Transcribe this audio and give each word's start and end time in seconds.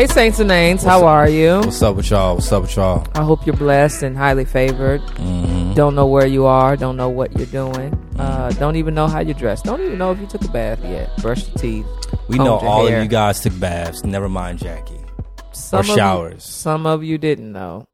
Hey, 0.00 0.06
Saints 0.06 0.38
and 0.38 0.48
Names, 0.48 0.82
how 0.82 1.04
are 1.04 1.28
you? 1.28 1.58
What's 1.58 1.82
up 1.82 1.94
with 1.94 2.08
y'all? 2.08 2.36
What's 2.36 2.50
up 2.50 2.62
with 2.62 2.74
y'all? 2.74 3.06
I 3.14 3.22
hope 3.22 3.44
you're 3.44 3.54
blessed 3.54 4.02
and 4.02 4.16
highly 4.16 4.46
favored. 4.46 5.02
Mm-hmm. 5.02 5.74
Don't 5.74 5.94
know 5.94 6.06
where 6.06 6.26
you 6.26 6.46
are, 6.46 6.74
don't 6.74 6.96
know 6.96 7.10
what 7.10 7.36
you're 7.36 7.44
doing, 7.48 7.92
uh, 8.18 8.48
don't 8.52 8.76
even 8.76 8.94
know 8.94 9.08
how 9.08 9.20
you're 9.20 9.34
dressed, 9.34 9.66
don't 9.66 9.82
even 9.82 9.98
know 9.98 10.10
if 10.10 10.18
you 10.18 10.26
took 10.26 10.42
a 10.42 10.48
bath 10.48 10.82
yet, 10.82 11.14
brushed 11.18 11.48
your 11.48 11.56
teeth. 11.58 11.86
We 12.28 12.38
know 12.38 12.56
all 12.60 12.86
hair. 12.86 12.96
of 12.96 13.02
you 13.04 13.10
guys 13.10 13.40
took 13.40 13.60
baths. 13.60 14.02
Never 14.02 14.30
mind 14.30 14.60
Jackie. 14.60 15.04
Some 15.52 15.80
or 15.80 15.80
of 15.80 15.86
you- 15.88 15.94
showers. 15.96 16.44
some 16.44 16.86
of 16.86 17.04
you 17.04 17.18
didn't 17.18 17.52
know. 17.52 17.86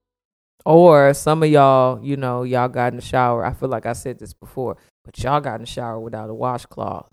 Or 0.64 1.12
some 1.12 1.43
of 1.43 1.48
y'all, 1.50 2.00
you 2.04 2.16
know, 2.16 2.45
y'all 2.45 2.68
got 2.68 2.93
in 2.93 3.00
the 3.00 3.04
shower. 3.04 3.45
I 3.45 3.52
feel 3.52 3.68
like 3.68 3.84
I 3.84 3.95
said 3.95 4.20
this 4.20 4.32
before, 4.32 4.77
but 5.04 5.18
y'all 5.18 5.41
got 5.41 5.57
in 5.57 5.62
the 5.62 5.66
shower 5.66 5.98
without 5.98 6.30
a 6.30 6.34
washcloth. 6.34 7.09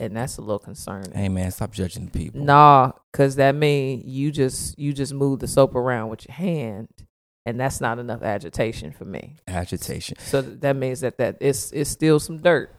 And 0.00 0.16
that's 0.16 0.38
a 0.38 0.40
little 0.40 0.60
concerning. 0.60 1.12
Hey 1.12 1.28
man, 1.28 1.50
stop 1.50 1.72
judging 1.72 2.06
the 2.06 2.10
people. 2.10 2.40
Nah, 2.40 2.92
cause 3.12 3.36
that 3.36 3.54
mean 3.54 4.02
you 4.04 4.30
just 4.30 4.78
you 4.78 4.92
just 4.92 5.12
move 5.12 5.40
the 5.40 5.48
soap 5.48 5.74
around 5.74 6.08
with 6.10 6.26
your 6.28 6.34
hand, 6.34 6.88
and 7.44 7.58
that's 7.58 7.80
not 7.80 7.98
enough 7.98 8.22
agitation 8.22 8.92
for 8.92 9.04
me. 9.04 9.36
Agitation. 9.48 10.16
So 10.20 10.40
that 10.40 10.76
means 10.76 11.00
that 11.00 11.18
that 11.18 11.38
it's 11.40 11.72
it's 11.72 11.90
still 11.90 12.20
some 12.20 12.38
dirt 12.38 12.70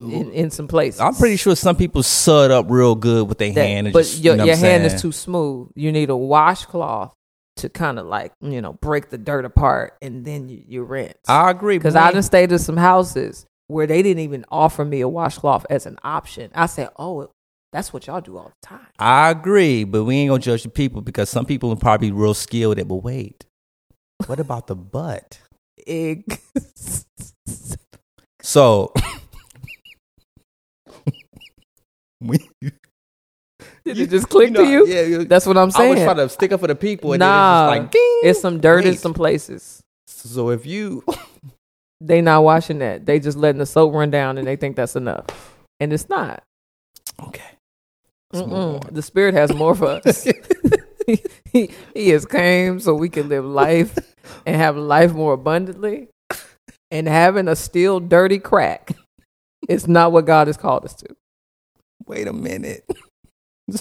in, 0.00 0.32
in 0.32 0.50
some 0.50 0.68
places. 0.68 1.00
I'm 1.00 1.14
pretty 1.14 1.36
sure 1.36 1.56
some 1.56 1.76
people 1.76 2.02
sud 2.02 2.50
up 2.50 2.66
real 2.68 2.94
good 2.94 3.28
with 3.28 3.38
their 3.38 3.52
that, 3.52 3.66
hand. 3.66 3.92
But 3.92 4.00
just, 4.00 4.22
your 4.22 4.34
you 4.34 4.38
know 4.38 4.44
your 4.44 4.56
hand 4.56 4.84
is 4.84 5.00
too 5.00 5.12
smooth. 5.12 5.70
You 5.74 5.92
need 5.92 6.10
a 6.10 6.16
washcloth 6.16 7.14
to 7.56 7.68
kind 7.68 7.98
of 7.98 8.06
like 8.06 8.32
you 8.40 8.60
know 8.60 8.74
break 8.74 9.10
the 9.10 9.18
dirt 9.18 9.44
apart, 9.44 9.96
and 10.00 10.24
then 10.24 10.48
you, 10.48 10.62
you 10.66 10.82
rinse. 10.84 11.14
I 11.26 11.50
agree. 11.50 11.78
Because 11.78 11.96
I 11.96 12.12
done 12.12 12.22
stayed 12.22 12.52
in 12.52 12.58
some 12.58 12.76
houses 12.76 13.46
where 13.68 13.86
they 13.86 14.02
didn't 14.02 14.22
even 14.22 14.44
offer 14.50 14.84
me 14.84 15.00
a 15.00 15.08
washcloth 15.08 15.64
as 15.70 15.86
an 15.86 15.98
option. 16.02 16.50
I 16.54 16.66
said, 16.66 16.90
oh. 16.98 17.30
That's 17.70 17.92
what 17.92 18.06
y'all 18.06 18.22
do 18.22 18.38
all 18.38 18.50
the 18.62 18.66
time. 18.66 18.86
I 18.98 19.28
agree, 19.28 19.84
but 19.84 20.04
we 20.04 20.16
ain't 20.16 20.30
gonna 20.30 20.40
judge 20.40 20.62
the 20.62 20.70
people 20.70 21.02
because 21.02 21.28
some 21.28 21.44
people 21.44 21.70
are 21.70 21.76
probably 21.76 22.10
real 22.10 22.32
skilled 22.32 22.78
at. 22.78 22.88
But 22.88 22.94
wait, 23.04 23.44
what 24.24 24.40
about 24.40 24.68
the 24.68 24.74
butt? 24.74 25.38
Egg. 25.86 26.40
So. 28.40 28.94
we, 32.22 32.38
Did 33.84 33.98
it 33.98 34.08
just 34.08 34.28
click 34.30 34.50
know, 34.52 34.64
to 34.64 34.70
you? 34.70 34.86
Yeah, 34.86 35.02
you- 35.02 35.24
That's 35.26 35.44
what 35.44 35.58
I'm 35.58 35.70
saying. 35.70 35.90
I 35.90 35.94
was 35.96 36.02
trying 36.04 36.16
to 36.16 36.28
stick 36.30 36.52
up 36.52 36.60
for 36.60 36.68
the 36.68 36.74
people, 36.74 37.12
and 37.12 37.20
Nah, 37.20 37.66
then 37.70 37.82
it's 37.84 37.92
just 37.92 37.94
like, 37.94 38.02
it's 38.24 38.40
some 38.40 38.60
dirt 38.60 38.86
in 38.86 38.96
some 38.96 39.12
places. 39.12 39.82
So 40.06 40.48
if 40.48 40.64
you, 40.64 41.04
They 42.00 42.20
not 42.20 42.44
washing 42.44 42.78
that. 42.78 43.06
They 43.06 43.18
just 43.18 43.36
letting 43.36 43.58
the 43.58 43.66
soap 43.66 43.94
run 43.94 44.10
down, 44.10 44.38
and 44.38 44.46
they 44.46 44.56
think 44.56 44.76
that's 44.76 44.96
enough, 44.96 45.26
and 45.80 45.92
it's 45.92 46.08
not. 46.08 46.42
okay. 47.22 47.42
The 48.30 49.02
spirit 49.02 49.34
has 49.34 49.54
more 49.54 49.74
for 49.74 50.00
us. 50.04 50.28
he, 51.52 51.70
he 51.94 52.08
has 52.10 52.26
came 52.26 52.80
so 52.80 52.94
we 52.94 53.08
can 53.08 53.28
live 53.28 53.44
life 53.44 53.96
and 54.46 54.56
have 54.56 54.76
life 54.76 55.12
more 55.12 55.32
abundantly. 55.32 56.08
And 56.90 57.06
having 57.06 57.48
a 57.48 57.56
still 57.56 58.00
dirty 58.00 58.38
crack 58.38 58.92
is 59.68 59.86
not 59.86 60.12
what 60.12 60.26
God 60.26 60.46
has 60.46 60.56
called 60.56 60.84
us 60.84 60.94
to. 60.96 61.06
Wait 62.06 62.26
a 62.26 62.32
minute. 62.32 62.88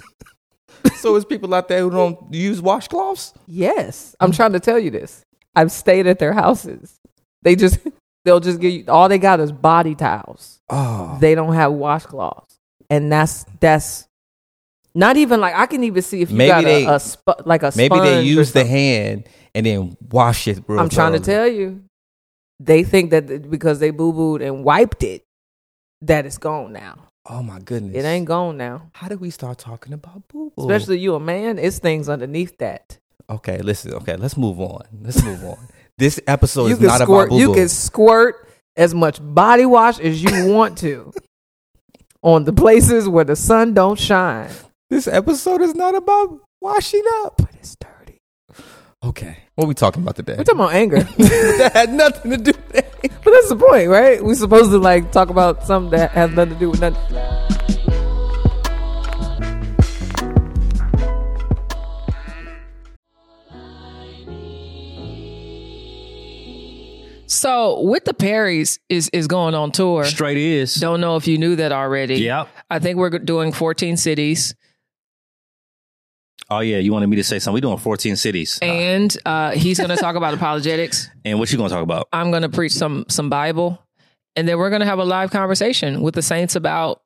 so 0.96 1.16
it's 1.16 1.26
people 1.26 1.54
out 1.54 1.70
there 1.70 1.82
who 1.82 1.90
don't 1.90 2.34
use 2.34 2.62
washcloths. 2.62 3.34
Yes, 3.48 4.16
I'm 4.20 4.34
trying 4.34 4.54
to 4.54 4.60
tell 4.60 4.78
you 4.78 4.92
this. 4.92 5.24
I've 5.56 5.72
stayed 5.72 6.06
at 6.08 6.20
their 6.20 6.34
houses. 6.34 7.00
They 7.44 7.56
just 7.56 7.80
they'll 8.28 8.42
just 8.42 8.60
give 8.60 8.74
you 8.74 8.84
all 8.90 9.08
they 9.08 9.18
got 9.18 9.40
is 9.40 9.52
body 9.54 9.96
towels. 9.96 10.60
Oh, 10.70 11.18
They 11.22 11.34
don't 11.34 11.54
have 11.54 11.72
washcloths, 11.72 12.60
and 12.90 13.10
that's 13.12 13.46
that's 13.62 14.08
not 14.94 15.16
even 15.16 15.40
like 15.40 15.56
I 15.56 15.66
can 15.66 15.84
even 15.86 16.02
see 16.02 16.22
if 16.22 16.30
you 16.30 16.36
Maybe 16.38 16.50
got 16.50 16.64
they- 16.66 16.86
a, 16.86 16.96
a 16.96 17.00
sp- 17.00 17.42
like 17.46 17.64
a 17.64 17.72
maybe 17.76 18.00
they 18.00 18.22
use 18.24 18.52
the 18.52 18.66
hand 18.66 19.28
and 19.56 19.66
then 19.66 19.96
wash 20.12 20.48
it. 20.48 20.62
Real 20.68 20.80
I'm 20.82 20.90
trying 20.90 21.14
to 21.14 21.20
tell 21.20 21.48
you, 21.48 21.84
they 22.60 22.84
think 22.84 23.12
that 23.12 23.50
because 23.50 23.80
they 23.80 23.92
boo 23.92 24.12
booed 24.12 24.42
and 24.42 24.64
wiped 24.66 25.04
it, 25.04 25.24
that 26.02 26.26
it's 26.26 26.38
gone 26.38 26.74
now. 26.74 27.06
Oh 27.30 27.42
my 27.44 27.60
goodness, 27.60 27.96
It 27.96 28.06
ain't 28.06 28.26
gone 28.26 28.58
now. 28.58 28.90
How 28.94 29.08
did 29.08 29.20
we 29.20 29.30
start 29.30 29.58
talking 29.58 29.94
about 29.94 30.28
boo 30.28 30.52
boo? 30.56 30.64
Especially 30.64 31.00
you 31.00 31.16
a 31.16 31.20
man, 31.20 31.58
it's 31.60 31.80
things 31.80 32.08
underneath 32.10 32.58
that. 32.58 32.98
okay, 33.30 33.60
listen. 33.60 33.94
Okay, 33.94 34.16
let's 34.18 34.36
move 34.38 34.60
on. 34.60 34.82
Let's 35.02 35.24
move 35.24 35.44
on. 35.44 35.58
This 35.98 36.20
episode 36.28 36.68
you 36.68 36.74
is 36.74 36.80
not 36.82 37.02
squirt. 37.02 37.28
about 37.28 37.30
boo 37.30 37.40
You 37.40 37.54
can 37.54 37.70
squirt 37.70 38.48
as 38.76 38.94
much 38.94 39.18
body 39.20 39.66
wash 39.66 40.00
as 40.00 40.22
you 40.22 40.54
want 40.54 40.78
to 40.80 41.12
on 42.22 42.44
the 42.44 42.54
places 42.54 43.10
where 43.10 43.26
the 43.26 43.36
sun 43.36 43.74
don't 43.74 44.00
shine. 44.00 44.52
This 44.92 45.08
episode 45.08 45.62
is 45.62 45.74
not 45.74 45.96
about 45.96 46.40
washing 46.62 47.04
up. 47.24 47.38
But 47.38 47.50
it's 47.56 47.76
dirty. 47.76 48.22
Okay, 49.04 49.38
what 49.56 49.66
are 49.66 49.68
we 49.68 49.74
talking 49.74 50.04
about 50.04 50.16
today? 50.16 50.36
We're 50.38 50.44
talking 50.44 50.60
about 50.62 50.74
anger. 50.74 51.00
that 51.18 51.72
had 51.74 51.94
nothing 51.94 52.30
to 52.32 52.38
do 52.38 52.52
with 52.52 52.70
that. 52.70 52.94
But 53.24 53.32
that's 53.32 53.50
the 53.50 53.56
point, 53.56 53.90
right? 53.90 54.24
We're 54.24 54.36
supposed 54.36 54.72
to 54.72 54.78
like 54.78 55.12
talk 55.12 55.30
about 55.30 55.66
something 55.66 55.98
that 55.98 56.12
has 56.12 56.32
nothing 56.32 56.54
to 56.54 56.60
do 56.60 56.70
with 56.70 56.82
nothing. 56.82 57.57
So, 67.28 67.82
with 67.82 68.06
the 68.06 68.14
Perrys 68.14 68.80
is 68.90 69.10
is 69.14 69.28
going 69.28 69.54
on 69.54 69.72
tour. 69.72 70.06
Straight 70.06 70.38
is. 70.38 70.76
Don't 70.76 71.02
know 71.02 71.18
if 71.18 71.28
you 71.28 71.38
knew 71.38 71.56
that 71.58 71.72
already. 71.72 72.16
Yep. 72.22 72.48
I 72.70 72.80
think 72.80 72.98
we're 72.98 73.10
doing 73.20 73.52
14 73.52 73.98
cities, 73.98 74.56
Oh 76.50 76.60
yeah, 76.60 76.78
you 76.78 76.94
wanted 76.94 77.08
me 77.08 77.18
to 77.18 77.24
say 77.24 77.40
something. 77.40 77.56
We're 77.56 77.68
doing 77.70 77.78
14 77.78 78.16
cities. 78.16 78.58
and 78.62 79.16
uh, 79.26 79.52
he's 79.52 79.78
going 79.78 79.90
to 79.90 79.98
talk 79.98 80.16
about 80.16 80.34
apologetics. 80.40 81.10
and 81.26 81.40
what 81.40 81.52
you 81.52 81.58
gonna 81.58 81.70
talk 81.70 81.84
about? 81.84 82.08
I'm 82.14 82.32
going 82.32 82.44
to 82.44 82.50
preach 82.50 82.72
some 82.72 83.06
some 83.10 83.30
Bible, 83.30 83.82
and 84.36 84.48
then 84.48 84.58
we're 84.58 84.70
going 84.70 84.80
to 84.80 84.86
have 84.86 85.00
a 85.00 85.04
live 85.06 85.30
conversation 85.32 86.02
with 86.02 86.16
the 86.16 86.22
saints 86.22 86.56
about 86.56 87.02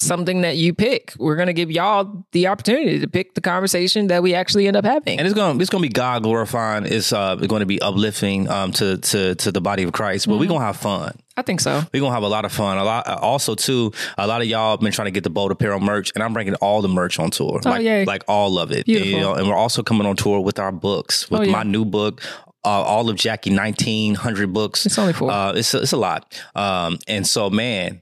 something 0.00 0.42
that 0.42 0.56
you 0.56 0.74
pick. 0.74 1.12
We're 1.18 1.36
going 1.36 1.46
to 1.46 1.52
give 1.52 1.70
y'all 1.70 2.24
the 2.32 2.46
opportunity 2.48 2.98
to 3.00 3.08
pick 3.08 3.34
the 3.34 3.40
conversation 3.40 4.08
that 4.08 4.22
we 4.22 4.34
actually 4.34 4.66
end 4.66 4.76
up 4.76 4.84
having. 4.84 5.18
And 5.18 5.26
it's 5.26 5.34
gonna 5.34 5.58
it's 5.60 5.70
gonna 5.70 5.82
be 5.82 5.88
God 5.88 6.22
glorifying. 6.22 6.84
It's 6.84 7.12
uh 7.12 7.36
going 7.36 7.60
to 7.60 7.66
be 7.66 7.80
uplifting 7.80 8.48
um 8.50 8.72
to 8.72 8.98
to 8.98 9.34
to 9.36 9.52
the 9.52 9.60
body 9.60 9.82
of 9.82 9.92
Christ. 9.92 10.26
But 10.28 10.38
we're 10.38 10.48
gonna 10.48 10.64
have 10.64 10.76
fun. 10.76 11.16
I 11.36 11.42
think 11.42 11.60
so. 11.60 11.82
We're 11.92 12.00
gonna 12.00 12.14
have 12.14 12.22
a 12.22 12.28
lot 12.28 12.44
of 12.44 12.52
fun. 12.52 12.78
A 12.78 12.84
lot. 12.84 13.06
Also, 13.08 13.54
too, 13.54 13.92
a 14.18 14.26
lot 14.26 14.40
of 14.40 14.46
y'all 14.46 14.72
have 14.72 14.80
been 14.80 14.92
trying 14.92 15.06
to 15.06 15.10
get 15.12 15.24
the 15.24 15.30
Bold 15.30 15.50
Apparel 15.50 15.80
merch, 15.80 16.12
and 16.14 16.22
I'm 16.22 16.32
bringing 16.32 16.54
all 16.56 16.80
the 16.82 16.88
merch 16.88 17.18
on 17.18 17.30
tour. 17.30 17.60
Oh, 17.64 17.68
like, 17.70 17.82
yay. 17.82 18.04
like 18.04 18.22
all 18.28 18.58
of 18.58 18.70
it. 18.70 18.86
Beautiful. 18.86 19.10
You 19.10 19.20
know, 19.20 19.34
and 19.34 19.48
we're 19.48 19.56
also 19.56 19.82
coming 19.82 20.06
on 20.06 20.14
tour 20.16 20.38
with 20.40 20.58
our 20.60 20.70
books, 20.70 21.28
with 21.30 21.40
Oh, 21.40 21.44
yeah. 21.44 21.52
my 21.52 21.62
new 21.64 21.84
book. 21.84 22.20
Uh, 22.66 22.68
all 22.68 23.10
of 23.10 23.16
Jackie 23.16 23.54
1900 23.54 24.50
books. 24.52 24.86
It's 24.86 24.98
only 24.98 25.12
four. 25.12 25.30
Uh, 25.30 25.52
it's 25.52 25.74
a, 25.74 25.82
it's 25.82 25.92
a 25.92 25.98
lot. 25.98 26.40
Um, 26.54 26.98
and 27.06 27.26
so, 27.26 27.50
man, 27.50 28.00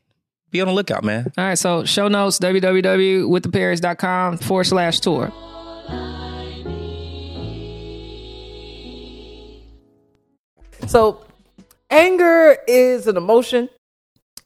be 0.52 0.60
on 0.60 0.68
the 0.68 0.72
lookout, 0.74 1.02
man. 1.02 1.32
All 1.36 1.44
right, 1.44 1.58
so 1.58 1.84
show 1.84 2.06
notes 2.08 2.38
www.withtheperrys.com 2.38 4.38
forward 4.38 4.64
slash 4.64 5.00
tour. 5.00 5.32
So, 10.88 11.24
anger 11.90 12.56
is 12.66 13.06
an 13.06 13.16
emotion, 13.16 13.68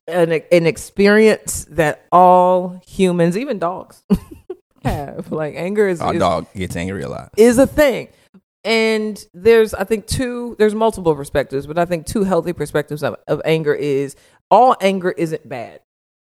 an, 0.06 0.32
an 0.52 0.66
experience 0.66 1.64
that 1.70 2.04
all 2.12 2.80
humans, 2.86 3.36
even 3.36 3.58
dogs, 3.58 4.02
have. 4.84 5.32
Like, 5.32 5.54
anger 5.56 5.88
is, 5.88 6.00
Our 6.00 6.14
is, 6.14 6.20
dog 6.20 6.46
gets 6.54 6.76
angry 6.76 7.02
a 7.02 7.08
lot. 7.08 7.32
is 7.36 7.58
a 7.58 7.66
thing. 7.66 8.08
And 8.64 9.24
there's, 9.32 9.74
I 9.74 9.84
think, 9.84 10.06
two, 10.06 10.56
there's 10.58 10.74
multiple 10.74 11.14
perspectives, 11.14 11.66
but 11.66 11.78
I 11.78 11.84
think 11.84 12.06
two 12.06 12.24
healthy 12.24 12.52
perspectives 12.52 13.02
of, 13.02 13.16
of 13.26 13.40
anger 13.44 13.74
is 13.74 14.16
all 14.50 14.76
anger 14.80 15.12
isn't 15.12 15.48
bad, 15.48 15.80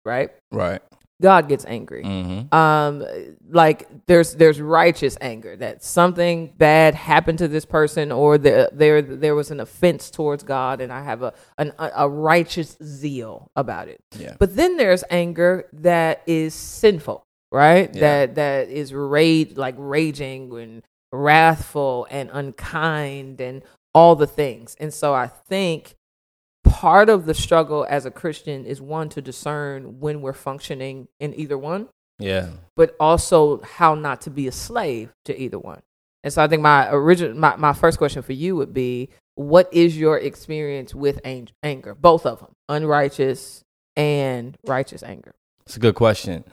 right? 0.06 0.32
Right. 0.52 0.82
God 1.22 1.48
gets 1.48 1.64
angry. 1.66 2.04
Mm-hmm. 2.04 2.54
Um, 2.54 3.06
like 3.50 3.88
there's 4.08 4.36
there's 4.36 4.60
righteous 4.60 5.18
anger 5.22 5.56
that 5.56 5.82
something 5.82 6.52
bad 6.58 6.96
happened 6.96 7.38
to 7.38 7.48
this 7.48 7.66
person, 7.66 8.12
or 8.12 8.38
there 8.38 8.70
there 8.74 9.02
there 9.02 9.34
was 9.34 9.50
an 9.50 9.62
offense 9.62 10.10
towards 10.12 10.44
God, 10.44 10.82
and 10.82 10.92
I 10.92 11.04
have 11.04 11.22
a 11.22 11.34
an, 11.58 11.72
a 11.80 11.92
a 11.96 12.10
righteous 12.10 12.78
zeal 12.84 13.52
about 13.56 13.88
it. 13.88 14.02
Yeah. 14.18 14.36
But 14.38 14.56
then 14.58 14.76
there's 14.76 15.04
anger 15.10 15.70
that 15.72 16.24
is 16.26 16.54
sinful, 16.54 17.24
right? 17.54 17.94
Yeah. 17.94 18.02
That 18.02 18.36
that 18.36 18.70
is 18.70 18.94
rage 18.94 19.56
like 19.56 19.76
raging 19.78 20.52
and 20.60 20.84
wrathful 21.14 22.06
and 22.10 22.30
unkind 22.34 23.40
and 23.40 23.64
all 23.94 24.16
the 24.16 24.28
things. 24.28 24.76
And 24.80 24.94
so 24.94 25.14
I 25.14 25.28
think 25.28 25.96
part 26.74 27.08
of 27.10 27.26
the 27.26 27.34
struggle 27.36 27.86
as 27.88 28.06
a 28.06 28.12
Christian 28.12 28.66
is 28.66 28.82
one 28.82 29.08
to 29.10 29.22
discern 29.22 30.00
when 30.00 30.22
we're 30.22 30.34
functioning 30.34 31.08
in 31.20 31.34
either 31.40 31.58
one, 31.58 31.88
Yeah. 32.18 32.50
but 32.76 32.96
also 33.00 33.62
how 33.62 33.94
not 33.94 34.22
to 34.22 34.32
be 34.32 34.48
a 34.48 34.52
slave 34.52 35.12
to 35.26 35.40
either 35.40 35.60
one. 35.60 35.82
And 36.24 36.34
so 36.34 36.44
I 36.44 36.48
think 36.48 36.62
my 36.64 36.90
original 36.92 37.38
my, 37.38 37.56
my 37.58 37.74
first 37.74 37.98
question 38.00 38.22
for 38.24 38.34
you 38.34 38.56
would 38.56 38.74
be 38.74 39.10
what 39.36 39.70
is 39.72 39.98
your 39.98 40.18
experience 40.18 40.96
with 40.96 41.20
ang- 41.24 41.50
anger? 41.62 41.94
Both 41.94 42.26
of 42.26 42.40
them, 42.40 42.54
unrighteous 42.70 43.64
and 43.96 44.58
righteous 44.66 45.04
anger. 45.04 45.34
It's 45.66 45.78
a 45.78 45.80
good 45.80 45.96
question. 45.96 46.44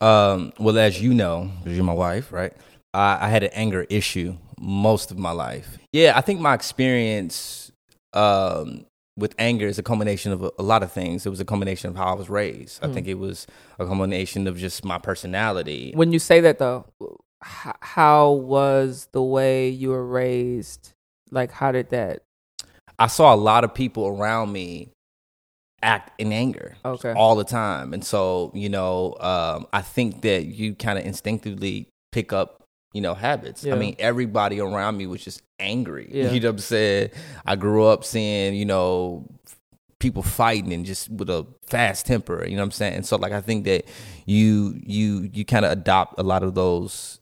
Um, 0.00 0.52
well, 0.58 0.76
as 0.78 1.00
you 1.00 1.14
know, 1.14 1.50
because 1.58 1.76
you're 1.76 1.84
my 1.84 1.92
wife, 1.92 2.32
right? 2.32 2.52
I, 2.94 3.26
I 3.26 3.28
had 3.28 3.42
an 3.44 3.50
anger 3.52 3.86
issue 3.88 4.36
most 4.60 5.10
of 5.10 5.18
my 5.18 5.30
life. 5.32 5.78
Yeah, 5.92 6.14
I 6.16 6.20
think 6.20 6.40
my 6.40 6.54
experience 6.54 7.70
um, 8.12 8.86
with 9.18 9.34
anger 9.38 9.66
is 9.66 9.78
a 9.78 9.82
combination 9.82 10.32
of 10.32 10.42
a, 10.42 10.50
a, 10.58 10.62
lot 10.62 10.82
of 10.82 10.92
things. 10.92 11.26
It 11.26 11.30
was 11.30 11.40
a 11.40 11.44
combination 11.44 11.90
of 11.90 11.96
how 11.96 12.06
I 12.06 12.14
was 12.14 12.30
raised. 12.30 12.80
Mm. 12.80 12.90
I 12.90 12.92
think 12.94 13.08
it 13.08 13.18
was 13.18 13.46
a 13.78 13.86
combination 13.86 14.46
of 14.46 14.56
just 14.56 14.84
my 14.84 14.98
personality. 14.98 15.92
When 15.94 16.12
you 16.12 16.18
say 16.18 16.40
that, 16.40 16.58
though, 16.58 16.86
how 17.42 18.32
was 18.32 19.08
the 19.12 19.22
way 19.22 19.68
you 19.68 19.90
were 19.90 20.06
raised? 20.06 20.92
Like, 21.30 21.50
how 21.50 21.72
did 21.72 21.90
that? 21.90 22.22
I 22.98 23.08
saw 23.08 23.34
a 23.34 23.36
lot 23.36 23.64
of 23.64 23.74
people 23.74 24.06
around 24.06 24.52
me 24.52 24.90
act 25.82 26.20
in 26.20 26.32
anger 26.32 26.76
okay. 26.84 27.12
all 27.12 27.36
the 27.36 27.44
time. 27.44 27.92
And 27.92 28.04
so, 28.04 28.50
you 28.54 28.68
know, 28.68 29.16
um, 29.20 29.66
I 29.72 29.82
think 29.82 30.22
that 30.22 30.46
you 30.46 30.74
kind 30.74 30.98
of 30.98 31.04
instinctively 31.04 31.88
pick 32.12 32.32
up, 32.32 32.64
you 32.92 33.00
know, 33.00 33.14
habits. 33.14 33.64
Yeah. 33.64 33.74
I 33.74 33.78
mean, 33.78 33.94
everybody 33.98 34.60
around 34.60 34.96
me 34.96 35.06
was 35.06 35.22
just 35.22 35.42
angry. 35.58 36.08
Yeah. 36.18 36.32
You 36.32 36.40
know 36.40 36.48
what 36.48 36.54
I'm 36.54 36.58
saying? 36.58 37.10
I 37.46 37.56
grew 37.56 37.84
up 37.84 38.02
seeing, 38.02 38.54
you 38.54 38.64
know, 38.64 39.28
people 39.98 40.22
fighting 40.22 40.72
and 40.72 40.84
just 40.84 41.08
with 41.10 41.28
a 41.30 41.46
fast 41.66 42.06
temper, 42.06 42.44
you 42.44 42.56
know 42.56 42.62
what 42.62 42.66
I'm 42.66 42.72
saying? 42.72 42.94
And 42.94 43.06
so 43.06 43.16
like 43.16 43.32
I 43.32 43.40
think 43.40 43.64
that 43.64 43.84
you 44.26 44.80
you 44.84 45.28
you 45.32 45.44
kind 45.44 45.64
of 45.64 45.72
adopt 45.72 46.18
a 46.18 46.22
lot 46.22 46.42
of 46.42 46.54
those 46.54 47.20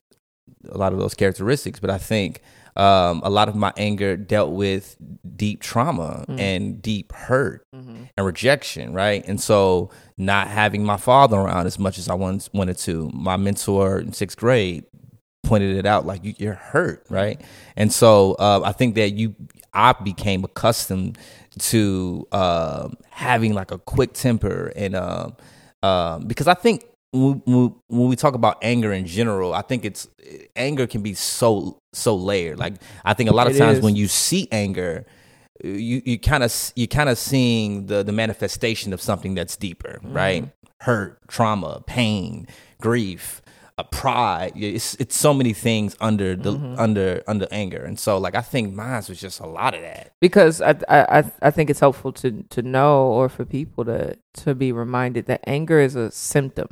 a 0.69 0.77
lot 0.77 0.93
of 0.93 0.99
those 0.99 1.13
characteristics, 1.13 1.79
but 1.79 1.89
I 1.89 1.97
think 1.97 2.41
um, 2.77 3.21
a 3.23 3.29
lot 3.29 3.49
of 3.49 3.55
my 3.55 3.73
anger 3.75 4.15
dealt 4.15 4.51
with 4.51 4.95
deep 5.35 5.61
trauma 5.61 6.25
mm-hmm. 6.27 6.39
and 6.39 6.81
deep 6.81 7.11
hurt 7.11 7.65
mm-hmm. 7.73 8.03
and 8.15 8.25
rejection, 8.25 8.93
right? 8.93 9.27
And 9.27 9.41
so, 9.41 9.89
not 10.15 10.47
having 10.47 10.83
my 10.83 10.97
father 10.97 11.37
around 11.37 11.65
as 11.65 11.79
much 11.79 11.97
as 11.97 12.07
I 12.07 12.13
once 12.13 12.51
wanted 12.53 12.77
to, 12.79 13.09
my 13.13 13.35
mentor 13.35 13.99
in 13.99 14.13
sixth 14.13 14.37
grade 14.37 14.85
pointed 15.47 15.77
it 15.77 15.85
out 15.85 16.05
like 16.05 16.21
you, 16.23 16.49
are 16.49 16.53
hurt, 16.53 17.05
right? 17.09 17.41
And 17.75 17.91
so, 17.91 18.33
uh, 18.33 18.61
I 18.63 18.71
think 18.71 18.95
that 18.95 19.11
you, 19.11 19.35
I 19.73 19.93
became 19.93 20.43
accustomed 20.43 21.17
to 21.59 22.27
uh, 22.31 22.89
having 23.09 23.53
like 23.53 23.71
a 23.71 23.77
quick 23.77 24.13
temper 24.13 24.71
and 24.75 24.95
uh, 24.95 25.31
because 26.25 26.47
I 26.47 26.53
think 26.53 26.85
when, 27.11 27.41
when 27.45 28.09
we 28.09 28.15
talk 28.15 28.33
about 28.33 28.57
anger 28.61 28.91
in 28.91 29.05
general, 29.05 29.53
I 29.53 29.61
think 29.61 29.85
it's 29.85 30.07
anger 30.55 30.87
can 30.87 31.01
be 31.01 31.13
so 31.13 31.79
so 31.93 32.15
layered. 32.15 32.59
Like 32.59 32.75
I 33.05 33.13
think 33.13 33.29
a 33.29 33.33
lot 33.33 33.47
of 33.47 33.55
it 33.55 33.59
times 33.59 33.77
is. 33.77 33.83
when 33.83 33.95
you 33.95 34.07
see 34.07 34.47
anger, 34.51 35.05
you 35.63 36.01
you 36.05 36.19
kind 36.19 36.43
of 36.43 36.71
you 36.75 36.87
kind 36.87 37.09
of 37.09 37.17
seeing 37.17 37.87
the 37.87 38.03
the 38.03 38.11
manifestation 38.11 38.93
of 38.93 39.01
something 39.01 39.35
that's 39.35 39.55
deeper, 39.55 39.99
mm-hmm. 40.03 40.13
right? 40.13 40.49
Hurt, 40.81 41.19
trauma, 41.27 41.81
pain, 41.87 42.47
grief, 42.79 43.41
a 43.77 43.83
pride. 43.83 44.53
It's 44.55 44.95
it's 44.95 45.15
so 45.15 45.33
many 45.33 45.53
things 45.53 45.95
under 45.99 46.35
the 46.35 46.53
mm-hmm. 46.53 46.79
under 46.79 47.23
under 47.27 47.47
anger, 47.51 47.83
and 47.83 47.99
so 47.99 48.17
like 48.17 48.35
I 48.35 48.41
think 48.41 48.73
mine 48.73 49.03
was 49.07 49.19
just 49.19 49.39
a 49.39 49.47
lot 49.47 49.73
of 49.73 49.81
that. 49.81 50.13
Because 50.19 50.61
I 50.61 50.75
I 50.89 51.31
I 51.41 51.51
think 51.51 51.69
it's 51.69 51.79
helpful 51.79 52.11
to 52.13 52.43
to 52.43 52.61
know 52.61 53.07
or 53.07 53.29
for 53.29 53.45
people 53.45 53.85
to 53.85 54.17
to 54.35 54.55
be 54.55 54.71
reminded 54.71 55.25
that 55.27 55.41
anger 55.45 55.79
is 55.79 55.95
a 55.95 56.11
symptom 56.11 56.69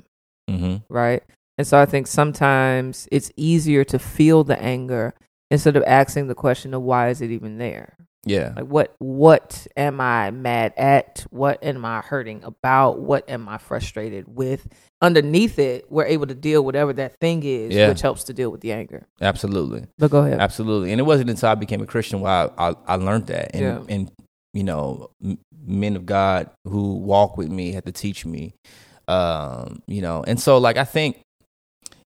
mm-hmm. 0.49 0.77
right? 0.89 1.23
And 1.57 1.65
so 1.65 1.79
I 1.79 1.85
think 1.85 2.07
sometimes 2.07 3.07
it's 3.11 3.31
easier 3.35 3.83
to 3.85 3.99
feel 3.99 4.43
the 4.43 4.61
anger 4.61 5.13
instead 5.49 5.75
of 5.75 5.83
asking 5.85 6.27
the 6.27 6.35
question 6.35 6.73
of 6.73 6.81
why 6.81 7.09
is 7.09 7.21
it 7.21 7.31
even 7.31 7.57
there? 7.57 7.97
Yeah. 8.25 8.53
Like 8.55 8.65
what 8.65 8.95
what 8.99 9.67
am 9.77 10.01
I 10.01 10.31
mad 10.31 10.73
at? 10.77 11.25
What 11.29 11.63
am 11.63 11.85
I 11.85 12.01
hurting 12.01 12.43
about? 12.43 12.99
What 12.99 13.29
am 13.29 13.47
I 13.47 13.57
frustrated 13.57 14.25
with? 14.27 14.67
Underneath 15.01 15.59
it, 15.59 15.89
we're 15.89 16.05
able 16.05 16.27
to 16.27 16.35
deal 16.35 16.63
whatever 16.63 16.91
that 16.93 17.19
thing 17.19 17.43
is, 17.43 17.73
yeah. 17.73 17.89
which 17.89 18.01
helps 18.01 18.23
to 18.25 18.33
deal 18.33 18.49
with 18.49 18.61
the 18.61 18.71
anger. 18.71 19.07
Absolutely. 19.21 19.87
But 19.97 20.11
go 20.11 20.19
ahead. 20.19 20.39
Absolutely. 20.39 20.91
And 20.91 20.99
it 20.99 21.03
wasn't 21.03 21.29
until 21.29 21.49
I 21.49 21.55
became 21.55 21.81
a 21.81 21.85
Christian 21.85 22.21
where 22.21 22.31
I, 22.31 22.69
I, 22.69 22.75
I 22.87 22.95
learned 22.95 23.27
that. 23.27 23.51
And, 23.53 23.63
yeah. 23.63 23.95
and 23.95 24.11
you 24.53 24.63
know, 24.63 25.11
men 25.65 25.95
of 25.95 26.05
God 26.05 26.49
who 26.65 26.95
walk 26.95 27.37
with 27.37 27.49
me 27.49 27.71
had 27.71 27.85
to 27.85 27.91
teach 27.91 28.25
me 28.25 28.55
um, 29.07 29.81
you 29.87 30.01
know, 30.01 30.23
and 30.25 30.39
so 30.39 30.57
like 30.57 30.77
I 30.77 30.83
think, 30.83 31.21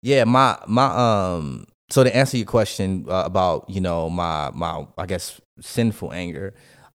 yeah, 0.02 0.24
my 0.24 0.58
my 0.66 1.32
um. 1.32 1.66
So 1.90 2.04
to 2.04 2.14
answer 2.14 2.36
your 2.36 2.44
question 2.44 3.06
uh, 3.08 3.22
about 3.24 3.70
you 3.70 3.80
know 3.80 4.10
my 4.10 4.50
my 4.52 4.86
I 4.98 5.06
guess 5.06 5.40
sinful 5.60 6.12
anger, 6.12 6.54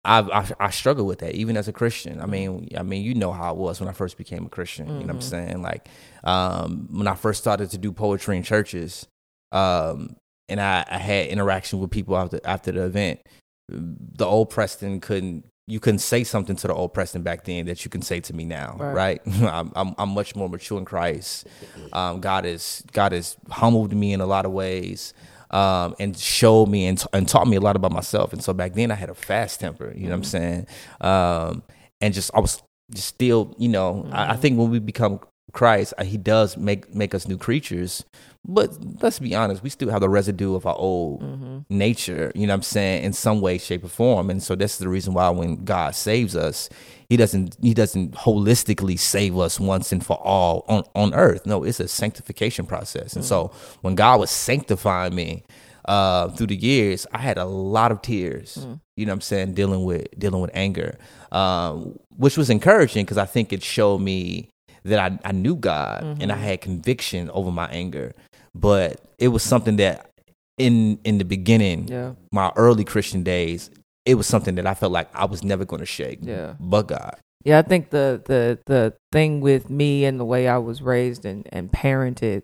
I, 0.04 0.20
I, 0.20 0.50
I 0.60 0.70
struggle 0.70 1.06
with 1.06 1.18
that 1.20 1.34
even 1.34 1.56
as 1.56 1.68
a 1.68 1.72
Christian. 1.72 2.20
I 2.20 2.26
mean, 2.26 2.68
I 2.76 2.82
mean, 2.82 3.02
you 3.02 3.14
know 3.14 3.32
how 3.32 3.52
it 3.52 3.58
was 3.58 3.80
when 3.80 3.88
I 3.88 3.92
first 3.92 4.16
became 4.16 4.46
a 4.46 4.48
Christian. 4.48 4.86
Mm-hmm. 4.86 5.00
You 5.00 5.06
know 5.06 5.14
what 5.14 5.24
I'm 5.24 5.30
mm-hmm. 5.30 5.48
saying? 5.48 5.62
Like, 5.62 5.88
um, 6.24 6.88
when 6.90 7.06
I 7.06 7.14
first 7.14 7.40
started 7.40 7.70
to 7.70 7.78
do 7.78 7.92
poetry 7.92 8.36
in 8.36 8.42
churches, 8.42 9.06
um, 9.52 10.16
and 10.48 10.60
I, 10.60 10.84
I 10.88 10.98
had 10.98 11.26
interaction 11.26 11.78
with 11.78 11.90
people 11.90 12.16
after 12.16 12.40
after 12.44 12.72
the 12.72 12.84
event. 12.84 13.20
The 13.68 14.24
old 14.24 14.48
Preston 14.48 15.00
couldn't 15.00 15.44
you 15.66 15.78
couldn't 15.78 15.98
say 15.98 16.24
something 16.24 16.56
to 16.56 16.66
the 16.66 16.72
old 16.72 16.94
Preston 16.94 17.22
back 17.22 17.44
then 17.44 17.66
that 17.66 17.84
you 17.84 17.90
can 17.90 18.00
say 18.00 18.20
to 18.20 18.32
me 18.32 18.46
now, 18.46 18.76
right? 18.78 18.94
right? 18.94 19.20
I'm, 19.42 19.70
I'm, 19.76 19.94
I'm 19.98 20.08
much 20.08 20.34
more 20.34 20.48
mature 20.48 20.78
in 20.78 20.86
Christ. 20.86 21.46
Um, 21.92 22.20
God 22.20 22.46
is 22.46 22.82
God 22.92 23.12
has 23.12 23.36
humbled 23.50 23.94
me 23.94 24.14
in 24.14 24.22
a 24.22 24.26
lot 24.26 24.46
of 24.46 24.52
ways, 24.52 25.12
um, 25.50 25.94
and 25.98 26.16
showed 26.16 26.66
me 26.66 26.86
and, 26.86 26.98
t- 26.98 27.06
and 27.12 27.28
taught 27.28 27.48
me 27.48 27.56
a 27.56 27.60
lot 27.60 27.76
about 27.76 27.92
myself. 27.92 28.32
And 28.32 28.42
so 28.42 28.52
back 28.52 28.74
then 28.74 28.90
I 28.90 28.94
had 28.94 29.10
a 29.10 29.14
fast 29.14 29.60
temper, 29.60 29.92
you 29.96 30.04
know 30.04 30.10
what 30.10 30.14
I'm 30.14 30.22
mm-hmm. 30.22 30.30
saying? 30.30 30.66
Um, 31.00 31.62
and 32.00 32.14
just 32.14 32.30
I 32.34 32.40
was 32.40 32.62
just 32.92 33.08
still, 33.08 33.54
you 33.58 33.68
know, 33.68 34.04
mm-hmm. 34.04 34.14
I, 34.14 34.16
I, 34.16 34.32
mm-hmm. 34.32 34.40
think 34.40 34.58
when 34.58 34.70
we 34.70 34.78
become 34.78 35.20
Christ, 35.52 35.94
uh, 35.98 36.04
He 36.04 36.16
does 36.16 36.56
make 36.56 36.94
make 36.94 37.14
us 37.14 37.26
new 37.26 37.38
creatures. 37.38 38.04
But 38.46 38.78
let's 39.02 39.18
be 39.18 39.34
honest, 39.34 39.62
we 39.62 39.70
still 39.70 39.90
have 39.90 40.00
the 40.00 40.08
residue 40.08 40.54
of 40.54 40.64
our 40.64 40.76
old 40.76 41.22
mm-hmm. 41.22 41.58
nature, 41.68 42.32
you 42.34 42.46
know 42.46 42.52
what 42.52 42.58
I'm 42.58 42.62
saying, 42.62 43.04
in 43.04 43.12
some 43.12 43.40
way, 43.40 43.58
shape, 43.58 43.84
or 43.84 43.88
form. 43.88 44.30
And 44.30 44.42
so 44.42 44.54
that's 44.54 44.78
the 44.78 44.88
reason 44.88 45.12
why 45.12 45.28
when 45.30 45.64
God 45.64 45.94
saves 45.94 46.34
us, 46.34 46.70
He 47.08 47.16
doesn't 47.16 47.56
He 47.62 47.74
doesn't 47.74 48.12
holistically 48.12 48.98
save 48.98 49.38
us 49.38 49.58
once 49.58 49.92
and 49.92 50.04
for 50.04 50.16
all 50.18 50.64
on, 50.68 50.84
on 50.94 51.14
earth. 51.14 51.46
No, 51.46 51.64
it's 51.64 51.80
a 51.80 51.88
sanctification 51.88 52.66
process. 52.66 53.14
And 53.14 53.24
so 53.24 53.52
when 53.80 53.94
God 53.94 54.20
was 54.20 54.30
sanctifying 54.30 55.14
me, 55.14 55.44
uh, 55.88 56.28
through 56.28 56.48
the 56.48 56.56
years, 56.56 57.06
I 57.12 57.18
had 57.18 57.38
a 57.38 57.46
lot 57.46 57.90
of 57.90 58.02
tears. 58.02 58.58
Mm. 58.60 58.80
You 58.96 59.06
know 59.06 59.12
what 59.12 59.14
I'm 59.14 59.20
saying, 59.22 59.54
dealing 59.54 59.84
with 59.84 60.06
dealing 60.18 60.42
with 60.42 60.50
anger, 60.52 60.98
um, 61.32 61.98
which 62.16 62.36
was 62.36 62.50
encouraging 62.50 63.04
because 63.06 63.16
I 63.16 63.24
think 63.24 63.52
it 63.52 63.62
showed 63.62 64.00
me 64.00 64.50
that 64.84 64.98
I, 64.98 65.18
I 65.24 65.32
knew 65.32 65.56
God 65.56 66.02
mm-hmm. 66.02 66.22
and 66.22 66.30
I 66.30 66.34
mm-hmm. 66.34 66.44
had 66.44 66.60
conviction 66.60 67.30
over 67.30 67.50
my 67.50 67.68
anger. 67.68 68.14
But 68.54 69.00
it 69.18 69.28
was 69.28 69.42
something 69.42 69.76
that 69.76 70.10
in 70.58 70.98
in 71.04 71.16
the 71.16 71.24
beginning, 71.24 71.88
yeah. 71.88 72.12
my 72.32 72.52
early 72.56 72.84
Christian 72.84 73.22
days, 73.22 73.70
it 74.08 74.14
was 74.14 74.26
something 74.26 74.54
that 74.54 74.66
I 74.66 74.72
felt 74.72 74.90
like 74.90 75.14
I 75.14 75.26
was 75.26 75.44
never 75.44 75.66
going 75.66 75.80
to 75.80 75.86
shake. 75.86 76.20
Yeah. 76.22 76.54
But 76.58 76.88
God. 76.88 77.16
Yeah, 77.44 77.58
I 77.58 77.62
think 77.62 77.90
the 77.90 78.20
the 78.24 78.58
the 78.66 78.94
thing 79.12 79.40
with 79.40 79.70
me 79.70 80.04
and 80.04 80.18
the 80.18 80.24
way 80.24 80.48
I 80.48 80.58
was 80.58 80.82
raised 80.82 81.24
and, 81.24 81.46
and 81.52 81.70
parented 81.70 82.42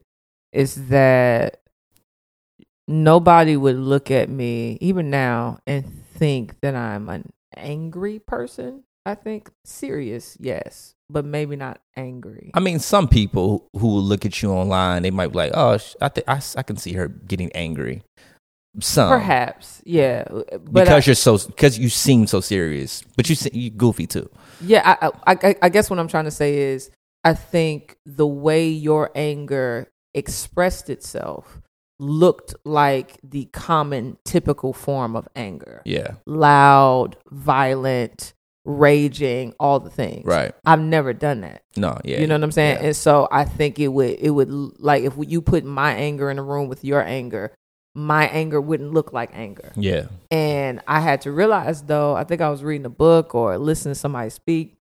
is 0.52 0.88
that 0.88 1.60
nobody 2.86 3.56
would 3.56 3.76
look 3.76 4.10
at 4.10 4.28
me 4.28 4.78
even 4.80 5.08
now 5.10 5.58
and 5.66 5.84
think 6.14 6.60
that 6.60 6.76
I'm 6.76 7.08
an 7.08 7.32
angry 7.56 8.18
person. 8.18 8.84
I 9.06 9.14
think 9.14 9.50
serious, 9.64 10.36
yes, 10.40 10.94
but 11.10 11.24
maybe 11.24 11.56
not 11.56 11.80
angry. 11.96 12.50
I 12.54 12.60
mean, 12.60 12.78
some 12.78 13.08
people 13.08 13.68
who 13.72 13.88
will 13.88 14.02
look 14.02 14.24
at 14.24 14.42
you 14.42 14.50
online, 14.50 15.02
they 15.02 15.10
might 15.10 15.32
be 15.32 15.38
like, 15.38 15.52
"Oh, 15.54 15.78
I 16.00 16.08
think 16.08 16.28
I, 16.28 16.40
I 16.56 16.62
can 16.62 16.76
see 16.76 16.92
her 16.92 17.08
getting 17.08 17.50
angry." 17.52 18.02
Some 18.80 19.08
perhaps, 19.08 19.80
yeah, 19.84 20.24
but 20.28 20.72
because 20.72 21.06
I, 21.06 21.10
you're 21.10 21.14
so 21.14 21.38
because 21.38 21.78
you 21.78 21.88
seem 21.88 22.26
so 22.26 22.40
serious, 22.40 23.02
but 23.16 23.30
you 23.30 23.36
you 23.52 23.70
goofy 23.70 24.06
too. 24.06 24.28
Yeah, 24.60 24.96
I, 25.00 25.32
I 25.32 25.56
I 25.62 25.68
guess 25.68 25.90
what 25.90 26.00
I'm 26.00 26.08
trying 26.08 26.24
to 26.24 26.32
say 26.32 26.56
is, 26.56 26.90
I 27.22 27.34
think 27.34 27.98
the 28.04 28.26
way 28.26 28.68
your 28.68 29.10
anger 29.14 29.88
expressed 30.12 30.90
itself 30.90 31.60
looked 31.98 32.54
like 32.64 33.18
the 33.22 33.46
common 33.46 34.18
typical 34.24 34.72
form 34.72 35.16
of 35.16 35.28
anger. 35.36 35.82
Yeah. 35.84 36.14
Loud, 36.26 37.16
violent, 37.30 38.34
raging, 38.64 39.54
all 39.60 39.80
the 39.80 39.90
things. 39.90 40.24
Right. 40.24 40.52
I've 40.64 40.80
never 40.80 41.12
done 41.12 41.42
that. 41.42 41.62
No, 41.76 41.98
yeah. 42.04 42.20
You 42.20 42.26
know 42.26 42.34
what 42.34 42.44
I'm 42.44 42.52
saying? 42.52 42.78
Yeah. 42.80 42.86
And 42.86 42.96
so 42.96 43.28
I 43.30 43.44
think 43.44 43.78
it 43.78 43.88
would 43.88 44.16
it 44.18 44.30
would 44.30 44.50
like 44.80 45.04
if 45.04 45.14
you 45.18 45.40
put 45.40 45.64
my 45.64 45.92
anger 45.94 46.30
in 46.30 46.38
a 46.38 46.42
room 46.42 46.68
with 46.68 46.84
your 46.84 47.02
anger, 47.02 47.52
my 47.94 48.26
anger 48.28 48.60
wouldn't 48.60 48.92
look 48.92 49.12
like 49.12 49.30
anger. 49.32 49.72
Yeah. 49.76 50.06
And 50.30 50.80
I 50.86 51.00
had 51.00 51.20
to 51.22 51.32
realize 51.32 51.82
though, 51.82 52.14
I 52.14 52.24
think 52.24 52.40
I 52.40 52.50
was 52.50 52.64
reading 52.64 52.86
a 52.86 52.90
book 52.90 53.34
or 53.34 53.56
listening 53.58 53.94
to 53.94 53.98
somebody 53.98 54.30
speak 54.30 54.76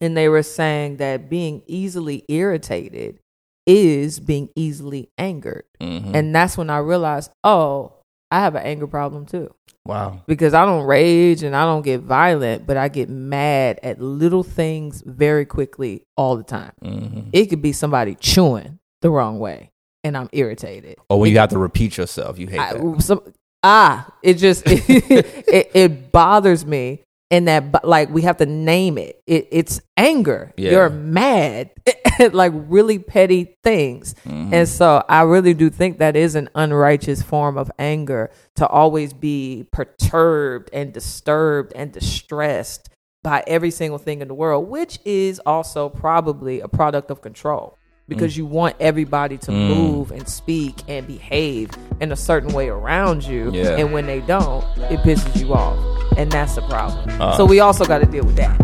and 0.00 0.16
they 0.16 0.28
were 0.28 0.42
saying 0.42 0.96
that 0.96 1.30
being 1.30 1.62
easily 1.66 2.24
irritated 2.28 3.18
is 3.66 4.20
being 4.20 4.50
easily 4.54 5.08
angered. 5.16 5.64
Mm-hmm. 5.80 6.14
And 6.14 6.34
that's 6.34 6.58
when 6.58 6.70
I 6.70 6.78
realized, 6.78 7.30
oh, 7.44 7.92
I 8.30 8.40
have 8.40 8.54
an 8.56 8.62
anger 8.64 8.86
problem 8.86 9.26
too. 9.26 9.54
Wow. 9.86 10.22
Because 10.26 10.54
I 10.54 10.64
don't 10.64 10.84
rage 10.84 11.42
and 11.42 11.54
I 11.54 11.64
don't 11.64 11.82
get 11.82 12.00
violent, 12.00 12.66
but 12.66 12.76
I 12.76 12.88
get 12.88 13.08
mad 13.08 13.78
at 13.82 14.00
little 14.00 14.42
things 14.42 15.02
very 15.06 15.44
quickly 15.44 16.02
all 16.16 16.36
the 16.36 16.42
time. 16.42 16.72
Mm-hmm. 16.82 17.30
It 17.32 17.46
could 17.46 17.62
be 17.62 17.72
somebody 17.72 18.16
chewing 18.16 18.78
the 19.02 19.10
wrong 19.10 19.38
way. 19.38 19.70
And 20.04 20.16
I'm 20.16 20.28
irritated. 20.32 20.96
Or 21.08 21.18
when 21.18 21.28
it, 21.28 21.32
you 21.32 21.38
have 21.38 21.50
to 21.50 21.58
repeat 21.58 21.96
yourself, 21.96 22.38
you 22.38 22.46
hate 22.46 22.60
I, 22.60 22.74
that. 22.74 23.02
Some, 23.02 23.22
ah, 23.62 24.08
it 24.22 24.34
just 24.34 24.62
it, 24.66 25.70
it, 25.74 26.12
bothers 26.12 26.64
me. 26.64 27.00
And 27.30 27.48
that, 27.48 27.84
like, 27.84 28.10
we 28.10 28.22
have 28.22 28.36
to 28.36 28.46
name 28.46 28.96
it. 28.96 29.20
it 29.26 29.48
it's 29.50 29.80
anger. 29.96 30.52
Yeah. 30.56 30.72
You're 30.72 30.90
mad, 30.90 31.70
like 32.32 32.52
really 32.54 33.00
petty 33.00 33.56
things. 33.64 34.14
Mm-hmm. 34.26 34.54
And 34.54 34.68
so, 34.68 35.02
I 35.08 35.22
really 35.22 35.54
do 35.54 35.68
think 35.70 35.98
that 35.98 36.14
is 36.14 36.36
an 36.36 36.48
unrighteous 36.54 37.22
form 37.22 37.56
of 37.56 37.72
anger 37.78 38.30
to 38.56 38.68
always 38.68 39.14
be 39.14 39.66
perturbed 39.72 40.70
and 40.72 40.92
disturbed 40.92 41.72
and 41.74 41.90
distressed 41.90 42.90
by 43.24 43.42
every 43.46 43.70
single 43.70 43.98
thing 43.98 44.20
in 44.20 44.28
the 44.28 44.34
world, 44.34 44.68
which 44.68 45.00
is 45.04 45.40
also 45.40 45.88
probably 45.88 46.60
a 46.60 46.68
product 46.68 47.10
of 47.10 47.22
control 47.22 47.76
because 48.08 48.34
mm. 48.34 48.38
you 48.38 48.46
want 48.46 48.76
everybody 48.80 49.38
to 49.38 49.50
mm. 49.50 49.68
move 49.68 50.10
and 50.10 50.28
speak 50.28 50.76
and 50.88 51.06
behave 51.06 51.70
in 52.00 52.12
a 52.12 52.16
certain 52.16 52.52
way 52.52 52.68
around 52.68 53.24
you. 53.24 53.50
Yeah. 53.52 53.76
And 53.76 53.92
when 53.92 54.06
they 54.06 54.20
don't, 54.20 54.64
it 54.90 55.00
pisses 55.00 55.40
you 55.40 55.54
off. 55.54 55.78
And 56.16 56.30
that's 56.30 56.54
the 56.54 56.62
problem. 56.62 57.20
Uh. 57.20 57.36
So 57.36 57.44
we 57.44 57.60
also 57.60 57.84
got 57.84 57.98
to 57.98 58.06
deal 58.06 58.24
with 58.24 58.36
that. 58.36 58.60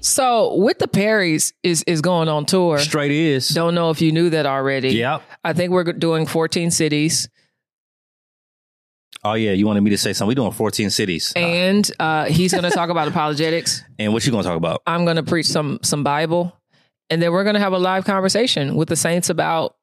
So 0.00 0.54
with 0.54 0.78
the 0.78 0.86
Perrys 0.86 1.52
is 1.64 1.82
is 1.86 2.00
going 2.00 2.28
on 2.28 2.46
tour. 2.46 2.78
Straight 2.78 3.10
is. 3.10 3.48
Don't 3.48 3.74
know 3.74 3.90
if 3.90 4.00
you 4.00 4.12
knew 4.12 4.30
that 4.30 4.46
already. 4.46 4.90
Yep. 4.90 5.22
I 5.44 5.52
think 5.52 5.72
we're 5.72 5.84
doing 5.92 6.26
14 6.26 6.70
cities. 6.70 7.28
Oh 9.26 9.34
yeah, 9.34 9.50
you 9.52 9.66
wanted 9.66 9.80
me 9.82 9.90
to 9.90 9.98
say 9.98 10.12
something. 10.12 10.28
We're 10.28 10.40
doing 10.40 10.52
14 10.52 10.90
cities, 10.90 11.32
and 11.34 11.90
uh, 11.98 12.26
he's 12.26 12.52
going 12.52 12.62
to 12.62 12.70
talk 12.70 12.90
about 12.90 13.08
apologetics. 13.08 13.82
And 13.98 14.12
what 14.12 14.26
you 14.26 14.30
going 14.30 14.44
to 14.44 14.48
talk 14.48 14.58
about? 14.58 14.82
I'm 14.86 15.04
going 15.04 15.16
to 15.16 15.22
preach 15.22 15.46
some 15.46 15.80
some 15.82 16.04
Bible, 16.04 16.54
and 17.10 17.20
then 17.20 17.32
we're 17.32 17.44
going 17.44 17.54
to 17.54 17.60
have 17.60 17.72
a 17.72 17.78
live 17.78 18.04
conversation 18.04 18.76
with 18.76 18.88
the 18.88 18.96
saints 18.96 19.30
about 19.30 19.74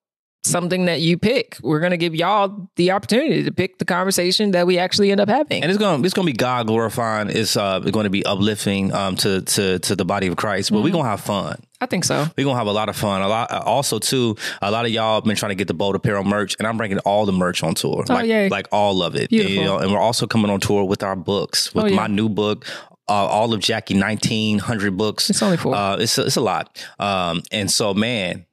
something 0.43 0.85
that 0.85 1.01
you 1.01 1.17
pick. 1.17 1.57
We're 1.61 1.79
going 1.79 1.91
to 1.91 1.97
give 1.97 2.15
y'all 2.15 2.69
the 2.75 2.91
opportunity 2.91 3.43
to 3.43 3.51
pick 3.51 3.79
the 3.79 3.85
conversation 3.85 4.51
that 4.51 4.67
we 4.67 4.77
actually 4.77 5.11
end 5.11 5.21
up 5.21 5.29
having. 5.29 5.63
And 5.63 5.71
it's 5.71 5.79
going 5.79 6.01
to 6.01 6.05
it's 6.05 6.13
to 6.13 6.23
be 6.23 6.33
God 6.33 6.67
glorifying. 6.67 7.29
It's 7.29 7.57
uh 7.57 7.79
going 7.79 8.05
to 8.05 8.09
be 8.09 8.25
uplifting 8.25 8.93
um 8.93 9.15
to 9.17 9.41
to 9.41 9.79
to 9.79 9.95
the 9.95 10.05
body 10.05 10.27
of 10.27 10.35
Christ, 10.35 10.71
but 10.71 10.77
mm-hmm. 10.77 10.83
we're 10.85 10.91
going 10.91 11.05
to 11.05 11.09
have 11.09 11.21
fun. 11.21 11.61
I 11.81 11.85
think 11.85 12.05
so. 12.05 12.25
We're 12.37 12.45
gonna 12.45 12.57
have 12.57 12.67
a 12.67 12.71
lot 12.71 12.87
of 12.87 12.95
fun. 12.95 13.21
A 13.21 13.27
lot, 13.27 13.51
also 13.51 13.99
too. 13.99 14.37
A 14.61 14.71
lot 14.71 14.85
of 14.85 14.91
y'all 14.91 15.15
have 15.15 15.25
been 15.25 15.35
trying 15.35 15.49
to 15.49 15.55
get 15.55 15.67
the 15.67 15.73
bold 15.73 15.95
apparel 15.95 16.23
merch, 16.23 16.55
and 16.57 16.65
I'm 16.65 16.77
bringing 16.77 16.97
all 16.99 17.25
the 17.25 17.33
merch 17.33 17.61
on 17.61 17.75
tour. 17.75 18.05
Oh, 18.09 18.13
like, 18.13 18.25
yay. 18.25 18.47
like 18.47 18.69
all 18.71 19.03
of 19.03 19.17
it. 19.17 19.29
Beautiful. 19.29 19.53
You 19.53 19.63
know, 19.65 19.79
and 19.79 19.91
we're 19.91 19.99
also 19.99 20.25
coming 20.25 20.49
on 20.49 20.61
tour 20.61 20.85
with 20.85 21.03
our 21.03 21.17
books, 21.17 21.75
with 21.75 21.83
oh, 21.83 21.87
yeah. 21.87 21.95
my 21.97 22.07
new 22.07 22.29
book, 22.29 22.65
uh, 23.09 23.11
all 23.11 23.53
of 23.53 23.59
Jackie 23.59 23.99
1900 23.99 24.95
books. 24.95 25.29
It's 25.29 25.41
only 25.41 25.57
four. 25.57 25.75
Uh, 25.75 25.97
it's 25.97 26.17
a, 26.17 26.25
it's 26.25 26.37
a 26.37 26.41
lot. 26.41 26.85
Um, 26.99 27.43
and 27.51 27.69
so 27.69 27.93
man, 27.93 28.45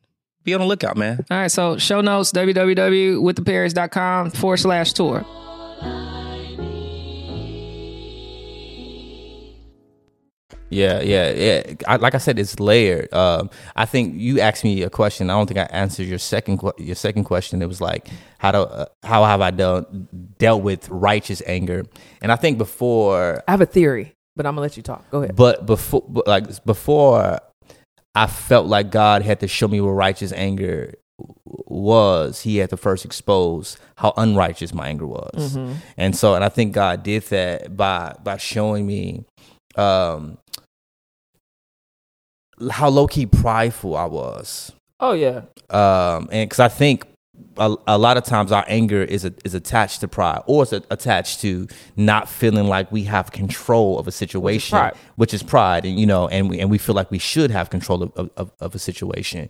be 0.45 0.55
on 0.55 0.61
the 0.61 0.67
lookout, 0.67 0.97
man. 0.97 1.25
All 1.31 1.39
right. 1.39 1.51
So 1.51 1.77
show 1.79 2.01
notes 2.01 2.33
www.withtheperrys.com 2.33 4.31
forward 4.31 4.57
slash 4.59 4.93
tour. 4.93 5.25
Yeah, 10.71 11.01
yeah, 11.01 11.31
yeah. 11.33 11.75
I, 11.89 11.97
like 11.97 12.15
I 12.15 12.19
said, 12.19 12.39
it's 12.39 12.61
layered. 12.61 13.13
Um, 13.13 13.51
I 13.75 13.87
think 13.87 14.15
you 14.17 14.39
asked 14.39 14.63
me 14.63 14.83
a 14.83 14.91
question. 14.91 15.29
I 15.29 15.33
don't 15.33 15.49
think 15.49 15.59
I 15.59 15.65
answered 15.65 16.07
your 16.07 16.19
second 16.21 16.63
your 16.79 16.95
second 16.95 17.25
question. 17.25 17.61
It 17.61 17.67
was 17.67 17.81
like, 17.81 18.09
how 18.39 18.53
do 18.53 18.59
uh, 18.59 18.87
how 19.03 19.25
have 19.25 19.41
I 19.41 19.51
done 19.51 20.09
dealt 20.39 20.63
with 20.63 20.89
righteous 20.89 21.43
anger? 21.45 21.85
And 22.23 22.31
I 22.31 22.37
think 22.37 22.57
before 22.57 23.43
I 23.49 23.51
have 23.51 23.61
a 23.61 23.67
theory, 23.67 24.15
but 24.37 24.47
I'm 24.47 24.53
gonna 24.53 24.63
let 24.63 24.77
you 24.77 24.85
talk. 24.85 25.11
Go 25.11 25.23
ahead. 25.25 25.35
But 25.35 25.67
before, 25.67 26.05
like 26.27 26.65
before, 26.65 27.41
I 28.15 28.27
felt 28.27 28.67
like 28.67 28.91
God 28.91 29.23
had 29.23 29.41
to 29.41 29.49
show 29.49 29.69
me 29.69 29.81
what 29.81 29.91
righteous 29.91 30.33
anger 30.33 30.95
was. 31.47 32.41
He 32.43 32.57
had 32.57 32.71
to 32.71 32.77
first 32.77 33.05
expose 33.05 33.77
how 33.97 34.13
unrighteous 34.17 34.75
my 34.75 34.89
anger 34.89 35.07
was, 35.07 35.57
mm-hmm. 35.57 35.75
and 35.97 36.17
so, 36.17 36.35
and 36.35 36.45
I 36.45 36.49
think 36.49 36.73
God 36.73 37.03
did 37.03 37.23
that 37.25 37.77
by 37.77 38.17
by 38.23 38.37
showing 38.37 38.87
me 38.87 39.25
um 39.77 40.39
how 42.71 42.89
low 42.89 43.07
key 43.07 43.27
prideful 43.27 43.97
I 43.97 44.07
was. 44.07 44.73
Oh 44.99 45.13
yeah. 45.13 45.43
Um, 45.71 46.29
and 46.31 46.49
because 46.49 46.61
I 46.61 46.69
think 46.69 47.07
a, 47.57 47.75
a, 47.87 47.99
lot 47.99 48.17
of 48.17 48.25
times 48.25 48.53
our 48.53 48.65
anger 48.69 49.03
is 49.03 49.25
a, 49.25 49.33
is 49.45 49.55
attached 49.55 50.01
to 50.01 50.09
pride, 50.09 50.43
or 50.47 50.63
it's 50.63 50.73
a, 50.73 50.83
attached 50.91 51.41
to 51.41 51.69
not 51.97 52.29
feeling 52.29 52.67
like 52.67 52.91
we 52.91 53.05
have 53.05 53.33
control 53.33 53.99
of 53.99 54.09
a 54.09 54.13
situation, 54.13 54.45
which 54.55 54.65
is 54.65 54.71
pride, 54.71 54.95
which 55.17 55.35
is 55.35 55.43
pride 55.43 55.85
and 55.85 55.99
you 55.99 56.07
know, 56.07 56.29
and 56.29 56.49
we 56.49 56.61
and 56.61 56.71
we 56.71 56.79
feel 56.79 56.95
like 56.95 57.11
we 57.11 57.19
should 57.19 57.51
have 57.51 57.71
control 57.71 58.03
of, 58.03 58.31
of, 58.37 58.53
of 58.61 58.75
a 58.75 58.79
situation, 58.79 59.49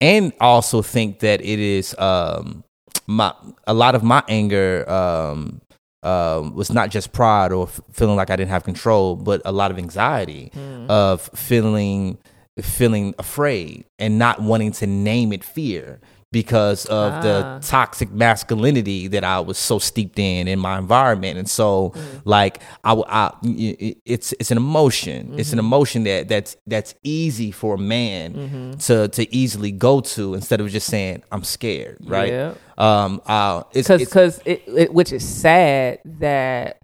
and 0.00 0.32
also 0.40 0.82
think 0.82 1.20
that 1.20 1.40
it 1.40 1.58
is 1.58 1.96
um 1.98 2.64
my 3.06 3.34
a 3.66 3.74
lot 3.74 3.94
of 3.94 4.02
my 4.02 4.22
anger 4.28 4.88
um 4.90 5.60
um, 6.02 6.54
was 6.54 6.72
not 6.72 6.90
just 6.90 7.12
pride 7.12 7.52
or 7.52 7.68
f- 7.68 7.80
feeling 7.92 8.16
like 8.16 8.30
I 8.30 8.36
didn't 8.36 8.50
have 8.50 8.64
control, 8.64 9.14
but 9.14 9.40
a 9.44 9.52
lot 9.52 9.70
of 9.70 9.78
anxiety 9.78 10.50
mm. 10.54 10.90
of 10.90 11.22
feeling 11.34 12.18
feeling 12.60 13.14
afraid 13.18 13.86
and 13.98 14.18
not 14.18 14.42
wanting 14.42 14.72
to 14.72 14.86
name 14.86 15.32
it 15.32 15.42
fear 15.42 16.00
because 16.32 16.86
of 16.86 17.12
ah. 17.12 17.20
the 17.20 17.60
toxic 17.62 18.10
masculinity 18.10 19.06
that 19.08 19.22
I 19.22 19.38
was 19.40 19.58
so 19.58 19.78
steeped 19.78 20.18
in 20.18 20.48
in 20.48 20.58
my 20.58 20.78
environment. 20.78 21.38
And 21.38 21.48
so, 21.48 21.90
mm. 21.90 22.22
like, 22.24 22.60
I, 22.82 22.94
I, 23.06 23.32
it's 23.42 24.32
it's 24.40 24.50
an 24.50 24.56
emotion. 24.56 25.28
Mm-hmm. 25.28 25.38
It's 25.38 25.52
an 25.52 25.58
mm-hmm. 25.58 25.66
emotion 25.66 26.04
that 26.04 26.28
that's 26.28 26.56
that's 26.66 26.94
easy 27.02 27.52
for 27.52 27.74
a 27.74 27.78
man 27.78 28.34
mm-hmm. 28.34 28.72
to 28.78 29.08
to 29.08 29.34
easily 29.34 29.70
go 29.70 30.00
to 30.00 30.34
instead 30.34 30.60
of 30.60 30.70
just 30.70 30.86
saying 30.86 31.22
I'm 31.30 31.44
scared, 31.44 31.98
right? 32.00 32.32
Yeah. 32.32 32.54
Um, 32.78 33.20
uh, 33.26 33.64
it's 33.72 33.88
because 33.88 34.00
because 34.00 34.40
it, 34.46 34.62
it, 34.66 34.94
which 34.94 35.12
is 35.12 35.28
sad 35.28 36.00
that 36.04 36.78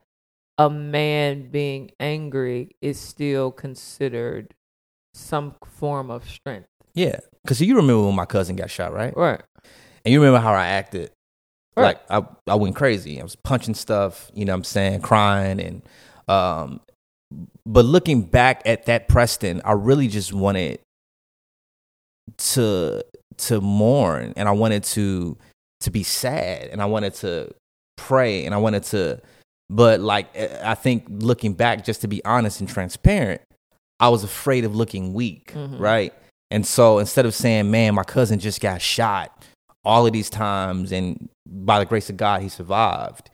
a 0.59 0.69
man 0.69 1.50
being 1.50 1.90
angry 1.99 2.76
is 2.83 3.00
still 3.00 3.50
considered 3.50 4.55
some 5.14 5.55
form 5.64 6.11
of 6.11 6.28
strength. 6.28 6.69
Yeah, 6.95 7.21
because 7.49 7.62
you 7.62 7.76
remember 7.76 8.05
when 8.05 8.14
my 8.14 8.26
cousin 8.26 8.57
got 8.57 8.71
shot, 8.71 8.93
right? 8.93 9.17
Right. 9.17 9.40
And 10.05 10.12
you 10.12 10.21
remember 10.21 10.38
how 10.38 10.52
I 10.52 10.67
acted. 10.67 11.11
Right. 11.75 11.99
Like 12.11 12.26
I, 12.47 12.52
I 12.52 12.57
went 12.57 12.76
crazy. 12.76 13.19
I 13.19 13.23
was 13.23 13.37
punching 13.37 13.73
stuff, 13.73 14.31
you 14.35 14.45
know 14.45 14.52
what 14.52 14.59
I'm 14.59 14.64
saying, 14.64 15.00
crying 15.00 15.59
and 15.59 15.83
um 16.28 16.81
but 17.64 17.87
looking 17.87 18.23
back 18.23 18.61
at 18.67 18.85
that 18.85 19.09
Preston, 19.09 19.62
I 19.64 19.73
really 19.73 20.09
just 20.09 20.35
wanted 20.35 20.81
to 22.37 23.02
to 23.38 23.61
mourn 23.62 24.35
and 24.37 24.47
I 24.47 24.52
wanted 24.52 24.85
to 24.85 25.38
to 25.81 25.90
be 25.90 26.02
sad 26.02 26.69
and 26.69 26.83
I 26.83 26.85
wanted 26.85 27.14
to 27.14 27.55
pray 27.97 28.45
and 28.45 28.55
I 28.55 28.59
wanted 28.59 28.83
to 28.85 29.23
but 29.71 30.00
like 30.00 30.37
I 30.37 30.75
think 30.75 31.07
looking 31.09 31.55
back 31.55 31.83
just 31.83 32.02
to 32.02 32.09
be 32.09 32.23
honest 32.26 32.61
and 32.61 32.69
transparent, 32.69 33.40
I 34.00 34.11
was 34.11 34.23
afraid 34.23 34.67
of 34.67 34.76
looking 34.76 35.14
weak, 35.14 35.55
mm-hmm. 35.55 35.78
right? 35.78 36.12
And 36.50 36.67
so 36.67 36.99
instead 36.99 37.26
of 37.26 37.35
saying, 37.35 37.71
man, 37.71 37.95
my 37.95 38.05
cousin 38.05 38.38
just 38.38 38.61
got 38.61 38.81
shot 38.81 39.45
all 39.85 40.07
of 40.07 40.12
these 40.12 40.31
times 40.31 40.93
and 40.93 41.28
by 41.47 41.78
the 41.78 41.85
grace 41.87 42.11
of 42.11 42.17
God, 42.17 42.43
he 42.43 42.49
survived. 42.49 43.31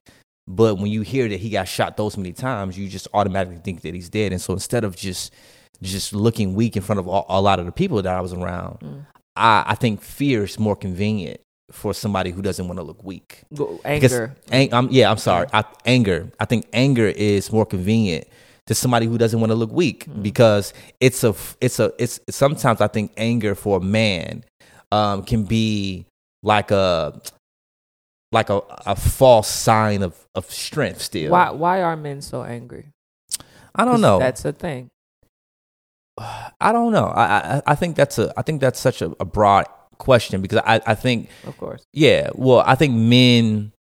But 0.46 0.76
when 0.76 0.88
you 0.88 1.02
hear 1.02 1.28
that 1.28 1.40
he 1.40 1.50
got 1.50 1.68
shot 1.68 1.96
those 1.96 2.16
many 2.16 2.32
times, 2.32 2.78
you 2.78 2.88
just 2.88 3.08
automatically 3.14 3.60
think 3.64 3.80
that 3.82 3.94
he's 3.94 4.10
dead. 4.10 4.32
And 4.32 4.40
so 4.40 4.52
instead 4.52 4.84
of 4.84 4.96
just 4.96 5.32
just 5.82 6.12
looking 6.12 6.54
weak 6.54 6.76
in 6.76 6.82
front 6.82 7.00
of 7.00 7.06
a 7.06 7.40
lot 7.40 7.58
of 7.58 7.66
the 7.66 7.72
people 7.72 8.00
that 8.00 8.14
I 8.14 8.20
was 8.20 8.32
around, 8.32 8.78
mm. 8.80 9.06
I, 9.36 9.64
I 9.68 9.74
think 9.74 10.00
fear 10.02 10.44
is 10.44 10.58
more 10.58 10.76
convenient 10.76 11.40
for 11.70 11.94
somebody 11.94 12.30
who 12.30 12.42
doesn't 12.42 12.66
want 12.66 12.78
to 12.78 12.82
look 12.82 13.02
weak. 13.02 13.42
Anger. 13.84 14.36
Ang- 14.52 14.72
I'm, 14.72 14.90
yeah, 14.90 15.10
I'm 15.10 15.16
sorry. 15.16 15.46
I, 15.52 15.64
anger. 15.86 16.30
I 16.38 16.44
think 16.44 16.66
anger 16.72 17.08
is 17.08 17.50
more 17.50 17.66
convenient 17.66 18.28
to 18.66 18.74
somebody 18.74 19.06
who 19.06 19.18
doesn't 19.18 19.40
want 19.40 19.50
to 19.50 19.54
look 19.54 19.72
weak 19.72 20.06
mm. 20.06 20.22
because 20.22 20.72
it's 21.00 21.22
a 21.24 21.34
it's 21.60 21.78
a 21.78 21.92
it's 21.98 22.20
sometimes 22.30 22.80
I 22.80 22.88
think 22.88 23.12
anger 23.16 23.54
for 23.54 23.78
a 23.78 23.80
man 23.80 24.44
um, 24.90 25.22
can 25.22 25.44
be 25.44 26.06
like 26.42 26.70
a 26.70 27.20
like 28.32 28.50
a, 28.50 28.60
a 28.86 28.96
false 28.96 29.48
sign 29.48 30.02
of, 30.02 30.16
of 30.34 30.50
strength 30.50 31.02
still. 31.02 31.32
Why 31.32 31.50
why 31.50 31.82
are 31.82 31.96
men 31.96 32.22
so 32.22 32.42
angry? 32.42 32.86
I 33.74 33.84
don't 33.84 34.00
know. 34.00 34.18
That's 34.18 34.44
a 34.44 34.52
thing. 34.52 34.88
I 36.18 36.72
don't 36.72 36.92
know. 36.92 37.06
I, 37.06 37.56
I 37.56 37.62
I 37.66 37.74
think 37.74 37.96
that's 37.96 38.18
a 38.18 38.32
I 38.36 38.42
think 38.42 38.60
that's 38.60 38.80
such 38.80 39.02
a, 39.02 39.14
a 39.20 39.24
broad 39.24 39.66
question 39.98 40.40
because 40.42 40.58
I 40.64 40.80
I 40.86 40.94
think 40.94 41.28
of 41.46 41.56
course 41.56 41.84
yeah 41.92 42.30
well 42.34 42.64
I 42.66 42.74
think 42.74 42.94
men 42.94 43.72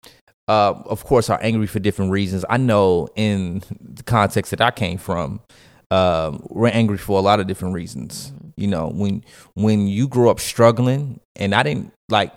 uh, 0.47 0.73
of 0.85 1.05
course, 1.05 1.29
are 1.29 1.39
angry 1.41 1.67
for 1.67 1.79
different 1.79 2.11
reasons. 2.11 2.43
I 2.49 2.57
know 2.57 3.07
in 3.15 3.63
the 3.79 4.03
context 4.03 4.51
that 4.51 4.61
I 4.61 4.71
came 4.71 4.97
from, 4.97 5.41
uh, 5.89 6.37
we're 6.49 6.67
angry 6.69 6.97
for 6.97 7.17
a 7.17 7.21
lot 7.21 7.39
of 7.39 7.47
different 7.47 7.73
reasons. 7.73 8.31
Mm-hmm. 8.31 8.49
You 8.57 8.67
know, 8.67 8.89
when 8.89 9.23
when 9.53 9.87
you 9.87 10.07
grew 10.07 10.29
up 10.29 10.39
struggling, 10.39 11.19
and 11.35 11.55
I 11.55 11.63
didn't 11.63 11.91
like, 12.09 12.33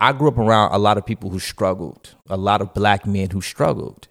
I 0.00 0.12
grew 0.12 0.28
up 0.28 0.38
around 0.38 0.72
a 0.72 0.78
lot 0.78 0.98
of 0.98 1.04
people 1.04 1.30
who 1.30 1.38
struggled, 1.38 2.14
a 2.28 2.36
lot 2.36 2.60
of 2.60 2.72
black 2.74 3.06
men 3.06 3.30
who 3.30 3.40
struggled, 3.40 4.08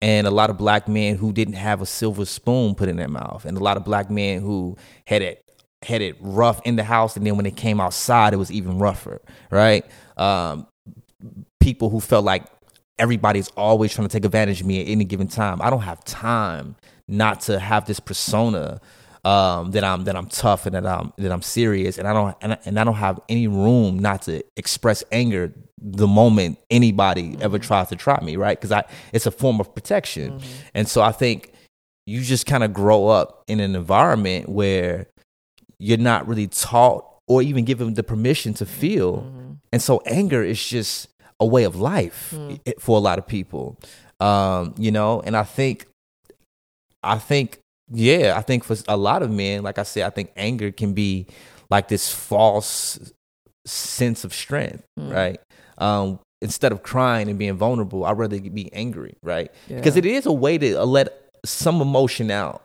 and 0.00 0.26
a 0.26 0.30
lot 0.30 0.50
of 0.50 0.56
black 0.56 0.88
men 0.88 1.16
who 1.16 1.32
didn't 1.32 1.54
have 1.54 1.82
a 1.82 1.86
silver 1.86 2.24
spoon 2.24 2.74
put 2.74 2.88
in 2.88 2.96
their 2.96 3.08
mouth, 3.08 3.44
and 3.44 3.56
a 3.56 3.62
lot 3.62 3.76
of 3.76 3.84
black 3.84 4.10
men 4.10 4.40
who 4.40 4.76
had 5.06 5.22
it 5.22 5.42
had 5.82 6.02
it 6.02 6.16
rough 6.20 6.60
in 6.64 6.76
the 6.76 6.84
house, 6.84 7.16
and 7.16 7.26
then 7.26 7.36
when 7.36 7.44
they 7.44 7.50
came 7.50 7.80
outside, 7.80 8.32
it 8.32 8.36
was 8.36 8.52
even 8.52 8.78
rougher, 8.78 9.20
right? 9.50 9.84
Um, 10.16 10.66
people 11.60 11.90
who 11.90 12.00
felt 12.00 12.24
like 12.24 12.44
everybody's 12.98 13.48
always 13.50 13.94
trying 13.94 14.08
to 14.08 14.12
take 14.12 14.24
advantage 14.24 14.60
of 14.60 14.66
me 14.66 14.80
at 14.80 14.88
any 14.88 15.04
given 15.04 15.28
time. 15.28 15.60
I 15.62 15.70
don't 15.70 15.82
have 15.82 16.04
time 16.04 16.76
not 17.06 17.40
to 17.42 17.58
have 17.58 17.86
this 17.86 18.00
persona 18.00 18.80
um, 19.24 19.72
that 19.72 19.84
I'm 19.84 20.04
that 20.04 20.16
I'm 20.16 20.26
tough 20.28 20.66
and 20.66 20.74
that 20.74 20.86
I'm 20.86 21.12
that 21.18 21.32
I'm 21.32 21.42
serious, 21.42 21.98
and 21.98 22.06
I 22.06 22.12
don't 22.12 22.36
and 22.40 22.52
I, 22.52 22.58
and 22.64 22.78
I 22.78 22.84
don't 22.84 22.94
have 22.94 23.20
any 23.28 23.46
room 23.46 23.98
not 23.98 24.22
to 24.22 24.42
express 24.56 25.02
anger 25.12 25.52
the 25.80 26.06
moment 26.06 26.58
anybody 26.70 27.30
mm-hmm. 27.30 27.42
ever 27.42 27.58
tries 27.58 27.88
to 27.88 27.96
try 27.96 28.20
me, 28.22 28.36
right? 28.36 28.58
Because 28.58 28.72
I 28.72 28.84
it's 29.12 29.26
a 29.26 29.30
form 29.30 29.60
of 29.60 29.74
protection, 29.74 30.32
mm-hmm. 30.32 30.52
and 30.74 30.88
so 30.88 31.02
I 31.02 31.12
think 31.12 31.52
you 32.06 32.22
just 32.22 32.46
kind 32.46 32.64
of 32.64 32.72
grow 32.72 33.08
up 33.08 33.44
in 33.48 33.60
an 33.60 33.74
environment 33.74 34.48
where 34.48 35.08
you're 35.78 35.98
not 35.98 36.26
really 36.26 36.46
taught 36.46 37.04
or 37.26 37.42
even 37.42 37.64
given 37.64 37.94
the 37.94 38.02
permission 38.02 38.54
to 38.54 38.66
feel, 38.66 39.18
mm-hmm. 39.18 39.52
and 39.72 39.82
so 39.82 40.00
anger 40.06 40.42
is 40.42 40.64
just 40.64 41.08
a 41.40 41.46
way 41.46 41.64
of 41.64 41.76
life 41.76 42.32
mm. 42.34 42.60
for 42.80 42.96
a 42.96 43.00
lot 43.00 43.18
of 43.18 43.26
people, 43.26 43.78
um, 44.20 44.74
you 44.78 44.90
know. 44.90 45.20
And 45.20 45.36
I 45.36 45.44
think, 45.44 45.86
I 47.02 47.18
think 47.18 47.60
yeah, 47.90 48.34
I 48.36 48.42
think 48.42 48.64
for 48.64 48.76
a 48.86 48.96
lot 48.96 49.22
of 49.22 49.30
men, 49.30 49.62
like 49.62 49.78
I 49.78 49.82
said, 49.82 50.04
I 50.04 50.10
think 50.10 50.32
anger 50.36 50.70
can 50.70 50.92
be 50.92 51.26
like 51.70 51.88
this 51.88 52.12
false 52.12 52.98
sense 53.66 54.24
of 54.24 54.34
strength, 54.34 54.84
mm. 54.98 55.12
right? 55.12 55.40
Um, 55.78 56.18
instead 56.40 56.72
of 56.72 56.82
crying 56.82 57.28
and 57.28 57.38
being 57.38 57.56
vulnerable, 57.56 58.04
I'd 58.04 58.18
rather 58.18 58.40
be 58.40 58.72
angry, 58.72 59.16
right? 59.22 59.50
Yeah. 59.68 59.76
Because 59.76 59.96
it 59.96 60.06
is 60.06 60.26
a 60.26 60.32
way 60.32 60.58
to 60.58 60.84
let 60.84 61.30
some 61.44 61.80
emotion 61.80 62.30
out. 62.30 62.62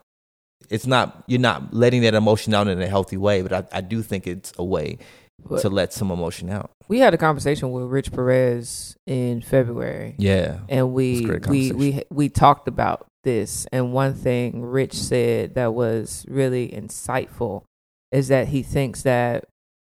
It's 0.69 0.87
not 0.87 1.23
you're 1.27 1.39
not 1.39 1.73
letting 1.73 2.01
that 2.01 2.13
emotion 2.13 2.53
out 2.53 2.67
in 2.67 2.81
a 2.81 2.87
healthy 2.87 3.17
way, 3.17 3.41
but 3.41 3.53
I, 3.53 3.77
I 3.77 3.81
do 3.81 4.01
think 4.01 4.27
it's 4.27 4.53
a 4.57 4.63
way 4.63 4.97
but 5.43 5.61
to 5.61 5.69
let 5.69 5.93
some 5.93 6.11
emotion 6.11 6.49
out. 6.49 6.71
We 6.87 6.99
had 6.99 7.13
a 7.13 7.17
conversation 7.17 7.71
with 7.71 7.85
Rich 7.85 8.11
Perez 8.11 8.95
in 9.05 9.41
February. 9.41 10.15
Yeah, 10.17 10.59
and 10.69 10.93
we 10.93 11.25
we 11.47 11.71
we 11.71 12.03
we 12.09 12.29
talked 12.29 12.67
about 12.67 13.07
this. 13.23 13.65
And 13.71 13.93
one 13.93 14.13
thing 14.13 14.61
Rich 14.61 14.93
said 14.93 15.55
that 15.55 15.73
was 15.73 16.25
really 16.27 16.69
insightful 16.69 17.63
is 18.11 18.27
that 18.27 18.49
he 18.49 18.61
thinks 18.61 19.03
that, 19.03 19.45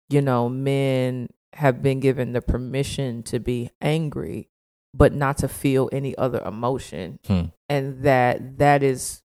you 0.09 0.21
know, 0.21 0.49
men 0.49 1.29
have 1.53 1.81
been 1.81 1.99
given 1.99 2.33
the 2.33 2.41
permission 2.41 3.23
to 3.23 3.39
be 3.39 3.69
angry, 3.81 4.49
but 4.93 5.13
not 5.13 5.37
to 5.37 5.47
feel 5.47 5.89
any 5.91 6.15
other 6.17 6.41
emotion. 6.45 7.19
Hmm. 7.25 7.45
And 7.69 8.03
that 8.03 8.59
that 8.59 8.83
is 8.83 9.21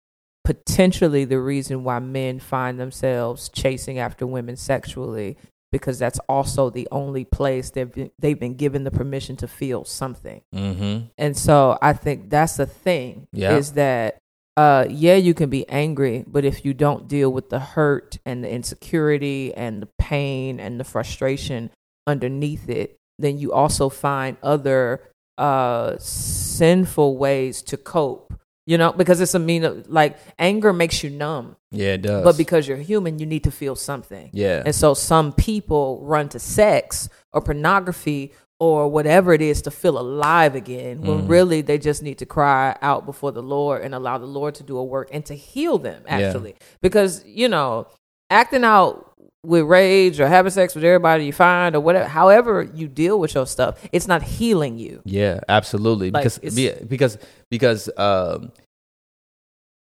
potentially 0.44 1.26
the 1.26 1.40
reason 1.40 1.84
why 1.84 1.98
men 2.00 2.40
find 2.40 2.80
themselves 2.80 3.50
chasing 3.50 3.98
after 3.98 4.28
women 4.28 4.56
sexually 4.56 5.38
because 5.75 6.00
that's 6.00 6.20
also 6.29 6.70
the 6.70 6.88
only 6.89 7.25
place 7.25 7.72
they've 7.72 7.91
been, 7.91 8.10
they've 8.17 8.39
been 8.39 8.55
given 8.55 8.86
the 8.86 8.91
permission 8.91 9.36
to 9.36 9.46
feel 9.46 9.84
something. 9.84 10.41
Mm-hmm. 10.53 11.08
And 11.17 11.36
so 11.36 11.77
I 11.82 11.91
think 11.91 12.29
that's 12.29 12.55
the 12.55 12.65
thing 12.65 13.27
yeah. 13.34 13.58
is 13.58 13.74
that 13.74 14.20
uh, 14.55 14.86
yeah, 14.89 15.15
you 15.15 15.34
can 15.34 15.50
be 15.50 15.67
angry, 15.67 16.24
but 16.25 16.46
if 16.46 16.63
you 16.63 16.74
don't 16.74 17.10
deal 17.10 17.29
with 17.29 17.50
the 17.50 17.60
hurt 17.60 18.20
and 18.25 18.41
the 18.41 18.50
insecurity 18.50 19.53
and 19.53 19.82
the 19.82 19.89
pain 20.00 20.62
and 20.62 20.79
the 20.79 20.86
frustration 20.86 21.72
underneath 22.08 22.70
it, 22.70 22.96
then 23.20 23.38
you 23.38 23.51
also 23.51 23.89
find 23.89 24.38
other 24.41 25.01
uh, 25.38 25.98
sinful 25.98 27.17
ways 27.17 27.62
to 27.63 27.75
cope 27.75 28.34
you 28.65 28.77
know, 28.77 28.91
because 28.91 29.22
it's 29.22 29.36
a 29.36 29.39
mean 29.39 29.84
like 29.88 30.17
anger 30.39 30.74
makes 30.74 31.03
you 31.03 31.10
numb. 31.10 31.55
Yeah, 31.72 31.93
it 31.93 32.01
does. 32.01 32.24
But 32.24 32.38
because 32.38 32.67
you're 32.67 32.77
human, 32.77 33.19
you 33.19 33.25
need 33.25 33.43
to 33.43 33.51
feel 33.51 33.75
something. 33.75 34.30
Yeah. 34.34 34.63
And 34.65 34.73
so 34.73 34.93
some 34.93 35.34
people 35.34 36.01
run 36.04 36.30
to 36.30 36.39
sex 36.39 37.10
or 37.32 37.41
pornography 37.41 38.34
or 38.60 38.88
whatever 38.88 39.34
it 39.34 39.41
is 39.41 39.62
to 39.63 39.71
feel 39.71 39.99
alive 39.99 40.56
again 40.56 41.01
when 41.01 41.23
mm. 41.23 41.30
really 41.30 41.62
they 41.62 41.78
just 41.78 42.01
need 42.01 42.17
to 42.19 42.25
cry 42.25 42.75
out 42.82 43.06
before 43.06 43.32
the 43.32 43.43
Lord 43.43 43.82
and 43.82 43.93
allow 43.93 44.17
the 44.17 44.25
Lord 44.25 44.56
to 44.56 44.63
do 44.63 44.78
a 44.78 44.84
work 44.84 45.10
and 45.12 45.25
to 45.25 45.36
heal 45.36 45.78
them 45.78 46.04
actually. 46.08 46.51
Yeah. 46.51 46.65
Because, 46.82 47.23
you 47.25 47.49
know, 47.49 47.88
acting 48.30 48.63
out 48.63 49.13
with 49.45 49.63
rage 49.63 50.19
or 50.19 50.27
having 50.27 50.51
sex 50.51 50.75
with 50.75 50.84
everybody 50.84 51.25
you 51.25 51.34
find 51.34 51.75
or 51.75 51.79
whatever 51.79 52.08
however 52.08 52.69
you 52.73 52.88
deal 52.88 53.19
with 53.19 53.34
your 53.36 53.47
stuff 53.47 53.79
it's 53.91 54.08
not 54.08 54.21
healing 54.21 54.77
you 54.77 55.01
yeah 55.05 55.39
absolutely 55.47 56.12
like 56.12 56.23
because 56.23 56.86
because 56.88 57.17
because 57.49 57.89
um 57.97 58.51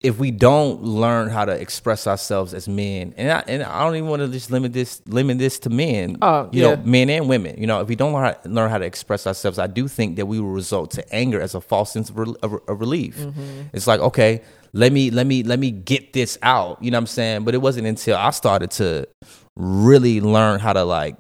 if 0.01 0.17
we 0.17 0.31
don't 0.31 0.81
learn 0.81 1.27
how 1.27 1.43
to 1.43 1.51
express 1.51 2.07
ourselves 2.07 2.53
as 2.53 2.69
men, 2.69 3.13
and 3.17 3.29
I, 3.29 3.43
and 3.47 3.63
I 3.63 3.83
don't 3.83 3.97
even 3.97 4.07
want 4.07 4.21
to 4.21 4.29
just 4.29 4.49
limit 4.49 4.71
this 4.71 5.01
limit 5.05 5.39
this 5.39 5.59
to 5.59 5.69
men, 5.69 6.17
uh, 6.21 6.47
you 6.51 6.61
yeah. 6.61 6.75
know, 6.75 6.81
men 6.83 7.09
and 7.09 7.27
women. 7.27 7.59
You 7.59 7.67
know, 7.67 7.81
if 7.81 7.89
we 7.89 7.97
don't 7.97 8.13
learn 8.13 8.23
how, 8.23 8.49
learn 8.49 8.69
how 8.69 8.77
to 8.77 8.85
express 8.85 9.27
ourselves, 9.27 9.59
I 9.59 9.67
do 9.67 9.89
think 9.89 10.15
that 10.15 10.25
we 10.25 10.39
will 10.39 10.51
result 10.51 10.91
to 10.91 11.13
anger 11.13 11.41
as 11.41 11.53
a 11.53 11.59
false 11.59 11.91
sense 11.91 12.09
of, 12.09 12.17
re, 12.17 12.33
of, 12.41 12.53
of 12.65 12.79
relief. 12.79 13.17
Mm-hmm. 13.17 13.61
It's 13.73 13.87
like, 13.87 13.99
okay, 13.99 14.41
let 14.73 14.91
me 14.91 15.11
let 15.11 15.27
me 15.27 15.43
let 15.43 15.59
me 15.59 15.71
get 15.71 16.13
this 16.13 16.37
out. 16.41 16.81
You 16.83 16.91
know 16.91 16.97
what 16.97 17.03
I'm 17.03 17.07
saying? 17.07 17.43
But 17.43 17.53
it 17.53 17.61
wasn't 17.61 17.87
until 17.87 18.17
I 18.17 18.31
started 18.31 18.71
to 18.71 19.07
really 19.55 20.21
learn 20.21 20.59
how 20.59 20.73
to 20.73 20.83
like 20.83 21.15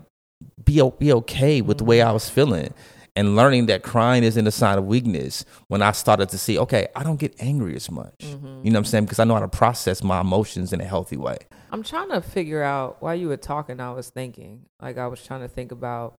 be 0.63 0.81
be 0.99 1.13
okay 1.13 1.61
with 1.61 1.79
the 1.79 1.85
way 1.85 2.01
I 2.01 2.11
was 2.11 2.29
feeling 2.29 2.73
and 3.15 3.35
learning 3.35 3.65
that 3.65 3.83
crying 3.83 4.23
isn't 4.23 4.47
a 4.47 4.51
sign 4.51 4.77
of 4.77 4.85
weakness 4.85 5.43
when 5.67 5.81
I 5.81 5.91
started 5.91 6.29
to 6.29 6.37
see, 6.37 6.57
okay, 6.57 6.87
I 6.95 7.03
don't 7.03 7.19
get 7.19 7.35
angry 7.39 7.75
as 7.75 7.91
much. 7.91 8.15
Mm-hmm. 8.19 8.45
You 8.63 8.71
know 8.71 8.77
what 8.77 8.77
I'm 8.77 8.85
saying? 8.85 9.03
Because 9.05 9.19
I 9.19 9.25
know 9.25 9.33
how 9.33 9.41
to 9.41 9.49
process 9.49 10.01
my 10.03 10.21
emotions 10.21 10.71
in 10.71 10.79
a 10.79 10.85
healthy 10.85 11.17
way. 11.17 11.37
I'm 11.71 11.83
trying 11.83 12.09
to 12.11 12.21
figure 12.21 12.63
out 12.63 13.01
while 13.01 13.15
you 13.15 13.27
were 13.27 13.35
talking, 13.35 13.81
I 13.81 13.91
was 13.91 14.09
thinking, 14.09 14.61
like, 14.81 14.97
I 14.97 15.07
was 15.07 15.21
trying 15.23 15.41
to 15.41 15.49
think 15.49 15.73
about 15.73 16.15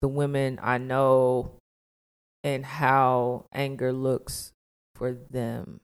the 0.00 0.06
women 0.06 0.60
I 0.62 0.78
know 0.78 1.56
and 2.44 2.64
how 2.64 3.46
anger 3.52 3.92
looks 3.92 4.52
for 4.94 5.16
them. 5.30 5.80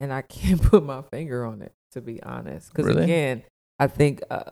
And 0.00 0.12
I 0.12 0.22
can't 0.22 0.62
put 0.62 0.84
my 0.84 1.02
finger 1.02 1.44
on 1.44 1.62
it, 1.62 1.72
to 1.92 2.00
be 2.00 2.22
honest. 2.22 2.72
Because 2.72 2.86
really? 2.86 3.04
again, 3.04 3.42
I 3.78 3.86
think 3.86 4.22
uh, 4.30 4.50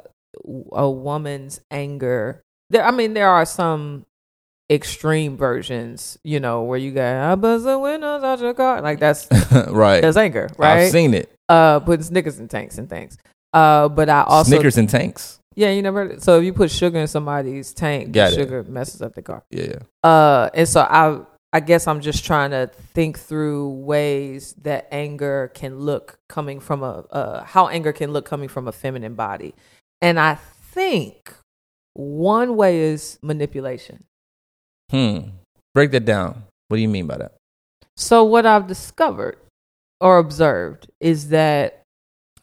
a 0.72 0.90
woman's 0.90 1.60
anger, 1.70 2.42
there, 2.70 2.84
I 2.84 2.90
mean, 2.90 3.14
there 3.14 3.28
are 3.28 3.44
some 3.44 4.06
extreme 4.70 5.36
versions, 5.36 6.18
you 6.24 6.40
know, 6.40 6.62
where 6.62 6.78
you 6.78 6.92
got 6.92 7.30
I 7.30 7.34
buzz 7.34 7.64
the 7.64 7.78
windows 7.78 8.22
out 8.22 8.40
your 8.40 8.54
car. 8.54 8.80
Like 8.80 8.98
that's 8.98 9.28
right. 9.68 10.00
That's 10.00 10.16
anger, 10.16 10.48
right? 10.56 10.84
I've 10.84 10.90
seen 10.90 11.14
it. 11.14 11.30
Uh 11.48 11.80
putting 11.80 12.02
Snickers 12.02 12.38
in 12.38 12.48
tanks 12.48 12.78
and 12.78 12.88
things. 12.88 13.18
Uh 13.52 13.88
but 13.88 14.08
I 14.08 14.22
also 14.22 14.48
Snickers 14.50 14.78
in 14.78 14.86
tanks. 14.86 15.38
Yeah, 15.54 15.70
you 15.70 15.82
never 15.82 16.18
so 16.18 16.38
if 16.38 16.44
you 16.44 16.54
put 16.54 16.70
sugar 16.70 16.98
in 16.98 17.06
somebody's 17.06 17.74
tank, 17.74 18.12
got 18.12 18.32
sugar 18.32 18.60
it. 18.60 18.68
messes 18.68 19.02
up 19.02 19.14
the 19.14 19.20
car. 19.22 19.44
Yeah, 19.50 19.64
yeah. 20.04 20.08
Uh 20.08 20.48
and 20.54 20.66
so 20.66 20.80
I 20.80 21.20
I 21.52 21.60
guess 21.60 21.86
I'm 21.86 22.00
just 22.00 22.24
trying 22.24 22.50
to 22.52 22.70
think 22.94 23.18
through 23.18 23.68
ways 23.70 24.54
that 24.62 24.88
anger 24.90 25.50
can 25.54 25.78
look 25.78 26.18
coming 26.28 26.60
from 26.60 26.82
a 26.82 27.04
uh, 27.10 27.44
how 27.44 27.68
anger 27.68 27.92
can 27.92 28.10
look 28.12 28.24
coming 28.24 28.48
from 28.48 28.66
a 28.66 28.72
feminine 28.72 29.14
body. 29.14 29.54
And 30.00 30.18
I 30.18 30.36
think 30.36 31.34
one 31.94 32.56
way 32.56 32.80
is 32.80 33.18
manipulation. 33.22 34.04
Hmm. 34.90 35.18
Break 35.74 35.90
that 35.90 36.06
down. 36.06 36.44
What 36.68 36.76
do 36.76 36.82
you 36.82 36.88
mean 36.88 37.06
by 37.06 37.18
that? 37.18 37.34
So, 37.96 38.24
what 38.24 38.46
I've 38.46 38.66
discovered 38.66 39.36
or 40.00 40.18
observed 40.18 40.90
is 41.00 41.28
that 41.28 41.82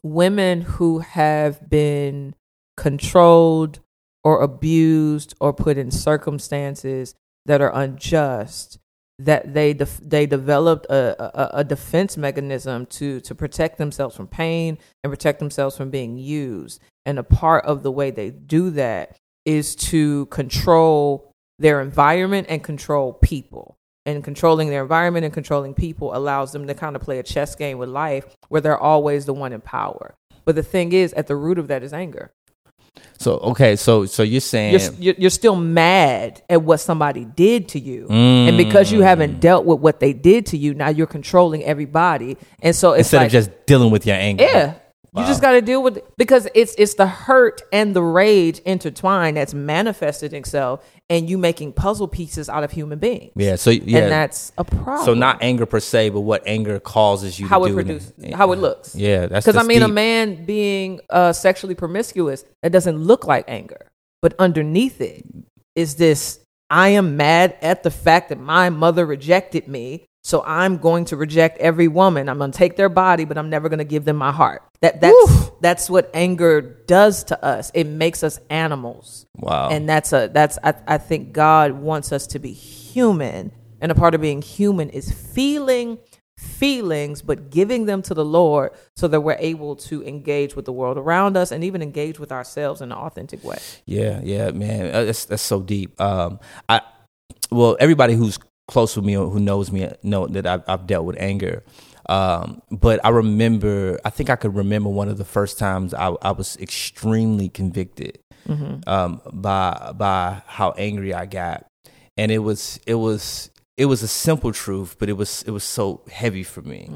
women 0.03 0.61
who 0.61 0.99
have 0.99 1.67
been 1.69 2.35
controlled 2.77 3.79
or 4.23 4.41
abused 4.41 5.33
or 5.39 5.51
put 5.51 5.77
in 5.77 5.89
circumstances 5.89 7.15
that 7.45 7.61
are 7.61 7.75
unjust 7.75 8.77
that 9.19 9.53
they 9.53 9.73
def- 9.73 9.99
they 10.01 10.25
developed 10.25 10.86
a, 10.88 11.55
a, 11.58 11.60
a 11.60 11.63
defense 11.63 12.17
mechanism 12.17 12.86
to 12.88 13.19
to 13.21 13.36
protect 13.36 13.77
themselves 13.77 14.15
from 14.15 14.27
pain 14.27 14.77
and 15.03 15.12
protect 15.12 15.39
themselves 15.39 15.77
from 15.77 15.89
being 15.89 16.17
used 16.17 16.82
and 17.05 17.17
a 17.17 17.23
part 17.23 17.65
of 17.65 17.82
the 17.84 17.91
way 17.91 18.12
they 18.12 18.29
do 18.29 18.69
that 18.71 19.17
is 19.43 19.75
to 19.75 20.27
control 20.27 21.32
their 21.58 21.82
environment 21.82 22.47
and 22.49 22.63
control 22.63 23.13
people. 23.13 23.77
And 24.05 24.23
controlling 24.23 24.69
their 24.69 24.84
environment 24.84 25.25
and 25.25 25.34
controlling 25.34 25.73
people 25.73 26.15
allows 26.15 26.51
them 26.51 26.67
to 26.67 26.73
kind 26.73 26.95
of 26.95 27.01
play 27.01 27.19
a 27.19 27.23
chess 27.23 27.55
game 27.55 27.79
with 27.79 27.89
life 27.89 28.25
where 28.47 28.62
they're 28.62 28.77
always 28.77 29.25
the 29.25 29.34
one 29.34 29.53
in 29.53 29.62
power. 29.62 30.15
But 30.45 30.55
the 30.55 30.63
thing 30.63 30.93
is, 30.93 31.13
at 31.13 31.27
the 31.27 31.36
root 31.36 31.60
of 31.60 31.67
that 31.67 31.84
is 31.84 31.93
anger. 31.93 32.32
So 33.17 33.38
okay, 33.39 33.75
so 33.75 34.06
so 34.06 34.23
you're 34.23 34.39
saying 34.39 34.80
you're, 34.97 35.15
you're 35.17 35.30
still 35.30 35.56
mad 35.56 36.41
at 36.49 36.62
what 36.62 36.78
somebody 36.78 37.25
did 37.25 37.67
to 37.69 37.80
you, 37.80 38.08
mm. 38.10 38.47
and 38.47 38.58
because 38.58 38.91
you 38.91 39.02
haven't 39.02 39.39
dealt 39.41 39.65
with 39.65 39.80
what 39.80 39.99
they 39.99 40.13
did 40.13 40.45
to 40.47 40.58
you, 40.58 40.73
now 40.73 40.89
you're 40.89 41.08
controlling 41.08 41.63
everybody, 41.63 42.38
and 42.62 42.75
so 42.75 42.93
instead 42.93 43.17
like, 43.17 43.25
of 43.28 43.32
just 43.34 43.65
dealing 43.65 43.91
with 43.91 44.06
your 44.06 44.15
anger, 44.15 44.45
yeah, 44.45 44.73
You 45.17 45.25
just 45.25 45.41
got 45.41 45.52
to 45.54 45.62
deal 45.62 45.82
with 45.82 45.97
it 45.97 46.06
because 46.17 46.47
it's 46.54 46.75
it's 46.78 46.93
the 46.93 47.08
hurt 47.08 47.62
and 47.73 47.95
the 47.95 48.04
rage 48.04 48.60
intertwined 48.60 49.38
that's 49.38 49.54
manifested 49.54 50.34
itself, 50.34 50.86
and 51.09 51.29
you 51.29 51.37
making 51.37 51.73
puzzle 51.73 52.07
pieces 52.07 52.49
out 52.49 52.63
of 52.63 52.71
human 52.71 52.99
beings. 52.99 53.31
Yeah. 53.35 53.55
So 53.55 53.71
yeah, 53.71 53.99
and 53.99 54.11
that's 54.11 54.51
a 54.57 54.63
problem. 54.63 55.05
so 55.05 55.13
not 55.13 55.41
anger 55.41 55.65
per 55.65 55.79
se, 55.79 56.09
but 56.09 56.21
what 56.21 56.43
anger 56.45 56.79
causes 56.79 57.39
you 57.39 57.47
how 57.47 57.59
to 57.59 57.65
it 57.65 57.69
do. 57.69 57.75
produces, 57.75 58.13
how 58.33 58.51
it 58.51 58.59
looks. 58.59 58.95
Yeah, 58.95 59.27
that's 59.27 59.45
Because 59.45 59.61
I 59.61 59.67
mean, 59.67 59.81
a 59.81 59.87
man 59.87 60.45
being 60.45 61.01
uh, 61.09 61.33
sexually 61.33 61.75
promiscuous, 61.75 62.45
that 62.61 62.71
doesn't 62.71 62.97
look 62.97 63.25
like 63.25 63.45
anger, 63.47 63.87
but 64.21 64.35
underneath 64.37 65.01
it 65.01 65.25
is 65.75 65.95
this: 65.95 66.39
I 66.69 66.89
am 66.89 67.17
mad 67.17 67.57
at 67.61 67.83
the 67.83 67.91
fact 67.91 68.29
that 68.29 68.39
my 68.39 68.69
mother 68.69 69.05
rejected 69.05 69.67
me, 69.67 70.05
so 70.23 70.43
I'm 70.45 70.77
going 70.77 71.05
to 71.05 71.15
reject 71.17 71.58
every 71.60 71.88
woman. 71.88 72.27
I'm 72.29 72.38
going 72.38 72.51
to 72.51 72.58
take 72.58 72.75
their 72.75 72.89
body, 72.89 73.25
but 73.25 73.38
I'm 73.38 73.49
never 73.49 73.69
going 73.69 73.79
to 73.79 73.86
give 73.86 74.03
them 74.05 74.17
my 74.17 74.32
heart. 74.32 74.62
That 74.82 75.01
that's 75.01 75.51
that's 75.62 75.89
what 75.89 76.10
anger 76.13 76.62
does 76.62 77.23
to 77.25 77.43
us. 77.43 77.71
It 77.73 77.88
makes 77.88 78.23
us 78.23 78.39
animals 78.49 79.25
Wow. 79.36 79.69
and 79.69 79.88
that's 79.89 80.13
a 80.13 80.29
that's 80.34 80.58
I, 80.63 80.73
I 80.88 80.97
think 80.97 81.34
god 81.34 81.71
wants 81.73 82.12
us 82.12 82.27
to 82.27 82.39
be 82.39 82.51
human 82.53 83.51
and 83.82 83.91
a 83.91 83.95
part 83.95 84.13
of 84.15 84.21
being 84.21 84.41
human 84.41 84.89
is 84.89 85.12
feeling 85.12 85.97
feelings 86.38 87.21
but 87.21 87.49
giving 87.49 87.86
them 87.86 88.01
to 88.01 88.13
the 88.13 88.23
lord 88.23 88.71
so 88.95 89.08
that 89.10 89.21
we're 89.21 89.36
able 89.39 89.75
to 89.75 90.03
engage 90.05 90.55
with 90.55 90.63
the 90.65 90.71
world 90.71 90.97
around 90.97 91.36
us 91.36 91.51
and 91.51 91.63
even 91.65 91.82
engage 91.82 92.17
with 92.19 92.32
ourselves 92.32 92.82
in 92.82 92.91
an 92.91 92.97
authentic 92.97 93.43
way 93.43 93.58
Yeah, 93.86 94.21
yeah, 94.23 94.51
man, 94.51 94.88
Uh, 94.95 95.03
that's 95.05 95.25
that's 95.25 95.41
so 95.43 95.62
deep. 95.62 95.99
Um, 95.99 96.39
I 96.69 96.82
well, 97.51 97.75
everybody 97.79 98.13
who's 98.13 98.38
close 98.69 98.95
with 98.95 99.03
me 99.03 99.17
or 99.17 99.29
who 99.29 99.39
knows 99.39 99.71
me 99.71 99.91
know 100.03 100.27
that 100.27 100.45
I've, 100.45 100.63
I've 100.67 100.86
dealt 100.88 101.05
with 101.05 101.17
anger. 101.19 101.63
Um, 102.08 102.62
but 102.71 103.03
I 103.03 103.10
remember, 103.10 103.99
I 104.05 104.10
think 104.12 104.29
I 104.29 104.36
could 104.36 104.55
remember 104.55 104.89
one 104.89 105.10
of 105.10 105.17
the 105.17 105.25
first 105.25 105.60
times 105.60 105.93
I, 105.93 106.08
I 106.21 106.32
was 106.32 106.55
extremely 106.58 107.49
convicted 107.49 108.19
um, 108.88 109.21
by 109.32 109.91
by 109.95 110.41
how 110.47 110.71
angry 110.71 111.13
I 111.13 111.25
got, 111.27 111.65
and 112.17 112.32
it 112.32 112.39
was 112.39 112.79
it 112.88 112.95
was 112.95 113.51
it 113.77 113.86
was 113.86 114.01
a 114.01 114.08
simple 114.08 114.51
truth, 114.51 114.95
but 114.97 115.10
it 115.10 115.13
was 115.13 115.43
it 115.43 115.51
was 115.51 115.63
so 115.63 116.01
heavy 116.12 116.43
for 116.43 116.62
me, 116.63 116.89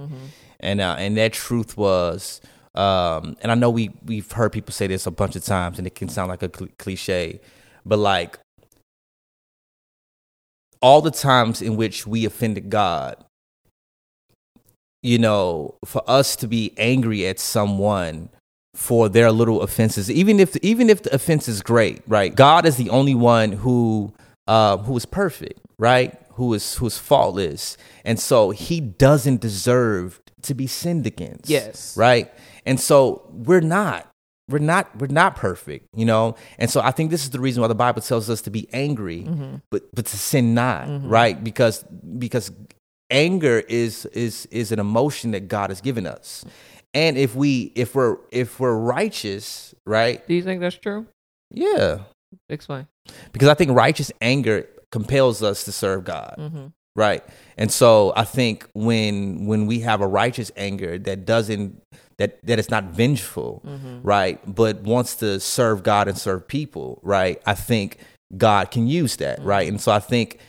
and 0.60 0.82
uh, 0.82 0.96
and 0.98 1.18
that 1.18 1.34
truth 1.34 1.78
was. 1.78 2.42
Um, 2.76 3.36
and 3.44 3.52
I 3.52 3.56
know 3.56 3.70
we 3.70 3.92
we've 4.04 4.32
heard 4.32 4.52
people 4.52 4.74
say 4.74 4.88
this 4.88 5.06
a 5.06 5.12
bunch 5.12 5.36
of 5.36 5.44
times, 5.46 5.78
and 5.78 5.86
it 5.86 5.94
can 5.94 6.10
sound 6.10 6.30
like 6.30 6.42
a 6.42 6.50
cl- 6.56 6.72
cliche, 6.80 7.40
but 7.86 8.00
like 8.00 8.40
all 10.84 11.02
the 11.02 11.12
times 11.12 11.62
in 11.62 11.78
which 11.78 12.06
we 12.06 12.26
offended 12.26 12.69
God, 12.69 13.15
you 15.02 15.17
know, 15.17 15.76
for 15.86 16.04
us 16.06 16.36
to 16.36 16.48
be 16.48 16.74
angry 16.78 17.26
at 17.26 17.39
someone 17.39 18.30
for 18.76 19.08
their 19.08 19.32
little 19.32 19.62
offenses, 19.62 20.12
even 20.12 20.39
if 20.41 20.58
even 20.58 20.89
if 20.89 21.02
the 21.04 21.15
offense 21.15 21.48
is 21.48 21.62
great, 21.62 22.02
right? 22.06 22.36
God 22.36 22.65
is 22.65 22.76
the 22.76 22.89
only 22.89 23.15
one 23.15 23.54
who 23.54 24.13
uh, 24.48 24.78
who 24.78 24.98
is 24.98 25.06
perfect, 25.06 25.62
right? 25.80 26.19
Who 26.34 26.54
is 26.54 26.76
who 26.76 26.88
is 26.88 26.98
faultless, 26.98 27.78
and 28.04 28.19
so 28.19 28.50
He 28.50 28.82
doesn't 28.82 29.39
deserve 29.39 30.19
to 30.41 30.54
be 30.54 30.67
sinned 30.67 31.08
against. 31.08 31.50
Yes. 31.50 31.96
right. 31.96 32.30
And 32.65 32.78
so 32.80 33.26
we're 33.32 33.62
not 33.62 34.12
we're 34.50 34.60
not 34.60 34.96
we're 34.98 35.08
not 35.08 35.36
perfect 35.36 35.88
you 35.96 36.06
know? 36.06 36.36
And 36.58 36.70
so 36.70 36.82
i 36.82 36.92
think 36.92 37.12
this 37.12 37.24
is 37.24 37.30
the 37.30 37.40
reason 37.40 37.62
why 37.62 37.68
the 37.68 37.76
bible 37.76 38.02
tells 38.02 38.30
us 38.30 38.42
to 38.42 38.50
be 38.50 38.68
angry 38.74 39.24
mm-hmm. 39.24 39.56
but 39.72 39.84
but 39.94 40.06
to 40.08 40.18
sin 40.18 40.54
not 40.54 40.88
mm-hmm. 40.88 41.10
right? 41.10 41.44
Because 41.44 41.84
because 42.18 42.52
anger 43.10 43.60
is 43.60 44.06
is 44.08 44.46
is 44.48 44.72
an 44.72 44.80
emotion 44.80 45.32
that 45.32 45.48
god 45.48 45.70
has 45.70 45.82
given 45.82 46.08
us. 46.08 46.46
And 46.94 47.18
if 47.18 47.36
we 47.36 47.72
if 47.76 47.96
we're 47.96 48.18
if 48.32 48.60
we're 48.60 48.76
righteous 48.76 49.74
right? 49.86 50.26
Do 50.28 50.34
you 50.34 50.44
think 50.44 50.62
that's 50.62 50.76
true? 50.76 51.08
Yeah. 51.52 52.00
Explain. 52.50 52.88
Because 53.32 53.50
i 53.50 53.54
think 53.54 53.72
righteous 53.72 54.12
anger 54.22 54.68
compels 54.92 55.42
us 55.42 55.64
to 55.66 55.72
serve 55.72 56.04
god 56.04 56.36
mm-hmm. 56.38 56.68
right? 56.96 57.24
And 57.58 57.72
so 57.72 58.14
i 58.16 58.24
think 58.24 58.68
when 58.74 59.46
when 59.46 59.68
we 59.68 59.80
have 59.82 60.02
a 60.02 60.08
righteous 60.08 60.52
anger 60.56 60.98
that 61.00 61.26
doesn't 61.26 61.82
that 62.17 62.45
that 62.45 62.60
is 62.60 62.69
not 62.69 62.86
vengeful 62.86 63.62
mm-hmm. 63.65 64.02
right? 64.02 64.39
But 64.45 64.82
wants 64.82 65.15
to 65.17 65.39
serve 65.39 65.84
god 65.84 66.08
and 66.08 66.17
serve 66.17 66.47
people 66.47 66.99
right? 67.04 67.41
I 67.45 67.54
think 67.56 67.97
god 68.38 68.71
can 68.71 68.88
use 68.88 69.17
that 69.17 69.39
mm-hmm. 69.39 69.47
right? 69.47 69.67
And 69.67 69.80
so 69.80 69.91
i 69.91 69.99
think 69.99 70.39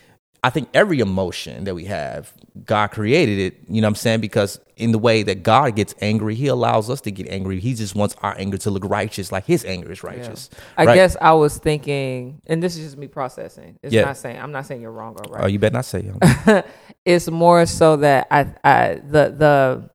i 0.42 0.50
think 0.50 0.68
every 0.74 1.00
emotion 1.00 1.64
that 1.64 1.74
we 1.74 1.84
have 1.84 2.32
god 2.64 2.88
created 2.88 3.38
it 3.38 3.58
you 3.68 3.80
know 3.80 3.86
what 3.86 3.90
i'm 3.90 3.94
saying? 3.96 4.20
Because 4.20 4.60
in 4.76 4.92
the 4.92 4.98
way 4.98 5.22
that 5.22 5.42
god 5.42 5.76
gets 5.76 5.94
angry 6.00 6.34
he 6.34 6.46
allows 6.46 6.90
us 6.90 7.00
to 7.02 7.10
get 7.10 7.28
angry. 7.28 7.60
He 7.60 7.74
just 7.74 7.94
wants 7.94 8.16
our 8.22 8.34
anger 8.38 8.58
to 8.58 8.70
look 8.70 8.84
righteous 8.84 9.30
like 9.32 9.44
his 9.44 9.64
anger 9.64 9.90
is 9.92 10.02
righteous 10.02 10.50
i 10.76 10.84
right? 10.84 10.94
guess 10.94 11.16
i 11.20 11.32
was 11.32 11.58
thinking 11.58 12.40
and 12.46 12.62
this 12.62 12.76
is 12.76 12.84
just 12.84 12.96
me 12.96 13.06
processing. 13.06 13.78
It's 13.82 13.92
Yeah. 13.92 14.04
not 14.04 14.16
saying 14.16 14.38
i'm 14.40 14.52
not 14.52 14.66
saying 14.66 14.80
you're 14.80 14.92
wrong 14.92 15.14
or 15.14 15.28
oh, 15.28 15.32
right. 15.32 15.44
oh 15.44 15.46
you 15.46 15.58
better 15.58 15.74
not 15.74 15.84
say 15.84 16.02
young 16.02 16.20
it's 17.04 17.30
more 17.30 17.66
so 17.66 17.96
that 17.96 18.26
I, 18.30 18.46
I 18.64 18.94
the 18.94 19.34
the 19.36 19.90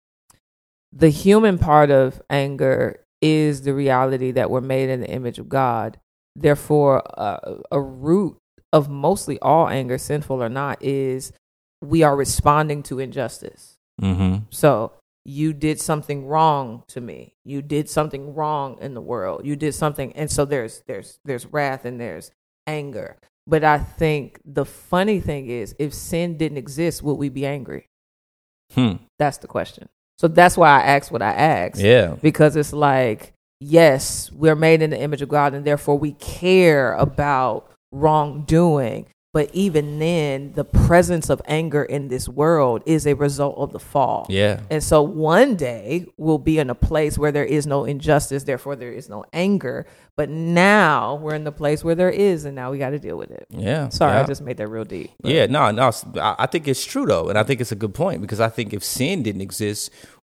the 0.91 1.09
human 1.09 1.57
part 1.57 1.91
of 1.91 2.21
anger 2.29 3.03
is 3.21 3.61
the 3.61 3.73
reality 3.73 4.31
that 4.31 4.49
we're 4.49 4.61
made 4.61 4.89
in 4.89 5.01
the 5.01 5.09
image 5.09 5.39
of 5.39 5.49
God. 5.49 5.99
Therefore, 6.35 7.03
uh, 7.19 7.55
a 7.71 7.81
root 7.81 8.37
of 8.71 8.89
mostly 8.89 9.39
all 9.39 9.67
anger, 9.67 9.97
sinful 9.97 10.41
or 10.41 10.49
not, 10.49 10.81
is 10.81 11.33
we 11.81 12.03
are 12.03 12.15
responding 12.15 12.83
to 12.83 12.99
injustice. 12.99 13.77
mm-hmm 14.01 14.45
So 14.49 14.93
you 15.25 15.53
did 15.53 15.79
something 15.79 16.25
wrong 16.25 16.83
to 16.87 17.01
me. 17.01 17.33
You 17.45 17.61
did 17.61 17.89
something 17.89 18.33
wrong 18.33 18.77
in 18.81 18.93
the 18.93 19.01
world. 19.01 19.45
You 19.45 19.55
did 19.55 19.75
something, 19.75 20.13
and 20.13 20.31
so 20.31 20.45
there's 20.45 20.81
there's 20.87 21.19
there's 21.25 21.45
wrath 21.45 21.85
and 21.85 21.99
there's 21.99 22.31
anger. 22.65 23.17
But 23.45 23.63
I 23.63 23.79
think 23.79 24.39
the 24.45 24.65
funny 24.65 25.19
thing 25.19 25.47
is, 25.47 25.75
if 25.79 25.93
sin 25.93 26.37
didn't 26.37 26.57
exist, 26.57 27.03
would 27.03 27.15
we 27.15 27.29
be 27.29 27.45
angry? 27.45 27.85
hmm. 28.73 28.93
That's 29.17 29.37
the 29.37 29.47
question. 29.47 29.89
So 30.19 30.27
that's 30.27 30.57
why 30.57 30.81
I 30.81 30.81
asked 30.81 31.11
what 31.11 31.21
I 31.21 31.31
asked. 31.31 31.79
yeah 31.79 32.17
Because 32.21 32.57
it's 32.57 32.73
like, 32.73 33.31
yes, 33.61 34.29
we're 34.33 34.55
made 34.55 34.81
in 34.81 34.89
the 34.89 34.99
image 34.99 35.21
of 35.21 35.29
God, 35.29 35.53
and 35.53 35.63
therefore 35.65 35.97
we 35.97 36.11
care 36.13 36.93
about 36.93 37.71
wrongdoing. 37.93 39.07
But 39.31 39.51
even 39.53 39.99
then, 39.99 40.53
the 40.53 40.63
presence 40.63 41.29
of 41.29 41.39
anger 41.45 41.83
in 41.83 42.07
this 42.07 42.27
world 42.27 42.81
is 42.87 43.05
a 43.05 43.13
result 43.13 43.57
of 43.59 43.71
the 43.71 43.79
fall. 43.79 44.25
yeah 44.27 44.61
And 44.71 44.83
so 44.83 45.03
one 45.03 45.55
day 45.55 46.07
we'll 46.17 46.39
be 46.39 46.57
in 46.57 46.71
a 46.71 46.75
place 46.75 47.15
where 47.15 47.31
there 47.31 47.45
is 47.45 47.67
no 47.67 47.85
injustice, 47.85 48.43
therefore 48.45 48.75
there 48.75 48.91
is 48.91 49.07
no 49.07 49.25
anger. 49.31 49.85
But 50.17 50.29
now 50.29 51.15
we're 51.21 51.35
in 51.35 51.43
the 51.43 51.51
place 51.51 51.83
where 51.83 51.93
there 51.93 52.09
is, 52.09 52.43
and 52.45 52.55
now 52.55 52.71
we 52.71 52.79
got 52.79 52.89
to 52.89 52.97
deal 52.99 53.17
with 53.17 53.29
it. 53.29 53.45
Yeah. 53.51 53.89
Sorry, 53.89 54.13
yeah. 54.13 54.23
I 54.23 54.25
just 54.25 54.41
made 54.41 54.57
that 54.57 54.67
real 54.67 54.83
deep. 54.83 55.11
but- 55.21 55.29
Yeah, 55.31 55.45
no, 55.45 55.69
no. 55.69 55.91
I 56.15 56.35
I 56.39 56.45
think 56.47 56.67
it's 56.67 56.83
true 56.83 57.05
though, 57.05 57.29
and 57.29 57.37
I 57.37 57.43
think 57.43 57.61
it's 57.61 57.71
a 57.71 57.75
good 57.75 57.93
point 57.93 58.21
because 58.21 58.39
I 58.39 58.49
think 58.49 58.73
if 58.73 58.83
sin 58.83 59.21
didn't 59.21 59.41
exist, 59.41 59.91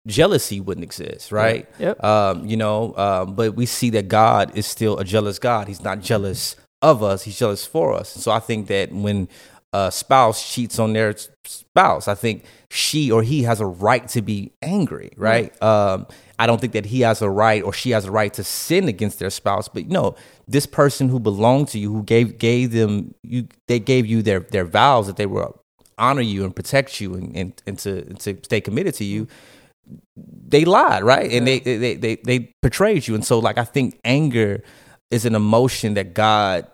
jealousy 0.08 0.62
wouldn't 0.62 0.84
exist, 0.86 1.31
right? 1.34 1.67
Yep. 1.79 2.01
Um, 2.03 2.45
you 2.45 2.55
know, 2.55 2.95
um, 2.95 3.36
but 3.36 3.55
we 3.55 3.65
see 3.65 3.89
that 3.91 4.08
God 4.08 4.55
is 4.58 4.65
still 4.65 4.97
a 4.99 5.03
jealous 5.03 5.38
God. 5.39 5.67
He's 5.67 5.84
not 5.84 5.99
jealous 5.99 6.55
of 6.85 7.03
us; 7.03 7.23
He's 7.23 7.37
jealous 7.37 7.65
for 7.65 7.93
us. 7.93 8.09
So 8.09 8.31
I 8.31 8.39
think 8.39 8.67
that 8.67 8.91
when 8.91 9.27
a 9.75 9.91
spouse 9.91 10.53
cheats 10.53 10.79
on 10.79 10.93
their 10.93 11.13
spouse, 11.43 12.07
I 12.07 12.15
think 12.15 12.45
she 12.69 13.11
or 13.11 13.23
he 13.23 13.43
has 13.43 13.59
a 13.59 13.65
right 13.65 14.07
to 14.09 14.21
be 14.21 14.53
angry, 14.61 15.11
right? 15.17 15.61
Um, 15.61 16.07
I 16.39 16.47
don't 16.47 16.61
think 16.61 16.73
that 16.73 16.85
he 16.85 17.01
has 17.01 17.21
a 17.21 17.29
right 17.29 17.61
or 17.61 17.73
she 17.73 17.89
has 17.91 18.05
a 18.05 18.11
right 18.11 18.33
to 18.35 18.43
sin 18.43 18.87
against 18.87 19.19
their 19.19 19.29
spouse, 19.29 19.67
but 19.67 19.87
no, 19.87 20.15
this 20.47 20.65
person 20.65 21.09
who 21.09 21.19
belonged 21.19 21.67
to 21.69 21.79
you, 21.79 21.91
who 21.91 22.03
gave 22.03 22.37
gave 22.37 22.71
them 22.71 23.15
you, 23.23 23.47
they 23.67 23.79
gave 23.79 24.05
you 24.05 24.21
their 24.21 24.39
their 24.39 24.63
vows 24.63 25.07
that 25.07 25.17
they 25.17 25.25
will 25.25 25.61
honor 25.97 26.21
you 26.21 26.45
and 26.45 26.55
protect 26.55 27.01
you 27.01 27.13
and 27.15 27.35
and, 27.35 27.61
and 27.67 27.79
to 27.79 27.97
and 28.07 28.19
to 28.21 28.37
stay 28.43 28.61
committed 28.61 28.93
to 28.95 29.03
you. 29.03 29.27
They 30.15 30.63
lied, 30.65 31.03
right? 31.03 31.29
And 31.31 31.45
they, 31.45 31.59
they 31.59 31.95
they 31.95 32.15
they 32.15 32.53
betrayed 32.61 33.07
you, 33.07 33.15
and 33.15 33.25
so 33.25 33.39
like 33.39 33.57
I 33.57 33.65
think 33.65 33.99
anger 34.05 34.63
is 35.11 35.25
an 35.25 35.35
emotion 35.35 35.95
that 35.95 36.13
God 36.13 36.65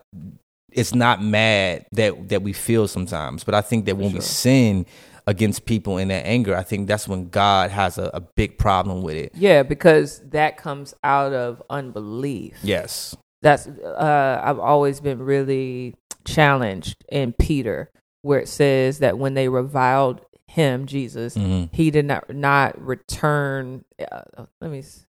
is 0.72 0.94
not 0.96 1.22
mad 1.24 1.86
that 1.92 2.30
that 2.30 2.42
we 2.42 2.54
feel 2.54 2.88
sometimes, 2.88 3.44
but 3.44 3.54
I 3.56 3.62
think 3.62 3.86
that 3.86 3.98
when 3.98 4.14
we 4.14 4.22
sin 4.22 4.86
against 5.28 5.66
people 5.66 5.98
in 5.98 6.08
that 6.08 6.26
anger, 6.26 6.56
I 6.56 6.64
think 6.64 6.88
that's 6.88 7.08
when 7.08 7.30
God 7.30 7.70
has 7.72 7.98
a, 7.98 8.10
a 8.14 8.22
big 8.22 8.58
problem 8.58 9.04
with 9.04 9.16
it. 9.16 9.32
Yeah, 9.36 9.64
because 9.64 10.20
that 10.30 10.58
comes 10.58 10.94
out 11.04 11.34
of 11.34 11.62
unbelief. 11.70 12.58
Yes. 12.64 13.16
That's 13.44 13.68
uh, 13.68 14.42
I've 14.44 14.60
always 14.60 15.00
been 15.00 15.20
really 15.20 15.96
challenged 16.26 16.96
in 17.10 17.34
Peter, 17.34 17.90
where 18.22 18.40
it 18.40 18.48
says 18.48 19.00
that 19.00 19.18
when 19.18 19.34
they 19.34 19.48
reviled 19.50 20.22
him, 20.48 20.86
Jesus, 20.86 21.36
Mhm. 21.38 21.70
he 21.74 21.92
did 21.92 22.06
not 22.06 22.30
not 22.34 22.80
return. 22.82 23.84
Uh, 24.12 24.46
let 24.60 24.70
me. 24.72 24.80
s- 24.80 25.06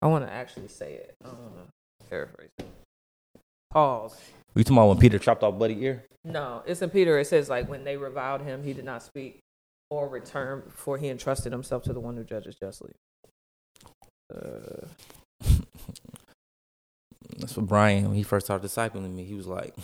I 0.00 0.06
want 0.06 0.26
to 0.26 0.32
actually 0.32 0.68
say 0.68 0.94
it. 0.94 1.16
I 1.24 1.28
don't 1.28 1.38
want 1.40 1.71
to 2.12 2.26
paraphrase 2.26 2.50
it. 2.58 2.66
Pause. 3.70 4.20
We 4.54 4.64
talking 4.64 4.76
about 4.76 4.88
when 4.88 4.98
Peter 4.98 5.18
chopped 5.18 5.42
off 5.42 5.58
Buddy 5.58 5.82
ear? 5.82 6.04
No, 6.24 6.62
it's 6.66 6.82
in 6.82 6.90
Peter. 6.90 7.18
It 7.18 7.26
says 7.26 7.48
like 7.48 7.68
when 7.68 7.84
they 7.84 7.96
reviled 7.96 8.42
him, 8.42 8.62
he 8.62 8.72
did 8.72 8.84
not 8.84 9.02
speak, 9.02 9.40
or 9.90 10.08
return 10.08 10.62
before 10.64 10.98
he 10.98 11.08
entrusted 11.08 11.52
himself 11.52 11.82
to 11.84 11.92
the 11.92 12.00
one 12.00 12.16
who 12.16 12.24
judges 12.24 12.54
justly. 12.54 12.92
Uh, 14.32 14.86
That's 17.38 17.56
what 17.56 17.66
Brian, 17.66 18.04
when 18.08 18.14
he 18.14 18.22
first 18.22 18.46
started 18.46 18.66
discipling 18.68 19.14
me, 19.14 19.24
he 19.24 19.34
was 19.34 19.46
like, 19.46 19.74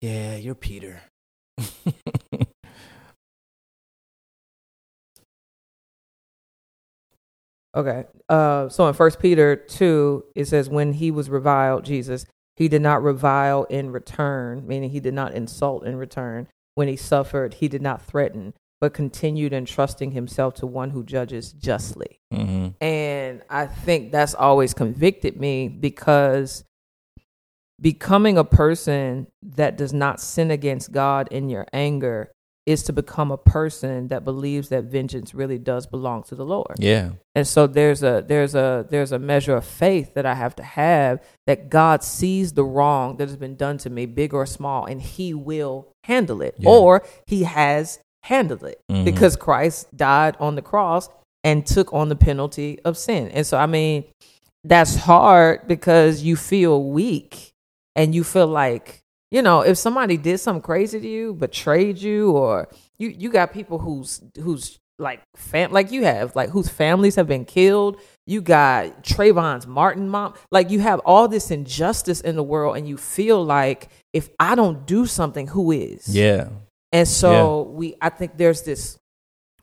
Yeah, 0.00 0.36
you're 0.36 0.54
Peter. 0.54 1.02
okay. 7.74 8.04
Uh, 8.28 8.68
so 8.68 8.86
in 8.88 8.94
First 8.94 9.18
Peter 9.20 9.56
2, 9.56 10.24
it 10.34 10.46
says, 10.46 10.68
When 10.68 10.94
he 10.94 11.10
was 11.10 11.30
reviled, 11.30 11.84
Jesus, 11.84 12.26
he 12.56 12.68
did 12.68 12.82
not 12.82 13.02
revile 13.02 13.64
in 13.64 13.90
return, 13.90 14.66
meaning 14.66 14.90
he 14.90 15.00
did 15.00 15.14
not 15.14 15.34
insult 15.34 15.84
in 15.84 15.96
return. 15.96 16.48
When 16.74 16.88
he 16.88 16.96
suffered, 16.96 17.54
he 17.54 17.68
did 17.68 17.82
not 17.82 18.02
threaten, 18.02 18.54
but 18.80 18.94
continued 18.94 19.52
entrusting 19.52 20.12
himself 20.12 20.54
to 20.54 20.66
one 20.66 20.90
who 20.90 21.04
judges 21.04 21.52
justly. 21.52 22.20
Mm-hmm. 22.32 22.84
And 22.84 23.42
I 23.48 23.66
think 23.66 24.12
that's 24.12 24.34
always 24.34 24.74
convicted 24.74 25.40
me 25.40 25.68
because 25.68 26.64
becoming 27.80 28.38
a 28.38 28.44
person 28.44 29.26
that 29.42 29.76
does 29.76 29.92
not 29.92 30.20
sin 30.20 30.50
against 30.50 30.92
God 30.92 31.28
in 31.30 31.48
your 31.48 31.66
anger 31.72 32.33
is 32.66 32.82
to 32.84 32.92
become 32.92 33.30
a 33.30 33.36
person 33.36 34.08
that 34.08 34.24
believes 34.24 34.70
that 34.70 34.84
vengeance 34.84 35.34
really 35.34 35.58
does 35.58 35.86
belong 35.86 36.22
to 36.22 36.34
the 36.34 36.44
Lord. 36.46 36.76
Yeah. 36.78 37.10
And 37.34 37.46
so 37.46 37.66
there's 37.66 38.02
a 38.02 38.24
there's 38.26 38.54
a 38.54 38.86
there's 38.88 39.12
a 39.12 39.18
measure 39.18 39.54
of 39.56 39.64
faith 39.66 40.14
that 40.14 40.24
I 40.24 40.34
have 40.34 40.56
to 40.56 40.62
have 40.62 41.22
that 41.46 41.68
God 41.68 42.02
sees 42.02 42.54
the 42.54 42.64
wrong 42.64 43.16
that 43.18 43.28
has 43.28 43.36
been 43.36 43.56
done 43.56 43.76
to 43.78 43.90
me, 43.90 44.06
big 44.06 44.32
or 44.32 44.46
small, 44.46 44.86
and 44.86 45.02
he 45.02 45.34
will 45.34 45.88
handle 46.04 46.40
it. 46.40 46.54
Yeah. 46.58 46.70
Or 46.70 47.02
he 47.26 47.42
has 47.42 47.98
handled 48.22 48.64
it 48.64 48.80
Mhm. 48.90 49.04
because 49.04 49.36
Christ 49.36 49.94
died 49.94 50.34
on 50.40 50.54
the 50.54 50.62
cross 50.62 51.10
and 51.42 51.66
took 51.66 51.92
on 51.92 52.08
the 52.08 52.16
penalty 52.16 52.78
of 52.84 52.96
sin. 52.96 53.28
And 53.28 53.46
so 53.46 53.58
I 53.58 53.66
mean, 53.66 54.04
that's 54.64 54.94
hard 54.96 55.68
because 55.68 56.22
you 56.22 56.36
feel 56.36 56.82
weak 56.82 57.52
and 57.94 58.14
you 58.14 58.24
feel 58.24 58.46
like 58.46 59.02
you 59.34 59.42
know 59.42 59.62
if 59.62 59.76
somebody 59.76 60.16
did 60.16 60.38
something 60.38 60.62
crazy 60.62 61.00
to 61.00 61.08
you 61.08 61.34
betrayed 61.34 61.98
you 61.98 62.30
or 62.30 62.68
you 62.98 63.08
you 63.08 63.30
got 63.30 63.52
people 63.52 63.78
who's 63.80 64.22
who's 64.40 64.78
like 64.98 65.20
fam 65.34 65.72
like 65.72 65.90
you 65.90 66.04
have 66.04 66.36
like 66.36 66.50
whose 66.50 66.68
families 66.68 67.16
have 67.16 67.26
been 67.26 67.44
killed 67.44 68.00
you 68.26 68.40
got 68.40 69.02
Trayvon's 69.02 69.66
Martin 69.66 70.08
mom 70.08 70.34
like 70.52 70.70
you 70.70 70.78
have 70.78 71.00
all 71.00 71.26
this 71.26 71.50
injustice 71.50 72.20
in 72.20 72.36
the 72.36 72.44
world 72.44 72.76
and 72.76 72.88
you 72.88 72.96
feel 72.96 73.44
like 73.44 73.88
if 74.12 74.30
I 74.38 74.54
don't 74.54 74.86
do 74.86 75.04
something 75.04 75.48
who 75.48 75.72
is 75.72 76.06
Yeah. 76.06 76.50
and 76.92 77.08
so 77.08 77.62
we 77.62 77.96
I 78.00 78.10
think 78.10 78.36
there's 78.36 78.62
this 78.62 78.98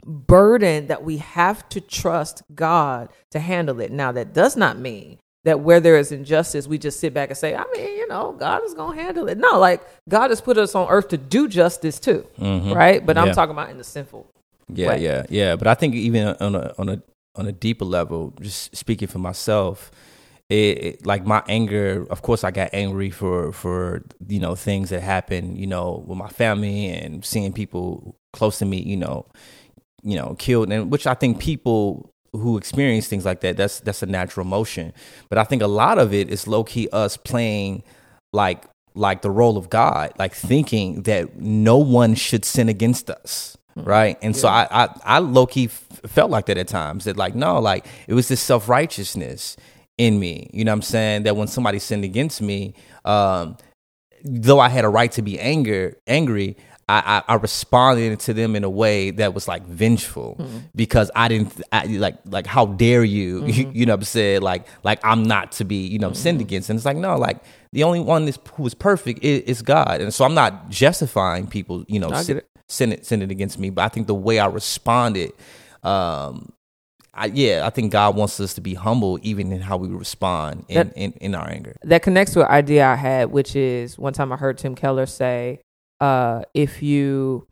burden 0.06 0.88
that 0.88 1.04
we 1.04 1.18
have 1.18 1.68
to 1.70 1.80
trust 1.80 2.42
God 2.54 3.10
to 3.30 3.40
handle 3.40 3.80
it. 3.80 3.92
Now 3.92 4.12
that 4.12 4.34
does 4.34 4.58
not 4.58 4.78
mean 4.78 5.20
that 5.44 5.60
where 5.62 5.80
there 5.80 5.98
is 5.98 6.12
injustice, 6.12 6.68
we 6.68 6.78
just 6.78 7.00
sit 7.00 7.14
back 7.14 7.30
and 7.30 7.38
say, 7.38 7.56
I 7.56 7.64
mean, 7.76 7.98
you 7.98 8.08
know, 8.08 8.34
God 8.34 8.64
is 8.64 8.74
going 8.76 8.98
to 8.98 9.04
handle 9.04 9.28
it. 9.28 9.38
No, 9.38 9.58
like 9.60 9.82
God 10.08 10.30
has 10.30 10.40
put 10.42 10.58
us 10.58 10.76
on 10.76 10.88
earth 10.90 11.08
to 11.10 11.18
do 11.18 11.48
justice 11.48 12.00
too, 12.00 12.26
Mhm. 12.40 12.76
right? 12.76 13.04
But 13.06 13.18
I'm 13.18 13.34
talking 13.34 13.52
about 13.54 13.70
in 13.70 13.78
the 13.78 13.84
sinful. 13.84 14.28
Yeah, 14.74 14.88
way. 14.90 15.02
yeah, 15.02 15.26
yeah. 15.30 15.56
But 15.56 15.68
I 15.68 15.74
think 15.74 15.96
even 15.96 16.28
on 16.40 16.56
a 16.56 16.74
on 16.78 16.90
a 16.90 17.02
on 17.36 17.48
a 17.48 17.52
deeper 17.52 17.86
level, 17.86 18.34
just 18.40 18.76
speaking 18.76 19.08
for 19.08 19.20
myself, 19.20 19.92
it, 20.50 20.56
it 20.84 21.06
like 21.06 21.26
my 21.26 21.42
anger. 21.48 22.06
Of 22.10 22.22
course, 22.22 22.44
I 22.44 22.52
got 22.52 22.70
angry 22.74 23.10
for 23.10 23.52
for 23.52 24.04
you 24.28 24.40
know 24.40 24.56
things 24.56 24.90
that 24.92 25.02
happened, 25.02 25.58
you 25.58 25.68
know, 25.68 26.04
with 26.08 26.18
my 26.18 26.30
family 26.30 26.88
and 26.90 27.26
seeing 27.26 27.52
people 27.52 28.16
close 28.32 28.60
to 28.60 28.66
me, 28.66 28.78
you 28.82 28.96
know, 28.98 29.26
you 30.04 30.16
know, 30.18 30.36
killed, 30.40 30.72
and 30.72 30.92
which 30.92 31.06
I 31.08 31.16
think 31.16 31.40
people 31.40 32.11
who 32.34 32.58
experience 32.58 33.08
things 33.08 33.26
like 33.26 33.42
that, 33.42 33.58
that's 33.58 33.80
that's 33.82 34.04
a 34.04 34.06
natural 34.06 34.46
emotion. 34.46 34.94
But 35.30 35.38
I 35.38 35.44
think 35.44 35.62
a 35.62 35.68
lot 35.68 35.98
of 35.98 36.14
it 36.14 36.30
is 36.30 36.48
low 36.48 36.64
key 36.64 36.88
us 36.92 37.18
playing 37.18 37.84
like 38.34 38.66
like 38.94 39.22
the 39.22 39.32
role 39.32 39.58
of 39.58 39.70
God, 39.70 40.14
like 40.18 40.34
thinking 40.34 41.04
that 41.04 41.38
no 41.38 41.78
one 41.78 42.16
should 42.16 42.46
sin 42.46 42.70
against 42.70 43.10
us. 43.10 43.58
Right. 43.76 44.18
And 44.22 44.36
so 44.36 44.50
I, 44.50 44.68
I, 44.70 45.00
I 45.06 45.20
low 45.20 45.46
key 45.46 45.66
f- 45.66 46.02
felt 46.06 46.30
like 46.30 46.48
that 46.48 46.58
at 46.58 46.68
times 46.68 47.06
that 47.06 47.16
like, 47.16 47.36
no, 47.36 47.60
like 47.60 47.86
it 48.08 48.14
was 48.14 48.28
this 48.28 48.42
self 48.42 48.68
righteousness 48.68 49.56
in 49.98 50.20
me. 50.20 50.50
You 50.54 50.66
know 50.66 50.72
what 50.72 50.78
I'm 50.78 50.82
saying? 50.82 51.24
That 51.24 51.36
when 51.36 51.48
somebody 51.48 51.80
sinned 51.80 52.04
against 52.04 52.42
me, 52.42 52.74
um, 53.06 53.56
though 54.24 54.60
I 54.60 54.70
had 54.70 54.84
a 54.84 54.90
right 54.90 55.12
to 55.14 55.22
be 55.22 55.40
anger, 55.40 55.98
angry, 56.06 56.58
I, 56.90 57.24
I, 57.28 57.34
I 57.34 57.36
responded 57.36 58.20
to 58.22 58.34
them 58.34 58.56
in 58.56 58.64
a 58.64 58.70
way 58.70 59.12
that 59.12 59.34
was 59.34 59.48
like 59.48 59.66
vengeful 59.66 60.36
hmm. 60.36 60.58
because 60.76 61.10
I 61.16 61.28
didn't 61.28 61.62
I, 61.72 61.86
like 61.86 62.18
like 62.26 62.48
how 62.48 62.66
dare 62.66 63.04
you? 63.04 63.42
Mm-hmm. 63.52 63.72
You, 63.76 63.86
know 63.86 63.94
what 63.94 64.00
I'm 64.00 64.06
saying? 64.06 64.42
Like 64.42 64.66
like 64.84 65.00
I'm 65.04 65.24
not 65.24 65.52
to 65.54 65.66
be 65.66 65.88
you 65.88 66.00
know 66.00 66.08
mm-hmm. 66.08 66.16
sinned 66.16 66.42
against. 66.42 66.70
And 66.70 66.78
it's 66.78 66.86
like 66.86 66.98
no 66.98 67.18
like 67.18 67.44
the 67.74 67.84
only 67.84 68.00
one 68.00 68.28
is, 68.28 68.40
who 68.54 68.66
is 68.66 68.74
perfect 68.74 69.24
is, 69.24 69.42
is 69.42 69.62
God. 69.62 70.02
And 70.02 70.14
so 70.14 70.26
I'm 70.26 70.34
not 70.34 70.70
justifying 70.70 71.48
people 71.48 71.84
you 71.88 72.00
know 72.00 72.10
get 72.10 72.26
sin, 72.26 72.38
it. 72.38 72.50
sinning, 72.68 73.04
sinning 73.04 73.32
against 73.32 73.60
me 73.60 73.70
but 73.70 73.84
I 73.84 73.90
think 73.90 74.08
the 74.08 74.16
way 74.16 74.40
I 74.40 74.48
responded 74.48 75.34
um 75.84 76.54
I, 77.14 77.26
yeah 77.26 77.66
I 77.66 77.70
think 77.72 77.92
God 77.92 78.16
wants 78.16 78.40
us 78.40 78.54
to 78.54 78.62
be 78.62 78.74
humble 78.74 79.20
even 79.22 79.52
in 79.52 79.62
how 79.62 79.78
we 79.78 79.90
respond 79.90 80.66
in, 80.70 80.76
That- 80.76 80.98
in, 80.98 81.12
in 81.14 81.36
our 81.36 81.50
anger. 81.50 81.76
That 81.84 82.04
connects 82.04 82.34
to 82.34 82.42
an 82.42 82.52
idea 82.52 82.86
I 82.86 82.96
had, 82.96 83.32
which 83.32 83.56
is 83.56 83.98
one 83.98 84.14
time 84.14 84.32
I 84.32 84.38
heard 84.38 84.58
Tim 84.58 84.76
Keller 84.76 85.06
say, 85.06 85.60
uh, 86.02 86.42
if 86.54 86.82
you 86.84 87.48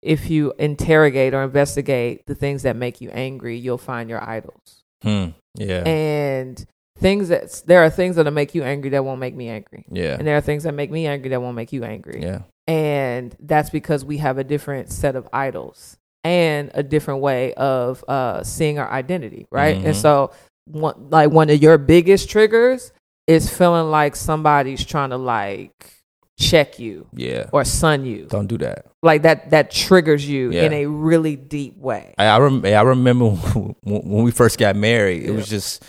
if 0.00 0.30
you 0.30 0.52
interrogate 0.58 1.32
or 1.34 1.42
investigate 1.44 2.22
the 2.26 2.34
things 2.34 2.62
that 2.64 2.74
make 2.76 3.00
you 3.00 3.10
angry, 3.10 3.56
you'll 3.56 3.78
find 3.78 4.08
your 4.10 4.22
idols. 4.22 4.82
hmm. 5.02 5.26
yeah 5.56 5.82
and 5.86 6.64
things 6.98 7.28
that 7.28 7.62
there 7.66 7.82
are 7.84 7.90
things 7.90 8.16
that'll 8.16 8.32
make 8.32 8.54
you 8.54 8.62
angry 8.62 8.90
that 8.90 9.04
won't 9.04 9.18
make 9.18 9.34
me 9.34 9.48
angry 9.48 9.84
yeah 9.90 10.14
and 10.16 10.26
there 10.26 10.36
are 10.36 10.40
things 10.40 10.62
that 10.62 10.72
make 10.72 10.90
me 10.90 11.06
angry 11.06 11.28
that 11.30 11.42
won't 11.42 11.56
make 11.56 11.72
you 11.72 11.82
angry 11.84 12.22
yeah 12.22 12.40
and 12.68 13.34
that's 13.40 13.70
because 13.70 14.04
we 14.04 14.18
have 14.18 14.38
a 14.38 14.44
different 14.44 14.88
set 14.92 15.16
of 15.16 15.28
idols 15.32 15.96
and 16.22 16.70
a 16.74 16.82
different 16.84 17.20
way 17.20 17.52
of 17.54 18.04
uh 18.06 18.44
seeing 18.44 18.78
our 18.78 18.88
identity 18.90 19.46
right 19.50 19.76
and 19.76 19.94
Mhm. 19.96 20.00
so 20.00 20.30
one, 20.66 21.08
like 21.10 21.30
one 21.32 21.50
of 21.50 21.60
your 21.60 21.76
biggest 21.76 22.30
triggers 22.30 22.92
is 23.26 23.50
feeling 23.52 23.90
like 23.90 24.14
somebody's 24.14 24.84
trying 24.84 25.10
to 25.10 25.16
like 25.18 25.94
check 26.42 26.78
you 26.78 27.06
yeah 27.14 27.48
or 27.52 27.64
son 27.64 28.04
you 28.04 28.26
don't 28.26 28.46
do 28.48 28.58
that 28.58 28.86
like 29.02 29.22
that 29.22 29.50
that 29.50 29.70
triggers 29.70 30.28
you 30.28 30.50
Yeah. 30.52 30.64
in 30.64 30.72
a 30.72 30.86
really 30.86 31.36
deep 31.36 31.76
way 31.78 32.14
I 32.18 32.26
I, 32.26 32.38
rem- 32.38 32.64
I 32.64 32.82
remember 32.82 33.26
when, 33.82 34.24
we 34.24 34.30
first 34.30 34.58
got 34.58 34.76
married. 34.76 35.22
It 35.24 35.30
was 35.32 35.48
just, 35.48 35.82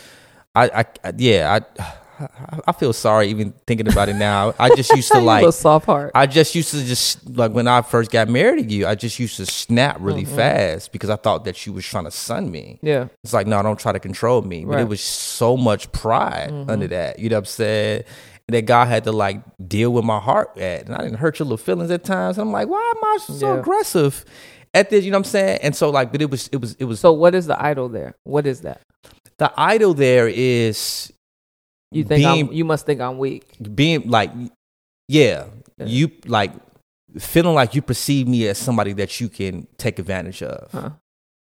I, 0.55 0.85
I, 1.03 1.13
yeah, 1.17 1.59
I, 1.79 1.93
I 2.67 2.71
feel 2.73 2.93
sorry 2.93 3.27
even 3.29 3.53
thinking 3.65 3.87
about 3.91 4.07
it 4.07 4.15
now. 4.15 4.53
I 4.59 4.69
just 4.75 4.91
used 4.95 5.11
to 5.11 5.19
like, 5.33 5.51
soft 5.53 5.85
heart 5.87 6.11
I 6.15 6.25
just 6.27 6.53
used 6.55 6.71
to 6.71 6.83
just 6.83 7.27
like 7.37 7.51
when 7.51 7.67
I 7.67 7.81
first 7.81 8.11
got 8.11 8.29
married 8.29 8.69
to 8.69 8.75
you, 8.75 8.85
I 8.87 8.95
just 8.95 9.17
used 9.19 9.37
to 9.37 9.45
snap 9.45 9.97
really 9.99 10.23
Mm-hmm. 10.23 10.35
fast 10.35 10.91
because 10.91 11.09
I 11.09 11.15
thought 11.17 11.43
that 11.45 11.65
you 11.65 11.73
was 11.73 11.85
trying 11.85 12.05
to 12.05 12.11
son 12.11 12.51
me. 12.51 12.79
yeah 12.81 13.07
It's 13.23 13.33
like, 13.33 13.47
no, 13.47 13.61
don't 13.63 13.79
try 13.79 13.91
to 13.91 13.99
control 13.99 14.41
me. 14.41 14.63
But 14.63 14.73
Right. 14.75 14.81
it 14.81 14.87
was 14.87 15.01
so 15.01 15.57
much 15.57 15.91
pride 15.91 16.49
Mm-hmm. 16.51 16.69
under 16.69 16.87
that. 16.87 17.19
You 17.19 17.29
know 17.29 17.37
what 17.37 17.39
I'm 17.39 17.45
saying? 17.45 18.03
That 18.49 18.65
God 18.65 18.87
had 18.89 19.05
to 19.05 19.11
like 19.13 19.41
deal 19.65 19.91
with 19.93 20.03
my 20.03 20.19
heart 20.19 20.57
at. 20.57 20.85
And 20.85 20.95
I 20.95 20.99
didn't 20.99 21.17
hurt 21.19 21.39
your 21.39 21.45
little 21.45 21.57
feelings 21.57 21.89
at 21.91 22.03
times. 22.03 22.37
And 22.37 22.47
I'm 22.47 22.51
like, 22.51 22.67
why 22.67 22.93
am 22.95 23.03
I 23.03 23.17
so 23.21 23.53
Yeah. 23.53 23.59
aggressive 23.59 24.25
at 24.73 24.89
this? 24.89 25.05
You 25.05 25.11
know 25.11 25.17
what 25.17 25.27
I'm 25.27 25.31
saying? 25.31 25.59
And 25.63 25.75
so 25.75 25.89
like, 25.89 26.11
but 26.11 26.21
it 26.21 26.29
was 26.29 26.49
it 26.49 26.57
was 26.57 26.75
it 26.77 26.83
was 26.85 26.99
so 26.99 27.13
what 27.13 27.33
is 27.35 27.45
the 27.47 27.61
idol 27.63 27.87
there 27.89 28.15
what 28.25 28.45
is 28.45 28.61
that 28.61 28.81
the 29.37 29.51
idol 29.57 29.93
there 29.93 30.27
is 30.27 31.11
You 31.91 32.03
think 32.03 32.25
I'm, 32.25 32.51
you 32.53 32.65
must 32.65 32.85
think 32.85 32.99
I'm 32.99 33.17
weak. 33.17 33.45
being 33.73 34.09
like 34.09 34.31
yeah, 35.07 35.45
Yeah. 35.77 35.85
you 35.85 36.11
like 36.25 36.51
feeling 37.17 37.55
like 37.55 37.75
you 37.75 37.81
perceive 37.81 38.27
me 38.27 38.47
as 38.49 38.57
somebody 38.57 38.91
that 38.93 39.21
you 39.21 39.29
can 39.29 39.67
take 39.77 39.99
advantage 39.99 40.43
of. 40.43 40.69
Huh. 40.71 40.89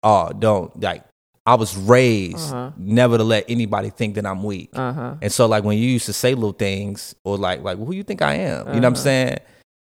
Oh, 0.02 0.32
don't 0.32 0.80
like 0.80 1.02
I 1.46 1.54
was 1.56 1.76
raised 1.76 2.52
Uh-huh. 2.52 2.70
never 2.76 3.18
to 3.18 3.24
let 3.24 3.44
anybody 3.48 3.90
think 3.90 4.14
that 4.14 4.24
I'm 4.26 4.42
weak. 4.42 4.70
Uh 4.74 4.92
huh. 4.92 5.14
And 5.20 5.30
so 5.32 5.46
like 5.46 5.62
when 5.64 5.76
you 5.78 5.88
used 5.88 6.06
to 6.06 6.12
say 6.12 6.34
little 6.34 6.52
things 6.52 7.14
or 7.24 7.36
like 7.36 7.62
like 7.62 7.76
who 7.78 7.92
you 7.94 8.02
think 8.02 8.22
I 8.22 8.34
am? 8.34 8.60
You 8.60 8.64
know 8.64 8.70
what 8.72 8.84
I'm 8.86 8.92
Uh-huh. 8.94 9.02
saying? 9.02 9.36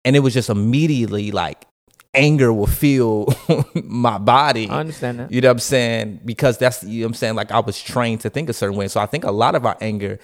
And 0.05 0.17
it 0.17 0.21
was 0.21 0.35
just 0.35 0.51
immediately 0.51 1.31
like 1.31 1.67
anger 2.13 2.53
will 2.53 2.67
feel 2.67 3.27
my 3.85 4.19
body. 4.19 4.69
I 4.69 4.81
understand 4.81 5.19
that. 5.21 5.33
You 5.33 5.41
know 5.41 5.49
what 5.49 5.53
I'm 5.53 5.59
saying? 5.61 6.21
Because 6.25 6.59
that's 6.59 6.83
you 6.85 7.01
know 7.03 7.07
what 7.07 7.11
I'm 7.11 7.15
saying, 7.15 7.35
like 7.37 7.51
I 7.53 7.61
was 7.61 7.81
trained 7.81 8.21
to 8.23 8.31
think 8.31 8.49
a 8.49 8.53
certain 8.53 8.77
way. 8.77 8.89
So 8.89 9.01
I 9.01 9.07
think 9.07 9.25
a 9.25 9.31
lot 9.33 9.55
of 9.55 9.65
our 9.65 9.77
anger, 9.81 10.19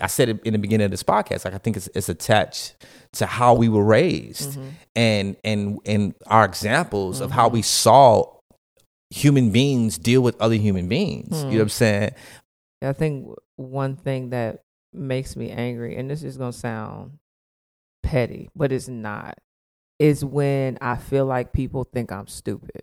I 0.00 0.06
said 0.08 0.28
it 0.28 0.40
in 0.44 0.52
the 0.52 0.58
beginning 0.58 0.84
of 0.86 0.90
this 0.90 1.02
podcast, 1.02 1.44
like 1.44 1.54
I 1.54 1.58
think 1.58 1.76
it's, 1.76 1.88
it's 1.94 2.08
attached 2.08 2.74
to 3.12 3.26
how 3.26 3.54
we 3.54 3.68
were 3.68 3.84
raised 3.84 4.50
Mm-hmm. 4.52 4.68
and 4.96 5.36
and 5.44 5.78
and 5.86 6.14
our 6.26 6.44
examples 6.44 7.20
of 7.20 7.30
how 7.30 7.48
we 7.48 7.62
saw 7.62 8.24
human 9.14 9.50
beings 9.50 9.96
deal 9.96 10.20
with 10.20 10.40
other 10.40 10.56
human 10.56 10.88
beings. 10.88 11.28
You 11.30 11.44
know 11.44 11.46
what 11.46 11.54
I'm 11.54 11.62
hmm. 11.62 11.68
saying? 11.68 12.10
I 12.82 12.92
think 12.92 13.28
one 13.56 13.96
thing 13.96 14.30
that 14.30 14.64
makes 14.92 15.36
me 15.36 15.50
angry, 15.50 15.96
and 15.96 16.10
this 16.10 16.24
is 16.24 16.36
gonna 16.36 16.52
sound 16.52 17.18
petty, 18.02 18.50
but 18.56 18.72
it's 18.72 18.88
not, 18.88 19.38
is 19.98 20.24
when 20.24 20.78
I 20.80 20.96
feel 20.96 21.26
like 21.26 21.52
people 21.52 21.84
think 21.84 22.10
I'm 22.10 22.26
stupid. 22.26 22.82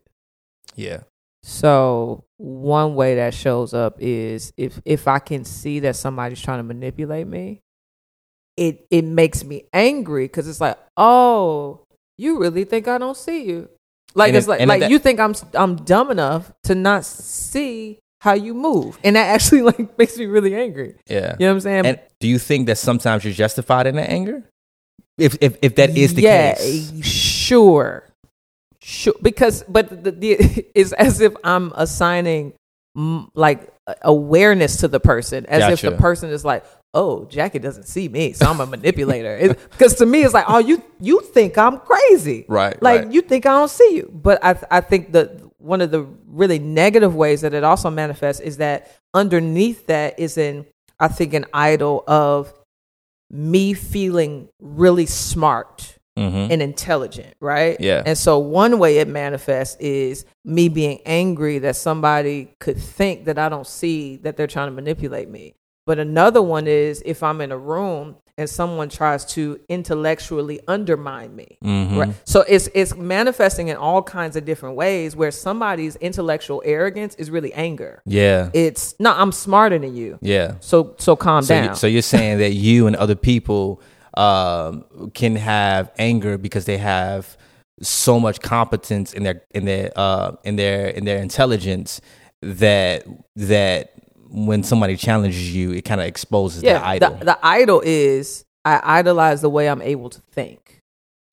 Yeah. 0.76 1.02
So 1.44 2.24
one 2.38 2.96
way 2.96 3.16
that 3.16 3.34
shows 3.34 3.74
up 3.74 3.98
is 4.00 4.54
if 4.56 4.80
if 4.86 5.08
I 5.08 5.20
can 5.20 5.44
see 5.44 5.80
that 5.82 5.96
somebody's 5.96 6.42
trying 6.42 6.60
to 6.60 6.64
manipulate 6.64 7.28
me, 7.28 7.62
it 8.56 8.88
it 8.90 9.04
makes 9.04 9.44
me 9.44 9.66
angry 9.74 10.26
because 10.26 10.48
it's 10.48 10.62
like, 10.62 10.78
oh, 10.96 11.86
you 12.18 12.40
really 12.40 12.64
think 12.64 12.88
I 12.88 12.98
don't 12.98 13.18
see 13.18 13.44
you? 13.44 13.70
Like 14.14 14.30
And 14.30 14.38
it's 14.38 14.48
it- 14.48 14.50
like 14.50 14.68
like 14.68 14.80
that- 14.82 14.92
you 14.92 15.00
think 15.00 15.20
I'm 15.20 15.34
I'm 15.54 15.76
dumb 15.78 16.12
enough 16.12 16.52
to 16.64 16.76
not 16.76 17.06
see 17.06 18.00
how 18.22 18.34
you 18.34 18.54
move, 18.54 19.00
and 19.04 19.16
that 19.16 19.28
actually 19.36 19.62
like 19.64 19.98
makes 19.98 20.18
me 20.18 20.26
really 20.26 20.56
angry. 20.56 20.96
Yeah. 21.08 21.36
You 21.40 21.46
know 21.46 21.52
what 21.52 21.56
I'm 21.56 21.60
saying? 21.62 21.86
And 21.86 22.00
do 22.20 22.28
you 22.28 22.38
think 22.40 22.68
that 22.68 22.78
sometimes 22.78 23.24
you're 23.24 23.34
justified 23.34 23.88
in 23.88 23.96
that 23.96 24.10
anger? 24.10 24.44
If 25.18 25.38
if 25.42 25.58
if 25.62 25.76
that 25.76 25.98
is 25.98 26.14
the 26.14 26.24
yeah, 26.24 26.56
case. 26.56 27.06
Sure. 27.06 28.08
Sure. 28.84 29.14
Because, 29.22 29.64
but 29.68 30.04
the, 30.04 30.12
the, 30.12 30.66
it's 30.76 30.92
as 30.94 31.22
if 31.22 31.34
I'm 31.44 31.72
assigning 31.76 32.54
like 33.36 33.72
awareness 34.02 34.78
to 34.78 34.88
the 34.88 35.00
person, 35.00 35.46
as 35.46 35.72
if 35.74 35.82
the 35.82 35.98
person 35.98 36.32
is 36.32 36.44
like, 36.44 36.64
oh, 36.94 37.26
Jackie 37.26 37.60
doesn't 37.60 37.88
see 37.88 38.10
me, 38.10 38.34
so 38.34 38.46
I'm 38.50 38.60
a 38.60 38.66
manipulator. 38.66 39.56
Because 39.72 39.96
to 39.96 40.06
me, 40.06 40.24
it's 40.24 40.34
like, 40.34 40.46
oh, 40.48 40.60
you 40.60 40.84
you 41.00 41.22
think 41.22 41.58
I'm 41.58 41.80
crazy, 41.80 42.46
Right, 42.48 42.82
Like 42.82 43.04
right. 43.04 43.12
you 43.14 43.22
think 43.22 43.46
I 43.46 43.52
don't 43.52 43.70
see 43.72 43.96
you. 43.98 44.12
But 44.14 44.44
I 44.44 44.56
I 44.70 44.82
think 44.82 45.12
that 45.14 45.32
one 45.58 45.82
of 45.82 45.92
the 45.92 46.02
really 46.28 46.60
negative 46.60 47.16
ways 47.16 47.42
that 47.42 47.54
it 47.54 47.64
also 47.64 47.90
manifests 47.90 48.42
is 48.42 48.58
that 48.58 48.92
underneath 49.14 49.88
that 49.88 50.20
is 50.20 50.38
an 50.38 50.66
I 51.00 51.08
think 51.08 51.34
an 51.34 51.46
idol 51.54 52.04
of 52.08 52.54
me 53.30 53.74
feeling 53.74 54.50
really 54.60 55.06
smart 55.06 55.98
Mhm. 56.20 56.52
and 56.52 56.62
intelligent, 56.62 57.34
right? 57.40 57.80
Yeah. 57.80 58.04
And 58.06 58.18
so 58.18 58.38
one 58.38 58.78
way 58.80 58.98
it 58.98 59.08
manifests 59.08 59.78
is 59.80 60.26
me 60.44 60.68
being 60.68 61.00
angry 61.06 61.58
that 61.60 61.78
somebody 61.78 62.54
could 62.60 62.78
think 62.78 63.26
that 63.26 63.38
I 63.40 63.48
don't 63.48 63.66
see 63.66 64.18
that 64.18 64.36
they're 64.36 64.46
trying 64.48 64.68
to 64.68 64.76
manipulate 64.76 65.30
me. 65.30 65.54
But 65.86 66.00
another 66.00 66.42
one 66.42 66.68
is 66.68 67.02
if 67.06 67.24
I'm 67.24 67.42
in 67.42 67.52
a 67.52 67.58
room 67.58 68.16
and 68.38 68.50
someone 68.50 68.88
tries 68.90 69.26
to 69.34 69.60
intellectually 69.68 70.60
undermine 70.68 71.36
me. 71.36 71.58
Mhm. 71.64 71.98
Right. 71.98 72.14
So 72.24 72.42
it's 72.48 72.70
it's 72.74 72.96
manifesting 72.96 73.68
in 73.68 73.78
all 73.78 74.02
kinds 74.02 74.36
of 74.36 74.46
different 74.46 74.76
ways 74.76 75.16
where 75.16 75.32
somebody's 75.32 75.96
intellectual 75.98 76.62
arrogance 76.66 77.16
is 77.16 77.30
really 77.30 77.54
anger. 77.54 78.02
Yeah. 78.06 78.50
It's 78.54 78.96
no, 79.00 79.12
I'm 79.12 79.32
smarter 79.32 79.78
than 79.80 79.96
you. 79.96 80.18
Yeah. 80.22 80.54
So 80.60 80.96
so 80.98 81.16
calm 81.16 81.44
So, 81.44 81.56
down. 81.56 81.70
you, 81.70 81.76
so 81.76 81.88
you're 81.88 82.02
saying 82.02 82.38
that 82.40 82.54
you 82.54 82.88
and 82.88 82.96
other 82.96 83.16
people 83.16 83.82
um, 84.16 84.86
can 85.14 85.36
have 85.36 85.92
anger 85.98 86.38
because 86.38 86.66
they 86.66 86.78
have 86.78 87.38
so 87.82 88.20
much 88.20 88.40
competence 88.42 89.14
in 89.14 89.24
their 89.24 89.42
in 89.52 89.66
their 89.66 89.92
uh, 89.96 90.34
in 90.44 90.56
their 90.56 90.88
in 90.88 91.06
their 91.06 91.18
intelligence 91.22 92.02
that 92.42 93.04
that 93.36 93.94
when 94.32 94.64
somebody 94.64 94.96
challenges 94.96 95.54
you, 95.54 95.72
it 95.74 95.84
kind 95.84 96.00
of 96.02 96.08
exposes 96.08 96.62
the 96.62 96.68
yeah, 96.68 96.88
idol. 96.88 97.16
The, 97.16 97.26
the 97.26 97.40
idol 97.46 97.82
is 97.84 98.46
I 98.64 98.80
idolize 99.00 99.42
the 99.42 99.50
way 99.50 99.70
I'm 99.70 99.82
able 99.82 100.10
to 100.10 100.22
think. 100.32 100.80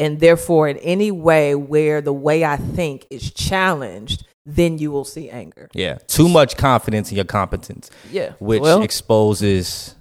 And 0.00 0.20
therefore, 0.20 0.68
in 0.68 0.76
any 0.78 1.10
way 1.10 1.54
where 1.54 2.00
the 2.00 2.12
way 2.12 2.44
I 2.44 2.56
think 2.56 3.06
is 3.10 3.32
challenged, 3.32 4.24
then 4.46 4.78
you 4.78 4.90
will 4.90 5.04
see 5.04 5.28
anger. 5.28 5.68
yeah, 5.74 5.98
too 6.06 6.28
much 6.28 6.56
confidence 6.56 7.10
in 7.10 7.16
your 7.16 7.24
competence, 7.24 7.90
Yeah. 8.10 8.32
which 8.38 8.62
well, 8.62 8.82
exposes 8.82 9.94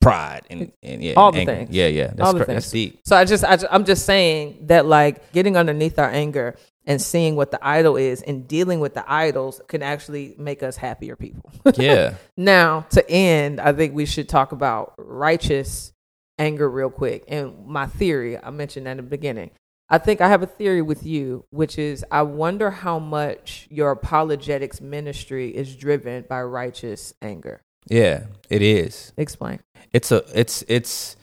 pride 0.00 0.42
and, 0.50 0.70
and 0.82 1.02
yeah, 1.02 1.14
All 1.14 1.32
the 1.32 1.40
anger. 1.40 1.54
things. 1.54 1.70
Yeah, 1.70 1.86
yeah, 1.86 2.08
that's 2.08 2.20
All 2.20 2.32
the 2.32 2.40
cra- 2.40 2.46
things. 2.46 2.64
that's 2.64 2.70
deep. 2.72 3.00
So 3.04 3.16
I 3.16 3.24
just, 3.24 3.44
I, 3.44 3.58
I'm 3.70 3.84
just 3.84 4.04
saying 4.04 4.58
that 4.66 4.86
like 4.86 5.32
getting 5.32 5.56
underneath 5.56 5.98
our 5.98 6.10
anger 6.10 6.56
and 6.86 7.00
seeing 7.00 7.34
what 7.36 7.50
the 7.50 7.66
idol 7.66 7.96
is 7.96 8.22
and 8.22 8.46
dealing 8.46 8.80
with 8.80 8.94
the 8.94 9.04
idols 9.10 9.60
can 9.68 9.82
actually 9.82 10.34
make 10.38 10.62
us 10.62 10.76
happier 10.76 11.16
people. 11.16 11.50
Yeah, 11.76 12.14
Now, 12.36 12.86
to 12.90 13.08
end, 13.10 13.60
I 13.60 13.72
think 13.72 13.94
we 13.94 14.06
should 14.06 14.28
talk 14.28 14.52
about 14.52 14.94
righteous 14.98 15.92
anger 16.38 16.68
real 16.68 16.90
quick. 16.90 17.24
And 17.28 17.66
my 17.66 17.86
theory, 17.86 18.36
I 18.38 18.50
mentioned 18.50 18.86
that 18.86 18.92
in 18.92 18.96
the 18.98 19.02
beginning. 19.04 19.50
I 19.88 19.98
think 19.98 20.20
I 20.20 20.28
have 20.28 20.42
a 20.42 20.46
theory 20.46 20.82
with 20.82 21.04
you, 21.04 21.44
which 21.50 21.78
is 21.78 22.04
I 22.10 22.22
wonder 22.22 22.70
how 22.70 22.98
much 22.98 23.66
your 23.70 23.90
apologetics 23.90 24.80
ministry 24.80 25.54
is 25.54 25.76
driven 25.76 26.24
by 26.28 26.42
righteous 26.42 27.12
anger. 27.22 27.60
yeah, 27.88 28.24
it 28.48 28.62
is. 28.62 29.12
Explain. 29.16 29.60
it's 29.92 30.10
a 30.10 30.24
it's 30.34 30.64
it's 30.68 31.16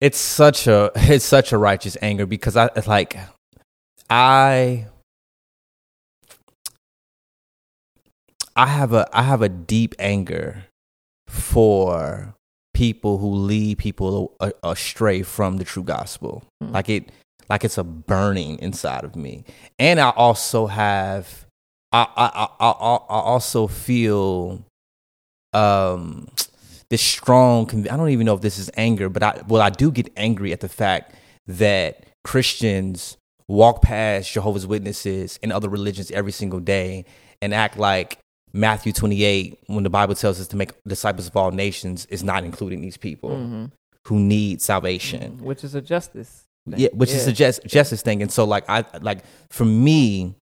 it's 0.00 0.18
such 0.18 0.66
a 0.66 0.90
it's 0.96 1.24
such 1.24 1.52
a 1.52 1.58
righteous 1.58 1.96
anger 2.02 2.26
because 2.26 2.56
I 2.56 2.68
it's 2.76 2.88
like 2.88 3.16
I 4.10 4.86
I 8.56 8.66
have 8.66 8.92
a 8.92 9.08
I 9.12 9.22
have 9.22 9.42
a 9.42 9.48
deep 9.48 9.94
anger 9.98 10.64
for 11.28 12.34
people 12.74 13.18
who 13.18 13.28
lead 13.34 13.78
people 13.78 14.34
a- 14.40 14.52
astray 14.62 15.22
from 15.22 15.58
the 15.58 15.64
true 15.64 15.82
gospel. 15.82 16.42
Mm. 16.62 16.72
Like 16.72 16.88
it 16.88 17.12
like 17.48 17.64
it's 17.64 17.78
a 17.78 17.84
burning 17.84 18.58
inside 18.58 19.04
of 19.04 19.14
me. 19.14 19.44
And 19.78 20.00
I 20.00 20.10
also 20.10 20.66
have 20.66 21.46
I 21.92 22.06
I 22.16 22.26
I, 22.26 22.48
I, 22.60 22.70
I 22.70 23.20
also 23.20 23.66
feel 23.66 24.64
um 25.52 26.28
this 26.90 27.02
strong 27.02 27.66
conv- 27.66 27.92
I 27.92 27.96
don't 27.96 28.08
even 28.08 28.24
know 28.24 28.34
if 28.34 28.40
this 28.40 28.58
is 28.58 28.70
anger, 28.76 29.08
but 29.10 29.22
I 29.22 29.42
well 29.46 29.60
I 29.62 29.70
do 29.70 29.92
get 29.92 30.10
angry 30.16 30.52
at 30.52 30.60
the 30.60 30.68
fact 30.68 31.14
that 31.46 32.06
Christians 32.24 33.17
walk 33.48 33.82
past 33.82 34.30
Jehovah's 34.32 34.66
Witnesses 34.66 35.38
and 35.42 35.52
other 35.52 35.68
religions 35.68 36.10
every 36.10 36.32
single 36.32 36.60
day 36.60 37.04
and 37.42 37.54
act 37.54 37.78
like 37.78 38.18
Matthew 38.52 38.92
28 38.92 39.58
when 39.66 39.84
the 39.84 39.90
Bible 39.90 40.14
tells 40.14 40.40
us 40.40 40.48
to 40.48 40.56
make 40.56 40.72
disciples 40.84 41.26
of 41.26 41.36
all 41.36 41.50
nations 41.50 42.06
is 42.06 42.22
not 42.22 42.44
including 42.44 42.80
these 42.80 42.96
people 42.96 43.30
Mhm. 43.30 43.70
who 44.06 44.18
need 44.18 44.60
salvation 44.62 45.32
mm-hmm. 45.32 45.44
Which 45.44 45.64
is 45.64 45.74
a 45.74 45.80
justice. 45.80 46.44
thing. 46.68 46.78
yeah, 46.80 46.88
which 46.92 47.10
is 47.10 47.26
a 47.26 47.32
just, 47.32 47.64
justice 47.66 48.02
thing. 48.02 48.20
And 48.22 48.30
so, 48.30 48.44
like, 48.44 48.64
I 48.68 48.84
like 49.00 49.20
for 49.50 49.64
me, 49.64 50.34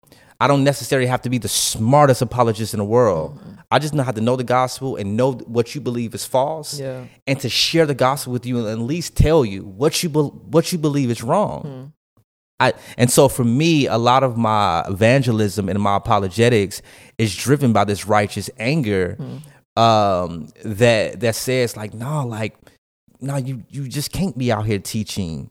I 0.40 0.46
don't 0.46 0.64
necessarily 0.64 1.06
have 1.06 1.20
to 1.22 1.30
be 1.30 1.38
the 1.38 1.48
smartest 1.48 2.22
apologist 2.22 2.72
in 2.74 2.78
the 2.78 2.84
world. 2.84 3.38
Mm-hmm. 3.38 3.50
I 3.70 3.78
just 3.78 3.92
know 3.94 4.02
how 4.02 4.12
to 4.12 4.20
know 4.20 4.36
the 4.36 4.44
gospel 4.44 4.96
and 4.96 5.16
know 5.16 5.32
what 5.32 5.74
you 5.74 5.80
believe 5.80 6.14
is 6.14 6.24
false, 6.24 6.78
Yeah. 6.80 7.04
and 7.26 7.38
to 7.40 7.48
share 7.48 7.84
the 7.86 7.94
gospel 7.94 8.32
with 8.32 8.46
you 8.46 8.58
and 8.58 8.68
at 8.68 8.78
least 8.78 9.16
tell 9.16 9.44
you 9.44 9.64
what 9.64 10.02
you 10.02 10.08
be, 10.08 10.20
what 10.20 10.72
you 10.72 10.78
believe 10.78 11.10
is 11.10 11.22
wrong. 11.22 11.62
Hmm. 11.62 11.84
I, 12.60 12.72
and 12.96 13.10
so 13.10 13.28
for 13.28 13.44
me, 13.44 13.86
a 13.86 13.98
lot 13.98 14.22
of 14.22 14.36
my 14.36 14.84
evangelism 14.86 15.68
and 15.68 15.80
my 15.80 15.96
apologetics 15.96 16.82
is 17.18 17.34
driven 17.34 17.72
by 17.72 17.84
this 17.84 18.06
righteous 18.06 18.48
anger 18.58 19.18
um, 19.76 20.48
that 20.64 21.20
that 21.20 21.34
says 21.34 21.76
like, 21.76 21.94
no, 21.94 22.26
like, 22.26 22.56
no, 23.20 23.36
you 23.36 23.64
you 23.70 23.88
just 23.88 24.12
can't 24.12 24.36
be 24.38 24.52
out 24.52 24.66
here 24.66 24.78
teaching 24.78 25.50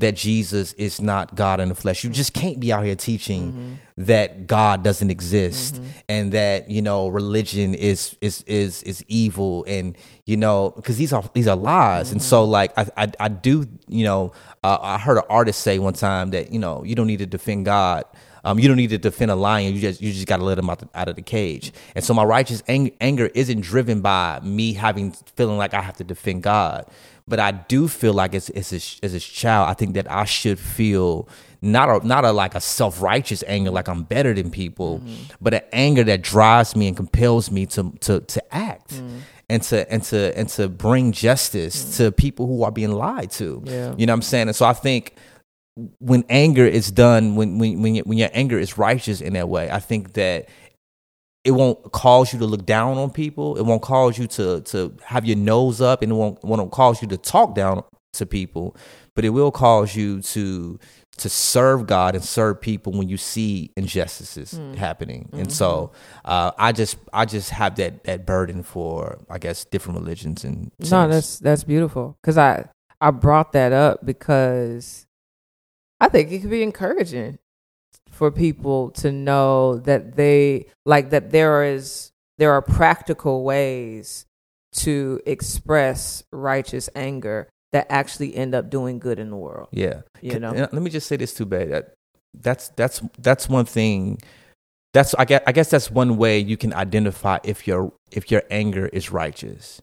that 0.00 0.14
Jesus 0.14 0.72
is 0.74 1.00
not 1.00 1.34
God 1.34 1.60
in 1.60 1.68
the 1.68 1.74
flesh. 1.74 2.04
You 2.04 2.10
just 2.10 2.34
can't 2.34 2.60
be 2.60 2.72
out 2.72 2.84
here 2.84 2.94
teaching 2.94 3.78
that 3.96 4.46
God 4.46 4.82
doesn't 4.84 5.10
exist 5.10 5.80
and 6.08 6.32
that 6.32 6.70
you 6.70 6.82
know 6.82 7.08
religion 7.08 7.74
is 7.74 8.16
is 8.20 8.42
is 8.42 8.82
is 8.82 9.04
evil 9.08 9.64
and 9.66 9.96
you 10.26 10.36
know 10.36 10.72
because 10.76 10.98
these 10.98 11.12
are 11.12 11.24
these 11.32 11.48
are 11.48 11.56
lies. 11.56 12.12
And 12.12 12.22
so 12.22 12.44
like 12.44 12.76
I 12.78 12.86
I, 12.96 13.12
I 13.20 13.28
do 13.28 13.66
you 13.88 14.04
know 14.04 14.32
uh, 14.62 14.78
I 14.80 14.98
heard 14.98 15.16
an 15.16 15.24
artist 15.30 15.60
say 15.60 15.78
one 15.78 15.94
time 15.94 16.30
that 16.30 16.52
you 16.52 16.58
know 16.58 16.84
you 16.84 16.94
don't 16.94 17.06
need 17.06 17.20
to 17.20 17.26
defend 17.26 17.64
God. 17.64 18.04
Um, 18.44 18.60
you 18.60 18.68
don't 18.68 18.76
need 18.76 18.90
to 18.90 18.98
defend 18.98 19.32
a 19.32 19.34
lion. 19.34 19.74
You 19.74 19.80
just 19.80 20.00
you 20.00 20.12
just 20.12 20.28
got 20.28 20.36
to 20.36 20.44
let 20.44 20.56
him 20.56 20.70
out, 20.70 20.78
the, 20.78 20.88
out 20.94 21.08
of 21.08 21.16
the 21.16 21.22
cage. 21.22 21.72
And 21.96 22.04
so 22.04 22.14
my 22.14 22.22
righteous 22.22 22.62
ang- 22.68 22.92
anger 23.00 23.28
isn't 23.34 23.62
driven 23.62 24.02
by 24.02 24.38
me 24.40 24.72
having 24.74 25.10
feeling 25.34 25.58
like 25.58 25.74
I 25.74 25.80
have 25.80 25.96
to 25.96 26.04
defend 26.04 26.44
God, 26.44 26.86
but 27.28 27.40
I 27.40 27.52
do 27.52 27.88
feel 27.88 28.12
like 28.12 28.34
as 28.34 28.50
as 28.50 28.72
a, 28.72 29.04
as 29.04 29.14
a 29.14 29.20
child, 29.20 29.68
I 29.68 29.74
think 29.74 29.94
that 29.94 30.10
I 30.10 30.24
should 30.24 30.58
feel 30.58 31.28
not 31.60 31.88
a 31.88 32.06
not 32.06 32.24
a 32.24 32.32
like 32.32 32.54
a 32.54 32.60
self 32.60 33.02
righteous 33.02 33.42
anger, 33.46 33.70
like 33.70 33.88
I'm 33.88 34.04
better 34.04 34.32
than 34.32 34.50
people, 34.50 35.00
mm-hmm. 35.00 35.34
but 35.40 35.54
an 35.54 35.62
anger 35.72 36.04
that 36.04 36.22
drives 36.22 36.76
me 36.76 36.88
and 36.88 36.96
compels 36.96 37.50
me 37.50 37.66
to 37.66 37.92
to 38.00 38.20
to 38.20 38.54
act. 38.54 38.94
Mm. 38.94 39.20
And 39.48 39.62
to 39.62 39.92
and 39.92 40.02
to 40.02 40.36
and 40.36 40.48
to 40.50 40.68
bring 40.68 41.12
justice 41.12 41.84
mm. 41.84 41.96
to 41.98 42.10
people 42.10 42.48
who 42.48 42.64
are 42.64 42.72
being 42.72 42.90
lied 42.90 43.30
to. 43.32 43.62
Yeah. 43.64 43.94
You 43.96 44.04
know 44.04 44.12
what 44.12 44.16
I'm 44.16 44.22
saying? 44.22 44.48
And 44.48 44.56
so 44.56 44.66
I 44.66 44.72
think 44.72 45.14
when 46.00 46.24
anger 46.28 46.66
is 46.66 46.90
done, 46.90 47.36
when 47.36 47.58
when 47.58 47.80
when, 47.80 47.96
when 47.98 48.18
your 48.18 48.30
anger 48.32 48.58
is 48.58 48.76
righteous 48.76 49.20
in 49.20 49.34
that 49.34 49.48
way, 49.48 49.70
I 49.70 49.78
think 49.78 50.14
that 50.14 50.48
it 51.46 51.52
won't 51.52 51.92
cause 51.92 52.32
you 52.32 52.38
to 52.40 52.46
look 52.46 52.66
down 52.66 52.98
on 52.98 53.10
people. 53.10 53.56
It 53.56 53.62
won't 53.62 53.82
cause 53.82 54.18
you 54.18 54.26
to 54.28 54.60
to 54.62 54.94
have 55.04 55.24
your 55.24 55.36
nose 55.36 55.80
up, 55.80 56.02
and 56.02 56.10
it 56.12 56.14
won't 56.14 56.42
won't 56.44 56.72
cause 56.72 57.00
you 57.00 57.08
to 57.08 57.16
talk 57.16 57.54
down 57.54 57.82
to 58.14 58.26
people. 58.26 58.76
But 59.14 59.24
it 59.24 59.30
will 59.30 59.50
cause 59.52 59.94
you 59.96 60.20
to 60.22 60.78
to 61.18 61.28
serve 61.30 61.86
God 61.86 62.14
and 62.14 62.22
serve 62.22 62.60
people 62.60 62.92
when 62.92 63.08
you 63.08 63.16
see 63.16 63.70
injustices 63.76 64.60
happening. 64.76 65.30
And 65.32 65.50
so 65.50 65.92
uh, 66.26 66.50
I 66.58 66.72
just 66.72 66.98
I 67.12 67.24
just 67.24 67.50
have 67.50 67.76
that 67.76 68.04
that 68.04 68.26
burden 68.26 68.62
for 68.62 69.18
I 69.30 69.38
guess 69.38 69.64
different 69.64 69.98
religions 70.00 70.44
and 70.44 70.70
No, 70.80 70.84
sins. 70.86 71.10
that's 71.10 71.38
that's 71.38 71.64
beautiful 71.64 72.18
because 72.20 72.36
I 72.36 72.68
I 73.00 73.12
brought 73.12 73.52
that 73.52 73.72
up 73.72 74.04
because 74.04 75.06
I 76.00 76.08
think 76.08 76.30
it 76.32 76.40
could 76.40 76.50
be 76.50 76.62
encouraging 76.62 77.38
for 78.16 78.30
people 78.30 78.90
to 78.90 79.12
know 79.12 79.76
that 79.78 80.16
they 80.16 80.66
like 80.86 81.10
that 81.10 81.30
there 81.30 81.64
is 81.64 82.12
there 82.38 82.52
are 82.52 82.62
practical 82.62 83.44
ways 83.44 84.24
to 84.72 85.20
express 85.26 86.24
righteous 86.32 86.88
anger 86.94 87.48
that 87.72 87.86
actually 87.90 88.34
end 88.34 88.54
up 88.54 88.70
doing 88.70 88.98
good 88.98 89.18
in 89.18 89.30
the 89.30 89.36
world. 89.36 89.68
Yeah. 89.70 90.02
You 90.22 90.38
know. 90.38 90.52
let 90.52 90.72
me 90.72 90.90
just 90.90 91.06
say 91.06 91.16
this 91.16 91.34
too, 91.34 91.44
bad. 91.44 91.70
That 91.70 91.94
that's 92.34 92.68
that's 92.70 93.02
that's 93.18 93.48
one 93.48 93.66
thing. 93.66 94.18
That's 94.94 95.14
I 95.14 95.26
guess 95.26 95.42
I 95.46 95.52
guess 95.52 95.70
that's 95.70 95.90
one 95.90 96.16
way 96.16 96.38
you 96.38 96.56
can 96.56 96.72
identify 96.72 97.38
if 97.44 97.66
your 97.66 97.92
if 98.10 98.30
your 98.30 98.42
anger 98.50 98.86
is 98.86 99.10
righteous. 99.10 99.82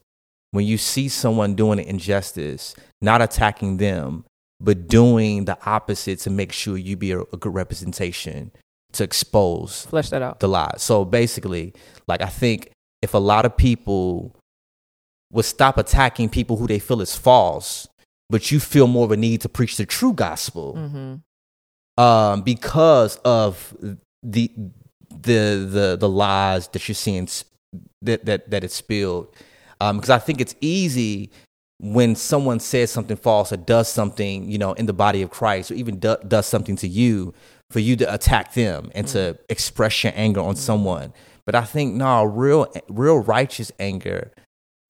When 0.51 0.65
you 0.65 0.77
see 0.77 1.07
someone 1.07 1.55
doing 1.55 1.79
an 1.79 1.85
injustice, 1.85 2.75
not 3.01 3.21
attacking 3.21 3.77
them, 3.77 4.25
but 4.63 4.87
doing 4.87 5.45
the 5.45 5.57
opposite 5.65 6.19
to 6.19 6.29
make 6.29 6.53
sure 6.53 6.77
you 6.77 6.95
be 6.95 7.11
a, 7.11 7.19
a 7.19 7.37
good 7.37 7.53
representation 7.53 8.51
to 8.93 9.03
expose 9.03 9.85
flesh 9.85 10.09
that 10.09 10.21
out 10.21 10.39
the 10.39 10.47
lies. 10.47 10.81
So 10.81 11.03
basically, 11.03 11.73
like 12.07 12.21
I 12.21 12.27
think 12.27 12.71
if 13.01 13.13
a 13.13 13.17
lot 13.19 13.45
of 13.45 13.57
people 13.57 14.35
would 15.31 15.45
stop 15.45 15.77
attacking 15.77 16.29
people 16.29 16.57
who 16.57 16.67
they 16.67 16.79
feel 16.79 17.01
is 17.01 17.15
false, 17.15 17.87
but 18.29 18.51
you 18.51 18.59
feel 18.59 18.87
more 18.87 19.03
of 19.03 19.11
a 19.11 19.17
need 19.17 19.41
to 19.41 19.49
preach 19.49 19.75
the 19.77 19.85
true 19.85 20.13
gospel 20.13 20.75
mm-hmm. 20.77 22.03
um, 22.03 22.41
because 22.43 23.17
of 23.17 23.75
the 24.21 24.49
the 25.09 25.67
the 25.69 25.97
the 25.99 26.09
lies 26.09 26.67
that 26.69 26.87
you're 26.87 26.95
seeing 26.95 27.27
that 28.01 28.25
that 28.25 28.49
that 28.49 28.63
it's 28.63 28.75
spilled. 28.75 29.35
Because 29.79 30.09
um, 30.09 30.15
I 30.15 30.19
think 30.19 30.39
it's 30.39 30.55
easy 30.61 31.31
when 31.79 32.15
someone 32.15 32.59
says 32.59 32.91
something 32.91 33.17
false 33.17 33.51
or 33.51 33.57
does 33.57 33.91
something, 33.91 34.49
you 34.49 34.57
know, 34.57 34.73
in 34.73 34.85
the 34.85 34.93
body 34.93 35.21
of 35.21 35.29
Christ, 35.29 35.71
or 35.71 35.73
even 35.73 35.99
do, 35.99 36.15
does 36.27 36.45
something 36.45 36.75
to 36.77 36.87
you, 36.87 37.33
for 37.69 37.79
you 37.79 37.95
to 37.97 38.13
attack 38.13 38.53
them 38.53 38.91
and 38.95 39.07
mm-hmm. 39.07 39.33
to 39.33 39.39
express 39.49 40.03
your 40.03 40.13
anger 40.15 40.39
on 40.39 40.53
mm-hmm. 40.53 40.59
someone. 40.59 41.13
But 41.45 41.55
I 41.55 41.63
think 41.63 41.95
no, 41.95 42.23
real 42.23 42.71
real 42.87 43.19
righteous 43.19 43.71
anger 43.79 44.31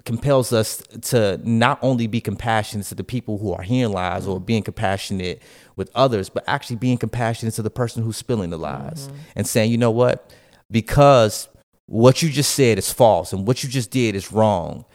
compels 0.06 0.52
us 0.52 0.84
to 1.02 1.40
not 1.44 1.80
only 1.82 2.08
be 2.08 2.20
compassionate 2.20 2.86
to 2.88 2.96
the 2.96 3.04
people 3.04 3.38
who 3.38 3.54
are 3.54 3.62
hearing 3.64 3.94
lies 3.94 4.28
or 4.28 4.40
being 4.40 4.62
compassionate 4.62 5.42
with 5.76 5.90
others, 5.96 6.30
but 6.30 6.44
actually 6.46 6.76
being 6.76 6.98
compassionate 6.98 7.54
to 7.56 7.62
the 7.62 7.70
person 7.70 8.04
who's 8.04 8.18
spilling 8.18 8.50
the 8.50 8.58
lies 8.58 9.08
mm-hmm. 9.08 9.18
and 9.38 9.48
saying, 9.48 9.72
you 9.72 9.78
know 9.78 9.92
what? 9.92 10.32
Because 10.70 11.48
what 11.86 12.22
you 12.22 12.30
just 12.30 12.54
said 12.54 12.78
is 12.78 12.92
false 12.92 13.34
and 13.34 13.48
what 13.48 13.64
you 13.64 13.70
just 13.70 13.92
did 13.92 14.16
is 14.16 14.32
wrong. 14.32 14.86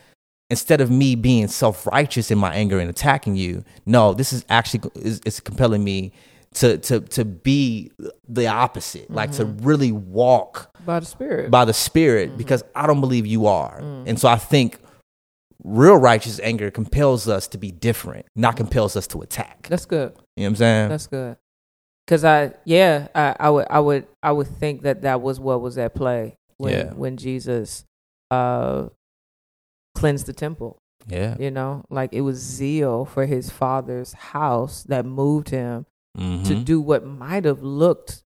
Instead 0.51 0.81
of 0.81 0.91
me 0.91 1.15
being 1.15 1.47
self 1.49 1.87
righteous 1.87 2.31
in 2.31 2.39
my 2.39 2.55
anger 2.55 2.79
and 2.79 2.89
attacking 2.89 3.37
you, 3.37 3.65
no, 3.85 4.15
this 4.15 4.33
is 4.33 4.45
actually 4.49 4.91
is, 4.97 5.21
is 5.27 5.41
compelling 5.41 5.85
me 5.85 6.13
to 6.55 6.79
to 6.79 7.01
to 7.01 7.25
be 7.25 7.91
the 8.29 8.47
opposite, 8.47 9.05
mm-hmm. 9.05 9.15
like 9.15 9.33
to 9.33 9.45
mm-hmm. 9.45 9.67
really 9.67 9.93
walk 9.93 10.75
by 10.87 11.01
the 11.01 11.07
spirit, 11.07 11.51
by 11.51 11.65
the 11.65 11.75
spirit, 11.75 12.31
mm-hmm. 12.31 12.39
because 12.39 12.65
I 12.75 12.87
don't 12.87 13.01
believe 13.01 13.27
you 13.27 13.47
are, 13.47 13.81
mm. 13.81 14.09
and 14.09 14.19
so 14.19 14.29
I 14.29 14.37
think 14.37 14.79
real 15.65 15.97
righteous 15.97 16.41
anger 16.41 16.71
compels 16.71 17.29
us 17.29 17.47
to 17.49 17.59
be 17.59 17.71
different, 17.71 18.27
not 18.35 18.57
compels 18.57 18.97
us 18.97 19.07
to 19.09 19.21
attack. 19.21 19.67
That's 19.69 19.87
good. 19.87 20.13
You 20.37 20.43
know 20.43 20.47
what 20.47 20.49
I'm 20.49 20.57
saying? 20.57 20.89
That's 20.89 21.07
good. 21.07 21.37
Cause 22.07 22.25
I, 22.25 22.55
yeah, 22.65 23.09
I, 23.15 23.37
I 23.39 23.51
would, 23.51 23.67
I 23.69 23.81
would, 23.81 24.07
I 24.23 24.33
would 24.33 24.47
think 24.47 24.83
that 24.83 25.03
that 25.03 25.21
was 25.21 25.39
what 25.39 25.61
was 25.61 25.77
at 25.77 25.95
play 25.95 26.39
when 26.57 26.73
yeah. 26.73 26.93
when 26.95 27.19
Jesus 27.19 27.85
uh, 28.31 28.89
cleansed 29.99 30.27
the 30.27 30.33
temple. 30.33 30.79
Yeah, 31.07 31.37
you 31.39 31.51
know, 31.51 31.85
like 31.91 32.13
it 32.13 32.21
was 32.21 32.39
zeal 32.39 33.05
for 33.05 33.27
his 33.27 33.51
father's 33.51 34.13
house 34.13 34.83
that 34.85 35.07
moved 35.07 35.49
him 35.49 35.87
mm-hmm. 36.17 36.43
to 36.45 36.55
do 36.57 36.81
what 36.81 37.05
might 37.05 37.45
have 37.45 37.63
looked 37.63 38.23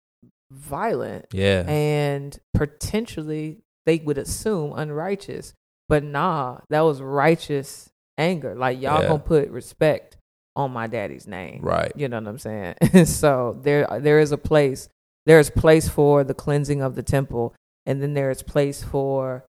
violent. 0.50 1.26
Yeah, 1.32 1.64
and 1.68 2.36
potentially 2.54 3.58
they 3.86 3.98
would 3.98 4.18
assume 4.18 4.72
unrighteous. 4.74 5.54
But 5.88 6.02
nah, 6.02 6.58
that 6.70 6.80
was 6.80 7.00
righteous 7.00 7.90
anger. 8.18 8.54
Like 8.54 8.80
y'all 8.80 9.02
yeah. 9.02 9.08
gonna 9.08 9.20
put 9.20 9.48
respect 9.50 10.16
on 10.56 10.72
my 10.72 10.86
daddy's 10.86 11.26
name. 11.26 11.60
Right. 11.62 11.92
You 11.94 12.08
know 12.08 12.18
what 12.18 12.28
I'm 12.28 12.38
saying? 12.38 12.74
so 13.04 13.58
there 13.62 13.86
there 14.00 14.18
is 14.18 14.32
a 14.32 14.38
place 14.38 14.88
there 15.26 15.38
is 15.38 15.50
place 15.50 15.88
for 15.88 16.24
the 16.24 16.34
cleansing 16.34 16.82
of 16.82 16.94
the 16.94 17.02
temple, 17.02 17.54
and 17.86 18.02
then 18.02 18.14
there 18.14 18.30
is 18.30 18.42
place 18.42 18.82
for 18.82 19.44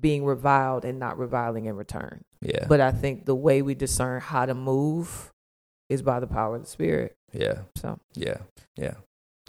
being 0.00 0.24
reviled 0.24 0.84
and 0.84 0.98
not 0.98 1.18
reviling 1.18 1.66
in 1.66 1.76
return. 1.76 2.24
Yeah. 2.40 2.66
But 2.68 2.80
I 2.80 2.90
think 2.90 3.26
the 3.26 3.34
way 3.34 3.62
we 3.62 3.74
discern 3.74 4.20
how 4.20 4.46
to 4.46 4.54
move 4.54 5.30
is 5.88 6.02
by 6.02 6.20
the 6.20 6.26
power 6.26 6.56
of 6.56 6.62
the 6.62 6.68
spirit. 6.68 7.16
Yeah. 7.32 7.62
So 7.76 7.98
Yeah. 8.14 8.38
Yeah. 8.76 8.94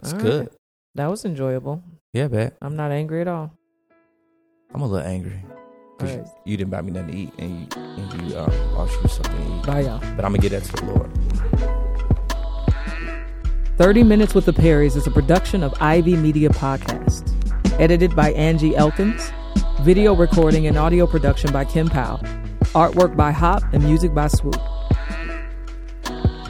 It's 0.02 0.12
good. 0.12 0.50
That 0.94 1.08
was 1.08 1.24
enjoyable. 1.24 1.82
Yeah, 2.12 2.28
bet. 2.28 2.56
I'm 2.60 2.76
not 2.76 2.90
angry 2.90 3.20
at 3.22 3.28
all. 3.28 3.52
I'm 4.74 4.82
a 4.82 4.86
little 4.86 5.06
angry 5.06 5.42
because 5.96 6.16
right. 6.16 6.26
you, 6.44 6.56
didn't 6.56 6.70
buy 6.70 6.82
me 6.82 6.92
nothing 6.92 7.12
to 7.12 7.16
eat, 7.16 7.32
and 7.38 7.60
you, 7.60 7.66
and 7.82 8.30
you 8.30 8.36
uh, 8.36 8.74
I'll 8.76 8.88
shoot 8.88 9.10
something 9.10 9.36
to 9.36 9.58
eat. 9.58 9.66
Bye, 9.66 9.80
y'all. 9.82 10.00
But 10.16 10.24
I'm 10.24 10.32
gonna 10.32 10.38
get 10.38 10.50
that 10.50 10.64
to 10.64 10.72
the 10.72 10.84
Lord. 10.86 11.10
30 13.78 14.02
Minutes 14.02 14.34
with 14.34 14.44
the 14.44 14.52
Perrys 14.52 14.96
is 14.96 15.06
a 15.06 15.10
production 15.10 15.62
of 15.62 15.74
Ivy 15.80 16.16
Media 16.16 16.50
Podcast. 16.50 17.32
Edited 17.80 18.14
by 18.14 18.32
Angie 18.32 18.76
Elkins. 18.76 19.32
Video 19.82 20.14
recording 20.14 20.66
and 20.66 20.76
audio 20.76 21.06
production 21.06 21.52
by 21.52 21.64
Kim 21.64 21.88
Powell. 21.88 22.18
Artwork 22.74 23.16
by 23.16 23.30
Hop 23.30 23.62
and 23.72 23.84
music 23.84 24.14
by 24.14 24.28
Swoop. 24.28 24.56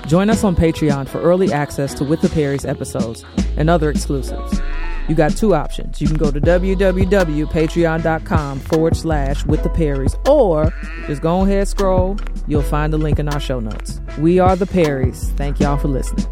Join 0.07 0.31
us 0.31 0.45
on 0.45 0.55
Patreon 0.55 1.09
for 1.09 1.21
early 1.21 1.53
access 1.53 1.95
to 1.95 2.05
With 2.05 2.21
the 2.21 2.29
Perrys 2.29 2.69
episodes 2.69 3.25
and 3.57 3.71
other 3.71 3.91
exclusives 3.91 4.61
you 5.09 5.15
got 5.15 5.35
two 5.37 5.55
options. 5.55 6.01
You 6.01 6.09
can 6.09 6.17
go 6.17 6.31
to 6.31 6.41
www.patreon.com 6.41 8.61
forward 8.61 8.97
slash 8.97 9.45
with 9.45 9.63
the 9.63 9.69
Perrys, 9.69 10.17
or 10.29 10.73
just 11.07 11.21
go 11.23 11.43
ahead, 11.43 11.69
scroll. 11.69 12.17
You'll 12.47 12.63
find 12.63 12.91
the 12.93 12.99
link 12.99 13.19
in 13.19 13.29
our 13.29 13.41
show 13.41 13.59
notes. 13.61 14.01
We 14.19 14.39
are 14.39 14.57
the 14.57 14.67
Perrys. 14.67 15.31
Thank 15.37 15.61
y'all 15.61 15.77
for 15.77 15.89
listening. 15.89 16.27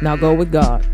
Now 0.00 0.14
go 0.16 0.32
with 0.34 0.52
God. 0.52 0.86